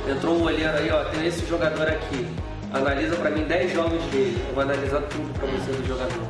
entrou 0.08 0.36
um 0.36 0.42
olheiro 0.42 0.76
aí, 0.76 0.90
ó, 0.90 1.04
tem 1.04 1.26
esse 1.26 1.46
jogador 1.46 1.86
aqui. 1.86 2.26
Analisa 2.72 3.14
para 3.16 3.30
mim 3.30 3.44
10 3.44 3.72
jogos 3.72 4.02
dele. 4.06 4.36
Eu 4.48 4.54
vou 4.54 4.64
analisar 4.64 5.02
tudo 5.02 5.32
para 5.38 5.46
você 5.46 5.70
do 5.70 5.86
jogador. 5.86 6.28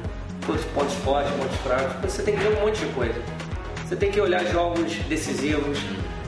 Os 0.48 0.64
pontos 0.66 0.94
fortes, 0.96 1.32
pontos 1.32 1.56
fracos. 1.58 2.10
Você 2.10 2.22
tem 2.22 2.36
que 2.36 2.42
ver 2.42 2.58
um 2.58 2.66
monte 2.66 2.80
de 2.80 2.92
coisa. 2.92 3.22
Você 3.86 3.96
tem 3.96 4.10
que 4.10 4.20
olhar 4.20 4.44
jogos 4.46 4.92
decisivos. 5.08 5.78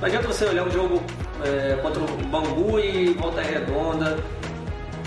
Não 0.02 0.08
adianta 0.08 0.26
você 0.26 0.46
olhar 0.46 0.66
um 0.66 0.70
jogo 0.72 1.00
é, 1.44 1.76
contra 1.80 2.02
o 2.02 2.06
Bangu 2.26 2.80
e 2.80 3.14
Volta 3.14 3.40
Redonda. 3.40 4.18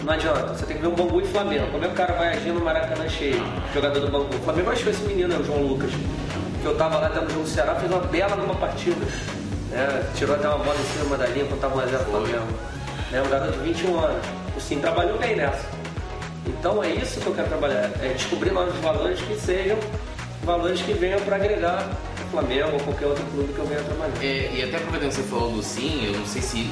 Não 0.06 0.14
adianta, 0.14 0.54
você 0.54 0.66
tem 0.66 0.78
que 0.78 0.84
ver 0.84 0.88
o 0.88 0.92
Bangu 0.92 1.20
e 1.20 1.26
Flamengo. 1.26 1.70
Como 1.70 1.84
é 1.84 1.88
que 1.88 1.94
o 1.94 1.98
cara 1.98 2.14
vai 2.14 2.30
agir 2.30 2.54
no 2.54 2.64
Maracanã 2.64 3.10
cheio, 3.10 3.44
jogador 3.74 4.00
do 4.00 4.10
Bangu? 4.10 4.34
O 4.34 4.40
Flamengo 4.46 4.72
achou 4.72 4.90
esse 4.90 5.04
menino, 5.04 5.28
né, 5.28 5.38
o 5.38 5.44
João 5.44 5.64
Lucas, 5.64 5.92
que 6.62 6.66
eu 6.66 6.78
tava 6.78 6.98
lá 6.98 7.10
dentro 7.10 7.26
do 7.26 7.34
jogo 7.34 7.44
do 7.44 7.50
Ceará, 7.50 7.76
fez 7.76 7.92
uma 7.92 8.00
bela 8.04 8.38
numa 8.38 8.56
partida. 8.56 9.06
Né? 9.70 10.12
Tirou 10.16 10.34
até 10.34 10.48
uma 10.48 10.60
bola 10.60 10.78
em 10.80 10.98
cima 10.98 11.18
da 11.18 11.28
linha 11.28 11.44
quando 11.44 11.60
tava 11.60 11.86
1x0 11.86 11.98
Flamengo. 12.06 12.48
Né? 13.12 13.22
Um 13.22 13.30
garoto 13.30 13.52
de 13.52 13.60
21 13.66 14.00
anos. 14.00 14.26
O 14.56 14.62
Sim 14.62 14.80
trabalhou 14.80 15.18
bem 15.18 15.36
nessa. 15.36 15.68
Então 16.48 16.82
é 16.82 16.92
isso 16.92 17.20
que 17.20 17.28
eu 17.28 17.36
quero 17.36 17.50
trabalhar, 17.50 17.92
é 18.02 18.14
descobrir 18.16 18.52
novos 18.52 18.74
valores 18.76 19.20
que 19.20 19.36
sejam 19.36 19.78
valores 20.46 20.82
que 20.82 20.94
venham 20.94 21.20
para 21.20 21.36
agregar 21.36 21.86
Flamengo 22.36 22.74
ou 22.74 22.80
qualquer 22.82 23.06
outro 23.06 23.26
clube 23.28 23.54
que 23.54 23.60
eu 23.60 23.66
venha 23.66 23.82
trabalhar. 23.82 24.14
É, 24.22 24.52
e 24.54 24.64
até 24.64 24.76
aproveitando 24.76 25.10
que 25.10 25.16
você 25.16 25.24
falou 25.24 25.52
do 25.54 25.64
Sim, 25.64 26.06
eu 26.06 26.20
não 26.20 26.26
sei 26.26 26.42
se 26.42 26.70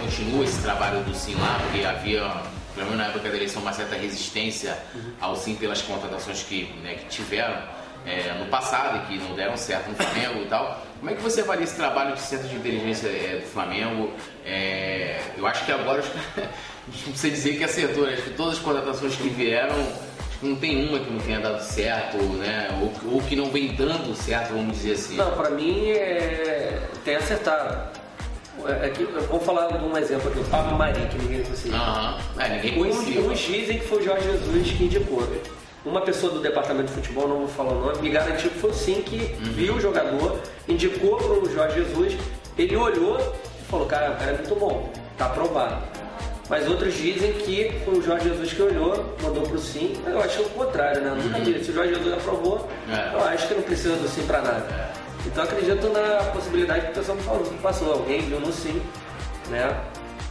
continua 0.00 0.44
esse 0.44 0.60
trabalho 0.62 1.04
do 1.04 1.14
Sim 1.14 1.36
lá, 1.36 1.60
porque 1.62 1.86
havia, 1.86 2.42
pelo 2.74 2.86
menos 2.86 2.96
na 2.96 3.06
época 3.06 3.28
da 3.28 3.36
eleição, 3.36 3.62
uma 3.62 3.72
certa 3.72 3.94
resistência 3.94 4.76
uhum. 4.92 5.12
ao 5.20 5.36
Sim 5.36 5.54
pelas 5.54 5.80
contratações 5.80 6.42
que, 6.42 6.64
né, 6.82 6.94
que 6.94 7.06
tiveram 7.06 7.56
é, 8.04 8.34
no 8.38 8.46
passado 8.46 9.04
e 9.04 9.06
que 9.06 9.22
não 9.22 9.36
deram 9.36 9.56
certo 9.56 9.90
no 9.90 9.94
Flamengo 9.94 10.42
e 10.42 10.46
tal. 10.46 10.84
Como 10.98 11.10
é 11.10 11.14
que 11.14 11.22
você 11.22 11.40
avalia 11.40 11.64
esse 11.64 11.76
trabalho 11.76 12.14
de 12.14 12.20
centro 12.20 12.48
de 12.48 12.56
inteligência 12.56 13.06
é, 13.06 13.40
do 13.44 13.46
Flamengo? 13.46 14.12
É, 14.44 15.20
eu 15.36 15.46
acho 15.46 15.64
que 15.64 15.70
agora 15.70 16.02
não 16.36 17.12
precisa 17.12 17.30
dizer 17.30 17.58
que 17.58 17.64
acertou, 17.64 18.06
né? 18.06 18.14
Acho 18.14 18.22
que 18.22 18.30
todas 18.30 18.54
as 18.54 18.60
contratações 18.60 19.14
que 19.14 19.28
vieram 19.28 19.76
não 20.42 20.56
tem 20.56 20.88
uma 20.88 20.98
que 20.98 21.10
não 21.10 21.20
tenha 21.20 21.40
dado 21.40 21.62
certo, 21.62 22.18
né? 22.18 22.68
Ou, 22.80 23.14
ou 23.14 23.22
que 23.22 23.34
não 23.34 23.50
vem 23.50 23.74
dando 23.74 24.14
certo, 24.14 24.52
vamos 24.52 24.76
dizer 24.76 24.92
assim. 24.92 25.16
Não, 25.16 25.32
pra 25.32 25.50
mim 25.50 25.90
é... 25.90 26.80
tem 27.04 27.16
acertado. 27.16 27.96
É, 28.64 28.86
é 28.86 28.90
que, 28.90 29.04
vou 29.04 29.40
falar 29.40 29.68
de 29.68 29.84
um 29.84 29.96
exemplo 29.96 30.30
aqui, 30.30 30.40
o 30.40 30.44
Pablo 30.44 30.76
Mari, 30.76 31.00
que 31.08 31.18
ninguém 31.18 31.42
conhecia. 31.42 31.74
Aham, 31.74 32.18
é, 32.38 32.48
ninguém 32.48 32.74
conhecia. 32.74 33.20
Uns, 33.20 33.32
uns 33.32 33.38
dizem 33.38 33.78
que 33.78 33.86
foi 33.86 33.98
o 33.98 34.04
Jorge 34.04 34.24
Jesus 34.24 34.70
que 34.72 34.84
indicou. 34.84 35.26
Uma 35.84 36.00
pessoa 36.00 36.32
do 36.32 36.40
departamento 36.40 36.88
de 36.88 36.94
futebol, 36.94 37.28
não 37.28 37.38
vou 37.38 37.48
falar 37.48 37.72
o 37.72 37.80
nome, 37.80 38.02
me 38.02 38.10
garantiu 38.10 38.50
que 38.50 38.58
foi 38.58 38.72
sim 38.72 39.02
que 39.02 39.18
uhum. 39.18 39.52
viu 39.52 39.74
o 39.74 39.80
jogador, 39.80 40.40
indicou 40.66 41.16
pro 41.16 41.48
Jorge 41.48 41.76
Jesus, 41.76 42.16
ele 42.58 42.76
olhou 42.76 43.18
e 43.20 43.70
falou, 43.70 43.86
cara, 43.86 44.10
o 44.10 44.16
cara 44.16 44.32
é 44.32 44.34
muito 44.34 44.54
bom, 44.56 44.90
tá 45.16 45.26
aprovado. 45.26 45.76
Mas 46.48 46.68
outros 46.68 46.94
dizem 46.94 47.32
que 47.32 47.72
foi 47.84 47.98
o 47.98 48.02
Jorge 48.02 48.28
Jesus 48.28 48.52
que 48.52 48.62
olhou, 48.62 49.16
mandou 49.20 49.42
pro 49.42 49.58
sim. 49.58 49.96
Eu 50.06 50.20
acho 50.20 50.42
o 50.42 50.50
contrário, 50.50 51.02
né? 51.02 51.10
Nunca 51.10 51.40
vi. 51.40 51.64
Se 51.64 51.70
o 51.70 51.74
Jorge 51.74 51.94
Jesus 51.94 52.12
aprovou, 52.12 52.68
é. 52.88 53.14
eu 53.14 53.24
acho 53.24 53.48
que 53.48 53.54
não 53.54 53.62
precisa 53.62 53.96
do 53.96 54.08
sim 54.08 54.24
para 54.26 54.42
nada. 54.42 54.66
É. 54.70 55.06
Então 55.26 55.42
acredito 55.42 55.88
na 55.88 56.24
possibilidade 56.30 56.86
que 56.86 56.92
o 56.92 56.94
pessoal 56.94 57.18
falou, 57.18 57.42
que 57.42 57.58
passou. 57.58 57.92
Alguém 57.92 58.20
viu 58.20 58.38
no 58.38 58.52
sim, 58.52 58.80
né? 59.50 59.76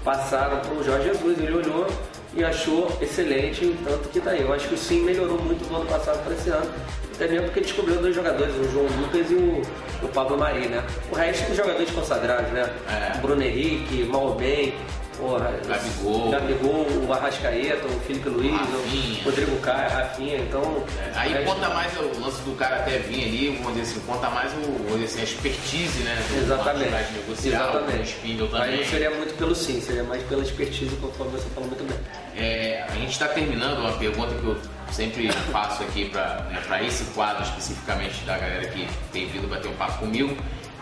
Passaram 0.04 0.60
pro 0.62 0.84
Jorge 0.84 1.10
Jesus, 1.10 1.38
ele 1.38 1.54
olhou 1.54 1.88
e 2.34 2.43
achou 2.43 2.91
excelente, 3.01 3.75
tanto 3.84 4.08
que 4.10 4.21
tá 4.21 4.32
aí. 4.32 4.41
Eu 4.41 4.54
acho 4.54 4.69
que 4.69 4.75
o 4.75 4.78
sim 4.78 5.01
melhorou 5.01 5.38
muito 5.41 5.67
do 5.67 5.75
ano 5.75 5.86
passado 5.86 6.23
para 6.23 6.34
esse 6.34 6.49
ano. 6.49 6.69
Até 7.15 7.28
mesmo 7.30 7.45
porque 7.45 7.62
descobriu 7.62 7.95
dois 8.01 8.13
jogadores, 8.13 8.54
o 8.56 8.71
João 8.71 8.88
Lucas 8.99 9.32
e 9.32 9.36
o, 9.36 9.62
o 10.04 10.08
Pablo 10.10 10.38
Mari, 10.38 10.67
né? 10.67 10.84
O 11.12 11.15
resto 11.15 11.47
dos 11.47 11.56
jogadores 11.56 11.89
consagrados, 11.91 12.51
né? 12.51 12.69
É. 12.89 13.17
Bruno 13.19 13.41
Henrique, 13.41 14.04
Malbem, 14.04 14.74
Porra, 15.17 15.51
Gabigol. 15.65 16.32
Gabigol, 16.32 16.88
o 17.08 17.13
Arrascaeta, 17.13 17.88
o 17.88 17.99
Felipe 18.01 18.30
Luiz, 18.30 18.51
Rafinha. 18.51 19.21
o 19.21 19.23
Rodrigo 19.23 19.58
Caio, 19.62 19.89
Rafinha, 19.89 20.38
então. 20.38 20.84
É, 20.97 21.12
aí 21.19 21.34
é, 21.34 21.41
conta 21.43 21.69
mais 21.69 21.91
o 21.97 22.19
lance 22.19 22.41
do 22.41 22.56
cara 22.56 22.78
até 22.78 22.97
vir 22.99 23.23
ali, 23.23 23.58
vamos 23.58 23.80
dizer 23.80 23.91
assim, 23.91 23.99
conta 24.06 24.30
mais 24.30 24.51
o, 24.54 24.62
vamos 24.84 24.91
dizer 24.93 25.06
assim, 25.06 25.19
a 25.21 25.23
expertise, 25.23 25.99
né? 26.04 26.17
Exatamente. 26.38 27.13
Negociar, 27.13 27.69
Exatamente. 27.69 28.15
também. 28.15 28.62
Aí 28.62 28.78
não 28.78 28.86
seria 28.86 29.10
muito 29.12 29.38
pelo 29.38 29.56
sim, 29.56 29.82
seria 29.82 30.04
mais 30.04 30.23
pela 30.23 30.43
expertise, 30.43 30.95
conforme 30.97 31.32
você 31.34 31.47
falou 31.49 31.69
muito 31.69 31.84
bem. 31.84 31.97
É, 32.36 32.86
a 32.89 32.95
gente 32.95 33.12
está 33.12 33.28
terminando 33.28 33.80
uma 33.80 33.93
pergunta 33.93 34.34
que 34.36 34.45
eu 34.45 34.58
sempre 34.91 35.32
faço 35.51 35.84
aqui 35.84 36.10
para 36.10 36.45
né, 36.49 36.86
esse 36.86 37.03
quadro 37.13 37.43
especificamente 37.43 38.24
da 38.26 38.38
galera 38.38 38.68
que 38.68 38.88
tem 39.11 39.28
vindo 39.28 39.49
bater 39.49 39.70
um 39.70 39.76
papo 39.76 39.99
comigo, 39.99 40.36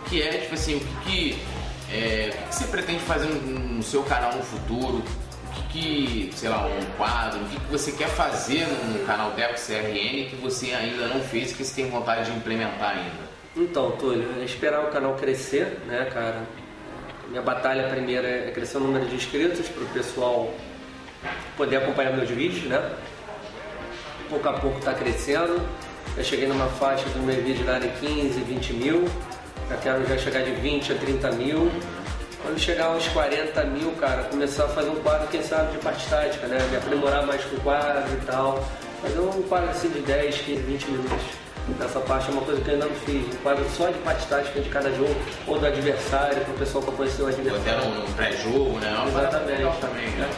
que 0.09 0.21
é 0.21 0.37
tipo 0.39 0.55
assim, 0.55 0.75
o 0.75 0.79
que 1.05 1.37
é, 1.93 2.29
o 2.33 2.47
que 2.49 2.55
você 2.55 2.65
pretende 2.65 2.99
fazer 3.01 3.27
no, 3.27 3.83
seu 3.83 4.01
canal 4.03 4.33
no 4.35 4.43
futuro? 4.43 4.97
O 4.97 5.67
que, 5.69 6.29
que, 6.29 6.31
sei 6.35 6.49
lá, 6.49 6.65
um 6.65 6.97
quadro, 6.97 7.39
o 7.39 7.45
que, 7.45 7.59
que 7.59 7.71
você 7.71 7.91
quer 7.91 8.09
fazer 8.09 8.65
no 8.67 9.05
canal 9.05 9.31
Deco 9.31 9.53
CRN 9.53 10.29
que 10.29 10.35
você 10.41 10.73
ainda 10.73 11.07
não 11.07 11.21
fez 11.21 11.51
e 11.51 11.53
que 11.53 11.63
você 11.63 11.81
tem 11.81 11.91
vontade 11.91 12.31
de 12.31 12.35
implementar 12.35 12.97
ainda? 12.97 13.33
Então, 13.55 13.91
Túlio, 13.91 14.27
é 14.41 14.43
esperar 14.43 14.83
o 14.83 14.87
canal 14.87 15.13
crescer, 15.13 15.79
né, 15.85 16.09
cara? 16.11 16.41
Minha 17.29 17.43
batalha 17.43 17.87
primeira 17.87 18.27
é 18.27 18.51
crescer 18.51 18.77
o 18.77 18.79
número 18.79 19.05
de 19.05 19.15
inscritos 19.15 19.67
para 19.69 19.83
o 19.83 19.87
pessoal 19.89 20.51
poder 21.55 21.77
acompanhar 21.77 22.13
meus 22.13 22.29
vídeos, 22.29 22.63
né? 22.63 22.95
Pouco 24.29 24.49
a 24.49 24.53
pouco 24.53 24.79
está 24.79 24.93
crescendo. 24.93 25.61
Eu 26.17 26.23
cheguei 26.23 26.47
numa 26.47 26.67
faixa 26.67 27.07
do 27.09 27.19
meu 27.19 27.41
vídeo 27.43 27.63
darem 27.63 27.91
15, 27.99 28.39
20 28.41 28.73
mil. 28.73 29.05
Já 29.69 29.77
quero 29.77 30.07
já 30.07 30.17
chegar 30.17 30.43
de 30.43 30.51
20 30.51 30.91
a 30.91 30.95
30 30.95 31.31
mil. 31.33 31.71
Quando 32.41 32.59
chegar 32.59 32.87
aos 32.87 33.07
40 33.07 33.63
mil, 33.65 33.91
cara, 33.93 34.23
começar 34.23 34.65
a 34.65 34.67
fazer 34.67 34.89
um 34.89 34.95
quadro, 34.95 35.27
quem 35.29 35.41
sabe, 35.41 35.71
de 35.71 35.77
parte 35.77 36.07
tática, 36.09 36.45
né? 36.47 36.57
Me 36.69 36.77
aprimorar 36.77 37.25
mais 37.25 37.43
com 37.45 37.55
o 37.55 37.59
quadro 37.61 38.13
e 38.13 38.25
tal. 38.25 38.67
Fazer 39.01 39.19
um 39.19 39.41
quadro 39.43 39.69
assim 39.69 39.89
de 39.89 40.01
10, 40.01 40.37
15, 40.39 40.61
20 40.61 40.85
minutos. 40.87 41.23
Essa 41.81 42.01
parte 42.01 42.29
é 42.29 42.33
uma 42.33 42.41
coisa 42.41 42.59
que 42.59 42.67
eu 42.67 42.73
ainda 42.73 42.87
não 42.87 42.95
fiz. 42.95 43.25
Um 43.33 43.37
quadro 43.37 43.65
só 43.69 43.87
de 43.87 43.97
parte 43.99 44.27
tática 44.27 44.59
de 44.59 44.69
cada 44.69 44.91
jogo, 44.91 45.15
ou 45.47 45.57
do 45.57 45.65
adversário, 45.65 46.41
para 46.41 46.53
o 46.53 46.57
pessoal 46.57 46.83
conhecer 46.83 47.21
o 47.21 47.27
adversário. 47.27 47.83
Ou 47.85 47.91
até 47.91 47.99
no 47.99 48.13
pré-jogo, 48.15 48.79
né? 48.79 49.05
Exatamente. 49.07 49.79
Também, 49.79 50.09
né? 50.09 50.29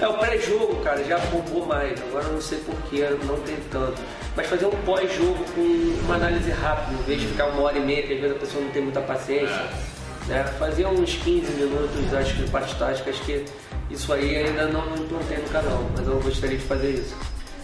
É, 0.00 0.06
o 0.06 0.14
pré-jogo, 0.14 0.76
cara, 0.82 1.02
já 1.04 1.18
bombou 1.18 1.66
mais. 1.66 2.00
Agora 2.00 2.24
eu 2.24 2.34
não 2.34 2.40
sei 2.40 2.58
porquê, 2.58 3.04
não 3.24 3.40
tem 3.40 3.56
tanto. 3.70 4.00
Mas 4.36 4.46
fazer 4.46 4.66
um 4.66 4.82
pós-jogo 4.84 5.44
com 5.54 5.60
uma 6.04 6.14
análise 6.14 6.50
rápida, 6.50 6.92
em 6.92 7.04
vez 7.04 7.20
de 7.20 7.26
ficar 7.26 7.46
uma 7.46 7.62
hora 7.62 7.78
e 7.78 7.80
meia, 7.80 8.06
que 8.06 8.14
às 8.14 8.20
vezes 8.20 8.36
a 8.36 8.38
pessoa 8.38 8.64
não 8.64 8.70
tem 8.70 8.82
muita 8.82 9.00
paciência. 9.00 9.68
Né? 10.28 10.44
Fazer 10.58 10.86
uns 10.86 11.14
15 11.14 11.52
minutos, 11.52 12.14
acho 12.14 12.34
que 12.34 12.42
de 12.42 12.50
parte 12.50 12.74
tática, 12.76 13.10
acho 13.10 13.22
que 13.22 13.44
isso 13.90 14.12
aí 14.12 14.36
ainda 14.36 14.68
não 14.68 14.94
implantei 14.96 15.38
no 15.38 15.48
canal, 15.48 15.84
mas 15.96 16.06
eu 16.06 16.20
gostaria 16.20 16.58
de 16.58 16.64
fazer 16.64 16.90
isso. 16.90 17.16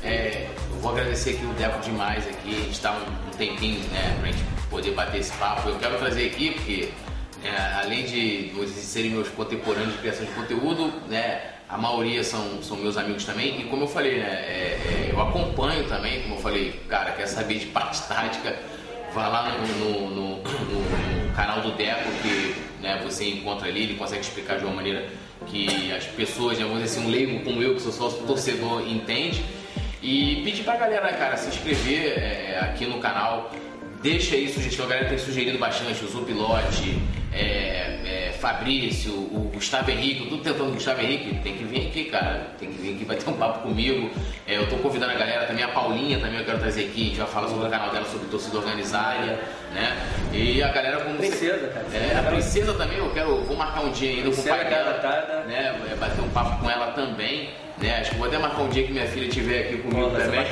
É, 0.03 0.49
eu 0.71 0.81
vou 0.81 0.91
agradecer 0.91 1.31
aqui 1.31 1.45
o 1.45 1.53
Deco 1.55 1.81
demais 1.81 2.27
aqui, 2.27 2.51
a 2.51 2.65
gente 2.65 2.87
um, 2.87 3.29
um 3.29 3.37
tempinho 3.39 3.81
né, 3.91 4.17
pra 4.21 4.31
gente 4.31 4.45
poder 4.69 4.91
bater 4.93 5.21
esse 5.21 5.33
papo. 5.33 5.69
Eu 5.69 5.79
quero 5.79 5.99
trazer 5.99 6.27
aqui 6.27 6.51
porque 6.51 6.89
é, 7.45 7.75
além 7.75 8.05
de 8.05 8.53
vocês 8.55 8.85
serem 8.85 9.13
meus 9.13 9.29
contemporâneos 9.29 9.93
de 9.93 9.99
criação 9.99 10.27
de 10.27 10.33
conteúdo, 10.33 10.93
né, 11.09 11.54
a 11.69 11.79
maioria 11.79 12.23
são, 12.23 12.63
são 12.63 12.77
meus 12.77 12.97
amigos 12.97 13.25
também, 13.25 13.61
e 13.61 13.65
como 13.65 13.85
eu 13.85 13.89
falei, 13.89 14.19
né, 14.19 14.27
é, 14.27 15.09
é, 15.09 15.11
eu 15.13 15.21
acompanho 15.21 15.85
também, 15.89 16.23
como 16.23 16.35
eu 16.37 16.41
falei, 16.41 16.81
cara, 16.89 17.13
quer 17.13 17.27
saber 17.27 17.59
de 17.59 17.67
parte 17.67 18.03
tática, 18.09 18.57
Vai 19.15 19.31
lá 19.31 19.49
no, 19.49 19.67
no, 19.79 20.11
no, 20.11 20.37
no, 20.39 21.33
canal 21.37 21.61
do 21.61 21.71
Deco 21.77 22.11
que 22.21 22.57
né, 22.83 23.01
você 23.05 23.29
encontra 23.29 23.69
ali, 23.69 23.85
ele 23.85 23.95
consegue 23.95 24.23
explicar 24.23 24.59
de 24.59 24.65
uma 24.65 24.75
maneira 24.75 25.07
que 25.47 25.93
as 25.93 26.05
pessoas, 26.05 26.59
né, 26.59 26.65
vamos 26.65 26.83
dizer 26.83 26.99
assim, 26.99 27.07
um 27.07 27.11
leigo 27.11 27.45
como 27.45 27.63
eu, 27.63 27.77
que 27.77 27.81
sou 27.81 27.93
só 27.93 28.09
torcedor, 28.09 28.83
entende. 28.89 29.45
E 30.03 30.43
pedir 30.43 30.65
pra 30.65 30.75
galera, 30.75 31.13
cara, 31.13 31.37
se 31.37 31.49
inscrever 31.49 32.19
é, 32.19 32.59
aqui 32.61 32.87
no 32.87 32.99
canal. 32.99 33.53
Deixa 34.03 34.35
aí 34.35 34.53
sugestão, 34.53 34.85
a 34.85 34.89
galera 34.89 35.09
tem 35.09 35.17
sugerido 35.17 35.59
bastante, 35.59 36.05
o 36.05 36.09
Zupilote, 36.09 36.99
é, 37.33 38.01
é, 38.05 38.24
Fabrício, 38.45 39.11
o 39.11 39.51
Gustavo 39.55 39.91
Henrique, 39.91 40.25
eu 40.25 40.29
tô 40.29 40.37
tentando 40.37 40.69
o 40.69 40.73
Gustavo 40.73 41.01
Henrique, 41.01 41.35
tem 41.39 41.57
que 41.57 41.65
vir 41.65 41.87
aqui, 41.87 42.05
cara, 42.05 42.49
tem 42.61 42.69
que 42.69 42.77
vir 42.77 42.95
aqui, 42.95 43.05
vai 43.07 43.17
ter 43.17 43.31
um 43.31 43.33
papo 43.33 43.61
comigo. 43.61 44.11
É, 44.47 44.59
eu 44.59 44.69
tô 44.69 44.77
convidando 44.77 45.13
a 45.13 45.15
galera 45.15 45.47
também, 45.47 45.65
a 45.65 45.69
Paulinha 45.69 46.21
também 46.21 46.41
eu 46.41 46.45
quero 46.45 46.59
trazer 46.59 46.85
aqui, 46.85 47.01
a 47.01 47.05
gente 47.07 47.19
vai 47.21 47.27
falar 47.27 47.49
sobre 47.49 47.67
o 47.67 47.71
canal 47.71 47.91
dela, 47.91 48.05
sobre 48.05 48.29
torcida 48.29 48.59
organizada, 48.59 49.41
né? 49.73 49.97
E 50.31 50.63
a 50.63 50.69
galera 50.69 51.01
como. 51.01 51.17
Princesa, 51.17 51.69
cara. 51.69 51.87
É, 51.95 52.19
a 52.19 52.23
princesa 52.23 52.75
também, 52.75 52.99
eu 52.99 53.11
quero, 53.15 53.41
vou 53.45 53.57
marcar 53.57 53.81
um 53.81 53.91
dia 53.93 54.11
ainda 54.11 54.31
com 54.31 54.43
o 54.43 54.45
pai 54.45 54.65
dela, 54.69 55.45
né? 55.47 55.97
Bater 55.99 56.21
um 56.21 56.29
papo 56.29 56.61
com 56.61 56.71
ela 56.71 56.89
também. 56.89 57.49
Né? 57.79 58.01
Acho 58.01 58.11
que 58.13 58.17
vou 58.17 58.27
até 58.27 58.39
marcar 58.39 58.63
um 58.63 58.69
dia 58.69 58.85
que 58.85 58.93
minha 58.93 59.07
filha 59.07 59.27
estiver 59.27 59.61
aqui 59.61 59.79
comigo 59.79 60.11
também. 60.11 60.45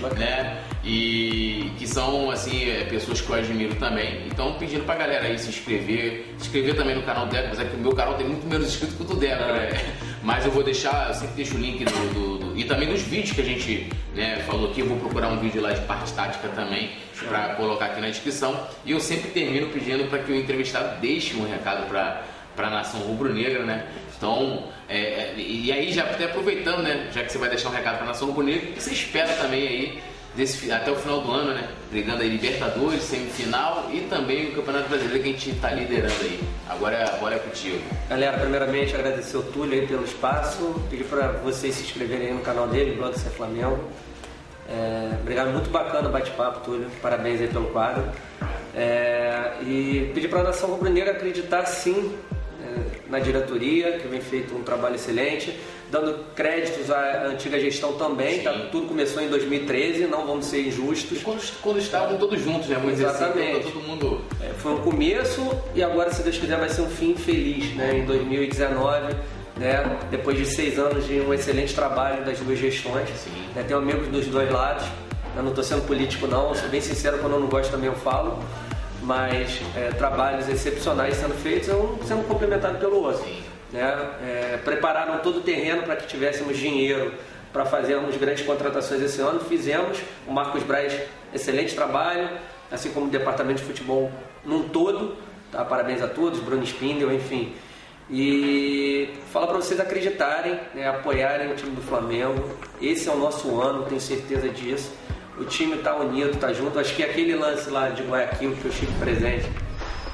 Bacana, 0.00 0.14
né? 0.18 0.62
E 0.82 1.70
que 1.78 1.86
são 1.86 2.30
assim, 2.30 2.70
é, 2.70 2.84
pessoas 2.84 3.20
que 3.20 3.30
eu 3.30 3.36
admiro 3.36 3.74
também. 3.76 4.26
Então 4.26 4.54
pedindo 4.54 4.84
pra 4.84 4.96
galera 4.96 5.26
aí 5.26 5.38
se 5.38 5.48
inscrever, 5.48 6.34
se 6.36 6.46
inscrever 6.46 6.74
também 6.74 6.94
no 6.94 7.02
canal 7.02 7.26
Deco, 7.26 7.46
apesar 7.46 7.64
que 7.64 7.76
o 7.76 7.78
meu 7.78 7.92
canal 7.92 8.14
tem 8.14 8.26
muito 8.26 8.46
menos 8.46 8.68
inscritos 8.68 8.96
que 8.96 9.02
o 9.02 9.06
do 9.06 9.16
Deco, 9.16 9.42
né? 9.44 9.70
Mas 10.22 10.44
eu 10.44 10.50
vou 10.50 10.62
deixar, 10.62 11.08
eu 11.08 11.14
sempre 11.14 11.34
deixo 11.36 11.54
o 11.54 11.58
link 11.58 11.84
do, 11.84 12.14
do, 12.14 12.38
do, 12.38 12.58
e 12.58 12.64
também 12.64 12.88
dos 12.88 13.02
vídeos 13.02 13.32
que 13.32 13.40
a 13.40 13.44
gente 13.44 13.90
né, 14.14 14.42
falou 14.46 14.70
aqui. 14.70 14.80
Eu 14.80 14.86
vou 14.86 14.98
procurar 14.98 15.28
um 15.28 15.38
vídeo 15.38 15.60
lá 15.62 15.72
de 15.72 15.80
parte 15.82 16.12
tática 16.12 16.48
também 16.48 16.90
para 17.28 17.54
colocar 17.54 17.86
aqui 17.86 18.00
na 18.00 18.08
descrição. 18.08 18.58
E 18.84 18.92
eu 18.92 19.00
sempre 19.00 19.30
termino 19.30 19.68
pedindo 19.68 20.08
para 20.08 20.20
que 20.20 20.32
o 20.32 20.34
entrevistado 20.34 21.00
deixe 21.00 21.36
um 21.36 21.46
recado 21.48 21.86
para 21.88 22.24
para 22.54 22.68
a 22.68 22.70
nação 22.70 23.00
rubro-negra, 23.00 23.64
né? 23.64 23.86
Então, 24.16 24.64
é, 24.88 24.96
é, 24.96 25.34
e 25.36 25.72
aí 25.72 25.92
já 25.92 26.02
até 26.02 26.24
aproveitando, 26.24 26.82
né? 26.82 27.08
Já 27.12 27.24
que 27.24 27.32
você 27.32 27.38
vai 27.38 27.48
deixar 27.48 27.68
um 27.68 27.72
recado 27.72 27.96
para 27.96 28.04
a 28.04 28.08
nação 28.08 28.28
rubro-negra, 28.28 28.70
o 28.70 28.72
que 28.72 28.82
você 28.82 28.92
espera 28.92 29.32
também 29.34 29.66
aí 29.66 30.02
desse, 30.36 30.70
até 30.70 30.90
o 30.90 30.96
final 30.96 31.20
do 31.20 31.30
ano, 31.32 31.54
né? 31.54 31.68
Brigando 31.90 32.22
aí 32.22 32.28
Libertadores, 32.28 33.02
semifinal 33.02 33.88
e 33.92 34.00
também 34.02 34.48
o 34.48 34.54
Campeonato 34.54 34.88
Brasileiro 34.88 35.22
que 35.22 35.28
a 35.28 35.32
gente 35.32 35.50
está 35.50 35.70
liderando 35.70 36.14
aí. 36.20 36.40
Agora, 36.68 37.04
agora 37.14 37.36
é 37.36 37.38
contigo. 37.38 37.80
Galera, 38.08 38.38
primeiramente 38.38 38.94
agradecer 38.94 39.36
o 39.36 39.42
Túlio 39.42 39.80
aí 39.80 39.86
pelo 39.86 40.04
espaço, 40.04 40.82
pedir 40.90 41.04
para 41.04 41.28
vocês 41.28 41.74
se 41.74 41.84
inscreverem 41.84 42.28
aí 42.28 42.34
no 42.34 42.40
canal 42.40 42.68
dele, 42.68 42.96
Blog 42.96 43.18
Ser 43.18 43.30
Flamengo. 43.30 43.78
É, 44.68 45.10
obrigado, 45.20 45.52
muito 45.52 45.70
bacana 45.70 46.08
o 46.08 46.12
bate-papo, 46.12 46.60
Túlio. 46.60 46.90
Parabéns 47.02 47.40
aí 47.40 47.48
pelo 47.48 47.66
quadro. 47.66 48.04
É, 48.74 49.52
e 49.62 50.10
pedir 50.14 50.28
para 50.28 50.40
a 50.40 50.44
nação 50.44 50.70
rubro-negra 50.70 51.12
acreditar 51.12 51.64
sim 51.66 52.12
na 53.14 53.20
diretoria, 53.20 53.92
que 53.98 54.08
vem 54.08 54.20
feito 54.20 54.56
um 54.56 54.64
trabalho 54.64 54.96
excelente, 54.96 55.56
dando 55.88 56.24
créditos 56.34 56.90
à 56.90 57.26
antiga 57.26 57.60
gestão 57.60 57.92
também, 57.92 58.42
tá, 58.42 58.52
tudo 58.72 58.88
começou 58.88 59.22
em 59.22 59.28
2013, 59.28 60.08
não 60.08 60.26
vamos 60.26 60.46
ser 60.46 60.66
injustos. 60.66 61.22
Quando, 61.22 61.40
quando 61.60 61.78
estavam 61.78 62.18
todos 62.18 62.40
juntos, 62.40 62.68
né? 62.68 62.76
Vamos 62.76 62.94
assim, 62.94 63.04
Exatamente. 63.04 63.60
Assim, 63.60 63.70
todo 63.70 63.82
mundo... 63.82 64.20
É, 64.40 64.48
foi 64.54 64.72
um 64.72 64.78
começo 64.78 65.48
e 65.76 65.82
agora, 65.82 66.12
se 66.12 66.22
Deus 66.22 66.36
quiser, 66.36 66.58
vai 66.58 66.68
ser 66.68 66.82
um 66.82 66.90
fim 66.90 67.14
feliz, 67.14 67.72
né? 67.76 67.98
Em 67.98 68.04
2019, 68.04 69.14
né? 69.56 69.96
depois 70.10 70.36
de 70.36 70.46
seis 70.46 70.76
anos 70.76 71.06
de 71.06 71.20
um 71.20 71.32
excelente 71.32 71.72
trabalho 71.72 72.24
das 72.24 72.40
duas 72.40 72.58
gestões. 72.58 73.08
Né? 73.54 73.62
Tenho 73.62 73.78
amigos 73.78 74.08
dos 74.08 74.26
dois 74.26 74.50
lados, 74.50 74.84
eu 75.36 75.42
não 75.42 75.50
estou 75.50 75.62
sendo 75.62 75.86
político 75.86 76.26
não, 76.26 76.52
sou 76.54 76.68
bem 76.68 76.80
sincero, 76.80 77.18
quando 77.18 77.34
eu 77.34 77.40
não 77.40 77.46
gosto 77.46 77.70
também 77.70 77.88
eu 77.88 77.94
falo 77.94 78.40
mas 79.04 79.60
é, 79.76 79.90
trabalhos 79.90 80.48
excepcionais 80.48 81.16
sendo 81.16 81.34
feitos, 81.34 81.68
um 81.68 81.98
sendo 82.04 82.26
complementado 82.26 82.78
pelo 82.78 83.02
outro. 83.02 83.24
Né? 83.70 83.82
É, 84.22 84.58
prepararam 84.64 85.18
todo 85.18 85.38
o 85.38 85.40
terreno 85.42 85.82
para 85.82 85.96
que 85.96 86.06
tivéssemos 86.06 86.56
dinheiro 86.56 87.12
para 87.52 87.66
fazermos 87.66 88.16
grandes 88.16 88.44
contratações 88.44 89.02
esse 89.02 89.20
ano. 89.20 89.40
Fizemos, 89.40 89.98
o 90.26 90.32
Marcos 90.32 90.62
Braz, 90.62 90.98
excelente 91.32 91.74
trabalho, 91.74 92.30
assim 92.70 92.90
como 92.90 93.06
o 93.06 93.10
departamento 93.10 93.60
de 93.60 93.66
futebol 93.66 94.10
num 94.44 94.68
todo. 94.68 95.16
Tá? 95.52 95.64
Parabéns 95.64 96.02
a 96.02 96.08
todos, 96.08 96.40
Bruno 96.40 96.64
Spindel, 96.64 97.12
enfim. 97.12 97.54
E 98.10 99.14
fala 99.32 99.46
para 99.46 99.56
vocês 99.56 99.78
acreditarem, 99.80 100.58
né? 100.74 100.88
apoiarem 100.88 101.52
o 101.52 101.54
time 101.54 101.76
do 101.76 101.82
Flamengo. 101.82 102.56
Esse 102.80 103.08
é 103.08 103.12
o 103.12 103.18
nosso 103.18 103.60
ano, 103.60 103.84
tenho 103.84 104.00
certeza 104.00 104.48
disso 104.48 104.90
o 105.38 105.44
time 105.44 105.76
está 105.76 105.96
unido, 105.96 106.30
está 106.30 106.52
junto. 106.52 106.78
Acho 106.78 106.94
que 106.94 107.02
aquele 107.02 107.34
lance 107.34 107.68
lá 107.70 107.88
de 107.88 108.02
Guayaquil 108.02 108.52
que 108.56 108.64
eu 108.64 108.70
estive 108.70 108.92
presente, 108.98 109.48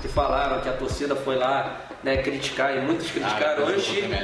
que 0.01 0.09
falaram 0.09 0.61
que 0.61 0.69
a 0.69 0.73
torcida 0.73 1.15
foi 1.15 1.37
lá 1.37 1.89
né, 2.03 2.19
criticar, 2.19 2.77
e 2.77 2.81
muitos 2.81 3.11
criticaram. 3.11 3.67
Ah, 3.67 3.71
eu, 3.71 3.77
estive, 3.77 4.17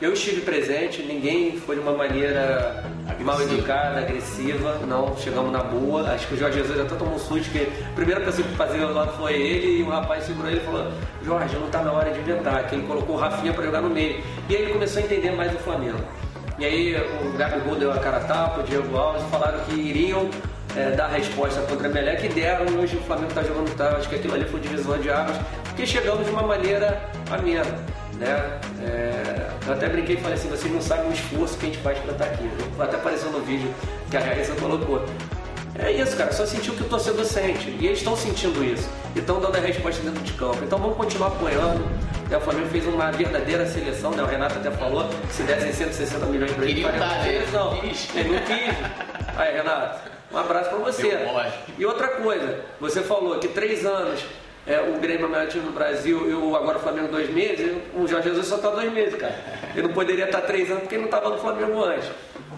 eu 0.00 0.12
estive 0.12 0.40
presente, 0.42 1.02
ninguém 1.02 1.58
foi 1.58 1.76
de 1.76 1.80
uma 1.80 1.92
maneira 1.92 2.84
agressiva. 3.08 3.24
mal 3.24 3.42
educada, 3.42 4.00
agressiva, 4.00 4.78
não, 4.86 5.16
chegamos 5.16 5.50
na 5.50 5.62
boa. 5.62 6.10
Acho 6.10 6.26
que 6.28 6.34
o 6.34 6.36
Jorge 6.36 6.58
Jesus 6.58 6.78
até 6.78 6.94
tomou 6.94 7.14
um 7.14 7.18
susto, 7.18 7.50
que 7.50 7.62
a 7.62 7.94
primeira 7.94 8.20
pessoa 8.20 8.46
que 8.46 8.54
fazia 8.54 8.86
lá 8.86 9.06
foi 9.08 9.32
ele, 9.32 9.80
e 9.80 9.82
o 9.82 9.88
rapaz 9.88 10.24
segurou 10.24 10.50
ele 10.50 10.60
e 10.60 10.64
falou: 10.64 10.92
Jorge, 11.24 11.56
não 11.56 11.66
está 11.66 11.82
na 11.82 11.92
hora 11.92 12.12
de 12.12 12.20
inventar, 12.20 12.68
que 12.68 12.74
ele 12.74 12.86
colocou 12.86 13.16
o 13.16 13.18
Rafinha 13.18 13.54
para 13.54 13.64
jogar 13.64 13.80
no 13.80 13.88
meio. 13.88 14.22
E 14.48 14.56
aí 14.56 14.62
ele 14.62 14.72
começou 14.72 15.00
a 15.00 15.04
entender 15.04 15.30
mais 15.30 15.54
o 15.54 15.58
Flamengo. 15.58 15.98
E 16.58 16.64
aí 16.64 16.96
o 16.96 17.36
Gabigol 17.36 17.76
deu 17.76 17.92
a 17.92 17.98
cara 17.98 18.18
a 18.18 18.20
tapa, 18.20 18.60
o 18.60 18.62
Diego 18.62 18.96
Alves 18.96 19.22
falaram 19.30 19.58
que 19.64 19.74
iriam 19.74 20.30
é, 20.76 20.90
dar 20.92 21.08
resposta 21.08 21.60
contra 21.62 21.88
a 21.88 21.90
Melec 21.90 22.24
e 22.24 22.28
deram, 22.28 22.66
hoje 22.78 22.96
o 22.96 23.00
Flamengo 23.00 23.28
está 23.28 23.42
jogando, 23.42 23.74
tá, 23.76 23.96
acho 23.96 24.08
que 24.08 24.16
aquilo 24.16 24.34
ali 24.34 24.44
foi 24.44 24.60
divisão 24.60 24.98
de 24.98 25.10
águas, 25.10 25.36
porque 25.64 25.86
chegamos 25.86 26.24
de 26.24 26.30
uma 26.30 26.42
maneira 26.42 27.02
amena. 27.30 27.64
Né? 28.18 28.60
É, 28.82 29.50
eu 29.66 29.72
até 29.72 29.88
brinquei 29.88 30.14
e 30.14 30.20
falei 30.20 30.36
assim, 30.36 30.48
vocês 30.48 30.72
não 30.72 30.80
sabem 30.80 31.08
o 31.08 31.12
esforço 31.12 31.58
que 31.58 31.66
a 31.66 31.68
gente 31.68 31.78
faz 31.78 31.98
para 31.98 32.12
estar 32.12 32.24
tá 32.24 32.30
aqui. 32.30 32.48
Até 32.78 32.96
apareceu 32.96 33.30
no 33.30 33.40
vídeo 33.40 33.68
que 34.10 34.16
a 34.16 34.20
Raíssa 34.20 34.54
colocou. 34.54 35.04
É 35.78 35.90
isso, 35.90 36.16
cara, 36.16 36.32
só 36.32 36.46
sentiu 36.46 36.72
o 36.72 36.76
que 36.76 36.82
o 36.82 36.88
torcedor 36.88 37.24
sente. 37.24 37.68
E 37.80 37.86
eles 37.86 37.98
estão 37.98 38.16
sentindo 38.16 38.64
isso. 38.64 38.88
E 39.14 39.18
estão 39.18 39.40
dando 39.40 39.56
a 39.56 39.60
resposta 39.60 40.02
dentro 40.02 40.22
de 40.22 40.32
campo. 40.34 40.58
Então 40.62 40.78
vamos 40.78 40.96
continuar 40.96 41.28
apoiando. 41.28 41.84
O 42.34 42.40
Flamengo 42.40 42.68
fez 42.68 42.86
uma 42.86 43.10
verdadeira 43.10 43.66
seleção, 43.66 44.10
né? 44.12 44.22
O 44.22 44.26
Renato 44.26 44.58
até 44.58 44.70
falou 44.70 45.08
que 45.08 45.32
se 45.32 45.42
dessem 45.42 45.72
160 45.72 46.26
milhões 46.26 46.52
para 46.52 46.64
ele, 46.64 46.82
faria 46.82 47.02
uma 47.02 47.22
seleção. 47.22 47.74
Ele 48.14 48.28
não 48.28 48.40
quis. 48.40 49.36
Aí, 49.36 49.54
Renato, 49.54 50.10
um 50.32 50.38
abraço 50.38 50.70
para 50.70 50.78
você. 50.78 51.18
E 51.78 51.84
outra 51.84 52.08
coisa, 52.08 52.60
você 52.80 53.02
falou 53.02 53.38
que 53.38 53.48
três 53.48 53.84
anos 53.84 54.24
é, 54.66 54.80
o 54.80 54.98
Grêmio 54.98 55.24
é 55.24 55.26
o 55.26 55.30
melhor 55.30 55.46
time 55.48 55.64
do 55.64 55.72
Brasil 55.72 56.30
e 56.30 56.32
o, 56.32 56.56
agora 56.56 56.78
o 56.78 56.80
Flamengo 56.80 57.08
dois 57.08 57.28
meses, 57.30 57.76
o 57.94 58.06
Jorge 58.06 58.30
Jesus 58.30 58.46
só 58.46 58.56
está 58.56 58.70
dois 58.70 58.90
meses, 58.92 59.14
cara. 59.14 59.38
Ele 59.74 59.88
não 59.88 59.94
poderia 59.94 60.24
estar 60.24 60.40
tá 60.40 60.46
três 60.46 60.70
anos 60.70 60.82
porque 60.82 60.94
ele 60.94 61.02
não 61.02 61.10
estava 61.10 61.28
no 61.28 61.38
Flamengo 61.38 61.84
antes. 61.84 62.08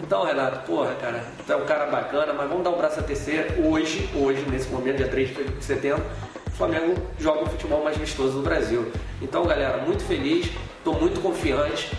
Então, 0.01 0.23
Renato, 0.23 0.65
porra, 0.65 0.93
cara, 0.95 1.23
tu 1.45 1.51
é 1.51 1.55
um 1.55 1.65
cara 1.65 1.87
bacana, 1.87 2.33
mas 2.33 2.47
vamos 2.47 2.63
dar 2.63 2.69
um 2.69 2.77
braço 2.77 2.99
a 2.99 3.03
terceiro 3.03 3.67
hoje, 3.67 4.09
hoje, 4.15 4.43
nesse 4.49 4.69
momento, 4.69 4.97
dia 4.97 5.07
3 5.07 5.29
de 5.57 5.63
setembro, 5.63 6.03
o 6.45 6.51
Flamengo 6.51 6.95
joga 7.19 7.43
o 7.43 7.45
futebol 7.47 7.83
mais 7.83 7.97
vistoso 7.97 8.37
do 8.37 8.41
Brasil. 8.41 8.91
Então, 9.21 9.45
galera, 9.45 9.77
muito 9.77 10.03
feliz, 10.03 10.49
estou 10.77 10.99
muito 10.99 11.21
confiante. 11.21 11.91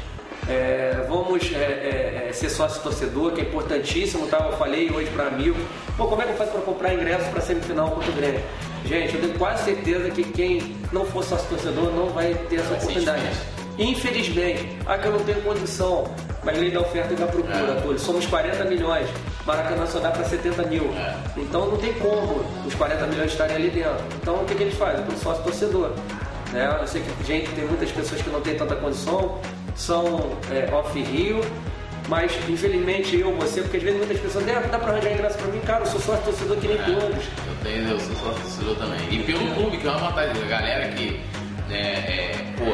É, 0.49 1.05
vamos 1.07 1.53
é, 1.53 1.59
é, 1.59 2.26
é, 2.28 2.32
ser 2.32 2.49
sócio 2.49 2.82
torcedor, 2.82 3.32
que 3.32 3.42
é 3.42 3.44
importantíssimo, 3.44 4.26
tá? 4.28 4.49
Eu 4.51 4.57
falei 4.57 4.90
hoje 4.90 5.11
para 5.11 5.26
amigo, 5.26 5.59
pô, 5.94 6.07
como 6.07 6.22
é 6.22 6.24
que 6.24 6.30
eu 6.32 6.36
faço 6.36 6.53
para 6.53 6.62
comprar 6.62 6.94
ingresso 6.94 7.30
para 7.30 7.42
semifinal 7.42 7.90
contra 7.90 8.11
o 8.11 8.14
Grêmio? 8.14 8.40
Gente, 8.86 9.14
eu 9.14 9.20
tenho 9.20 9.38
quase 9.38 9.64
certeza 9.64 10.09
que 10.11 10.24
quem 10.24 10.76
não 10.90 11.05
for 11.05 11.22
sócio 11.22 11.46
torcedor 11.51 11.90
não 11.92 12.07
vai 12.07 12.32
ter 12.49 12.61
essa 12.61 12.72
oportunidade. 12.72 13.57
Infelizmente, 13.79 14.76
aqui 14.87 15.07
eu 15.07 15.12
não 15.12 15.20
tenho 15.20 15.41
condição, 15.43 16.05
mas 16.45 16.59
lei 16.59 16.70
da 16.70 16.81
oferta 16.81 17.12
e 17.12 17.16
da 17.16 17.26
procura, 17.26 17.79
é. 17.79 17.81
Túlio. 17.81 17.99
Somos 17.99 18.26
40 18.26 18.64
milhões, 18.64 19.09
Maracanã 19.47 19.87
só 19.87 20.01
dá 20.01 20.11
para 20.11 20.24
70 20.24 20.64
mil. 20.64 20.85
É. 20.97 21.16
Então 21.37 21.66
não 21.66 21.76
tem 21.76 21.93
como 21.95 22.45
os 22.66 22.74
40 22.74 23.07
milhões 23.07 23.31
estarem 23.31 23.55
ali 23.55 23.70
dentro. 23.70 24.05
Então 24.20 24.35
o 24.35 24.45
que, 24.45 24.55
que 24.57 24.62
eles 24.64 24.74
fazem? 24.76 25.05
Para 25.05 25.14
o 25.14 25.18
sócio 25.18 25.45
torcedor. 25.45 25.93
Né? 26.53 26.76
Eu 26.81 26.87
sei 26.89 27.03
que 27.03 27.24
gente, 27.24 27.51
tem 27.51 27.64
muitas 27.66 27.93
pessoas 27.93 28.20
que 28.20 28.31
não 28.31 28.41
têm 28.41 28.57
tanta 28.57 28.74
condição, 28.74 29.39
são 29.76 30.37
é, 30.51 30.68
off-rio, 30.74 31.41
mas 32.09 32.33
infelizmente 32.49 33.16
eu, 33.20 33.33
você, 33.37 33.61
porque 33.61 33.76
às 33.76 33.83
vezes 33.83 33.99
muitas 33.99 34.18
pessoas 34.18 34.45
dá, 34.45 34.61
dá 34.61 34.79
pra 34.79 34.93
arranjar 34.93 35.12
ingresso 35.12 35.39
pra 35.39 35.47
mim, 35.49 35.61
cara, 35.61 35.83
eu 35.83 35.87
sou 35.87 36.01
sócio 36.01 36.24
torcedor 36.24 36.57
que 36.57 36.66
nem 36.66 36.79
é, 36.79 36.83
todos. 36.83 37.24
Eu 37.24 37.62
tenho, 37.62 37.89
eu 37.91 38.01
sou 38.01 38.16
sócio 38.16 38.43
torcedor 38.43 38.76
também. 38.76 39.01
E 39.11 39.22
pelo 39.22 39.55
clube, 39.55 39.76
que 39.76 39.87
é 39.87 39.91
uma 39.91 40.09
vantagem, 40.09 40.43
a 40.43 40.47
galera 40.47 40.89
que 40.89 41.20
né, 41.68 41.76
é, 41.76 42.34
pô, 42.56 42.64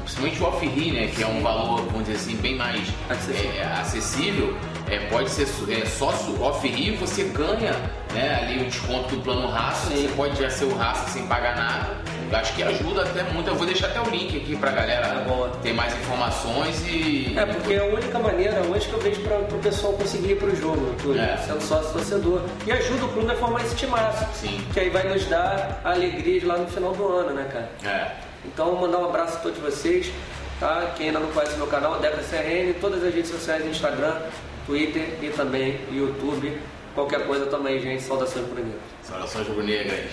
principalmente 0.00 0.42
o 0.42 0.46
off-ri, 0.46 0.92
né, 0.92 1.06
que 1.08 1.22
é 1.22 1.26
um 1.26 1.40
valor, 1.40 1.82
vamos 1.86 2.06
dizer 2.06 2.16
assim, 2.16 2.36
bem 2.36 2.56
mais 2.56 2.88
acessível, 3.08 3.52
é, 3.54 3.80
acessível 3.80 4.56
é, 4.90 4.98
pode 5.08 5.30
ser 5.30 5.48
é, 5.70 5.86
sócio 5.86 6.40
off-ri, 6.42 6.90
você 6.96 7.24
ganha 7.24 7.72
né, 8.12 8.40
ali 8.42 8.62
o 8.62 8.64
desconto 8.66 9.16
do 9.16 9.22
plano 9.22 9.48
raça, 9.48 9.90
você 9.90 10.08
pode 10.14 10.38
já 10.38 10.50
ser 10.50 10.66
o 10.66 10.74
raça 10.76 11.10
sem 11.10 11.26
pagar 11.26 11.56
nada. 11.56 12.12
Eu 12.30 12.38
acho 12.38 12.54
que 12.54 12.62
ajuda 12.62 13.02
até 13.02 13.22
muito. 13.24 13.48
Eu 13.48 13.54
vou 13.54 13.66
deixar 13.66 13.88
até 13.88 14.00
o 14.00 14.08
link 14.08 14.34
aqui 14.34 14.56
pra 14.56 14.70
galera 14.70 15.06
é 15.06 15.62
ter 15.62 15.74
mais 15.74 15.92
informações 15.92 16.82
e. 16.86 17.34
É, 17.36 17.44
porque 17.44 17.74
é 17.74 17.78
a 17.78 17.84
única 17.84 18.18
maneira 18.18 18.62
hoje 18.62 18.88
que 18.88 18.94
eu 18.94 19.00
vejo 19.00 19.20
para 19.20 19.36
o 19.38 19.58
pessoal 19.58 19.92
conseguir 19.92 20.32
ir 20.32 20.38
pro 20.38 20.56
jogo, 20.56 20.94
tudo, 21.02 21.18
é. 21.18 21.36
sendo 21.36 21.60
sócio 21.60 21.92
torcedor. 21.92 22.40
E 22.66 22.72
ajuda 22.72 23.04
o 23.04 23.08
clube 23.08 23.30
a 23.30 23.36
formar 23.36 23.60
esse 23.60 23.76
timaço. 23.76 24.26
Sim. 24.32 24.58
Que 24.72 24.80
aí 24.80 24.88
vai 24.88 25.06
nos 25.06 25.26
dar 25.26 25.82
alegrias 25.84 26.42
lá 26.44 26.56
no 26.56 26.66
final 26.68 26.92
do 26.92 27.06
ano, 27.06 27.34
né, 27.34 27.46
cara? 27.52 27.70
É. 27.84 28.31
Então, 28.44 28.74
mandar 28.76 28.98
um 28.98 29.04
abraço 29.06 29.36
a 29.36 29.40
todos 29.40 29.58
vocês. 29.58 30.10
Tá? 30.58 30.92
Quem 30.96 31.08
ainda 31.08 31.18
não 31.18 31.28
conhece 31.32 31.56
meu 31.56 31.66
canal, 31.66 31.98
Débora 31.98 32.22
CRN, 32.22 32.74
todas 32.80 33.02
as 33.02 33.12
redes 33.12 33.30
sociais, 33.30 33.66
Instagram, 33.66 34.20
Twitter 34.66 35.18
e 35.20 35.30
também 35.30 35.80
YouTube. 35.90 36.56
Qualquer 36.94 37.26
coisa 37.26 37.46
também, 37.46 37.80
gente. 37.80 38.02
Saudações 38.02 38.46
rubro-negras. 38.46 38.82
Saudações 39.02 39.48
rubro-negras. 39.48 40.04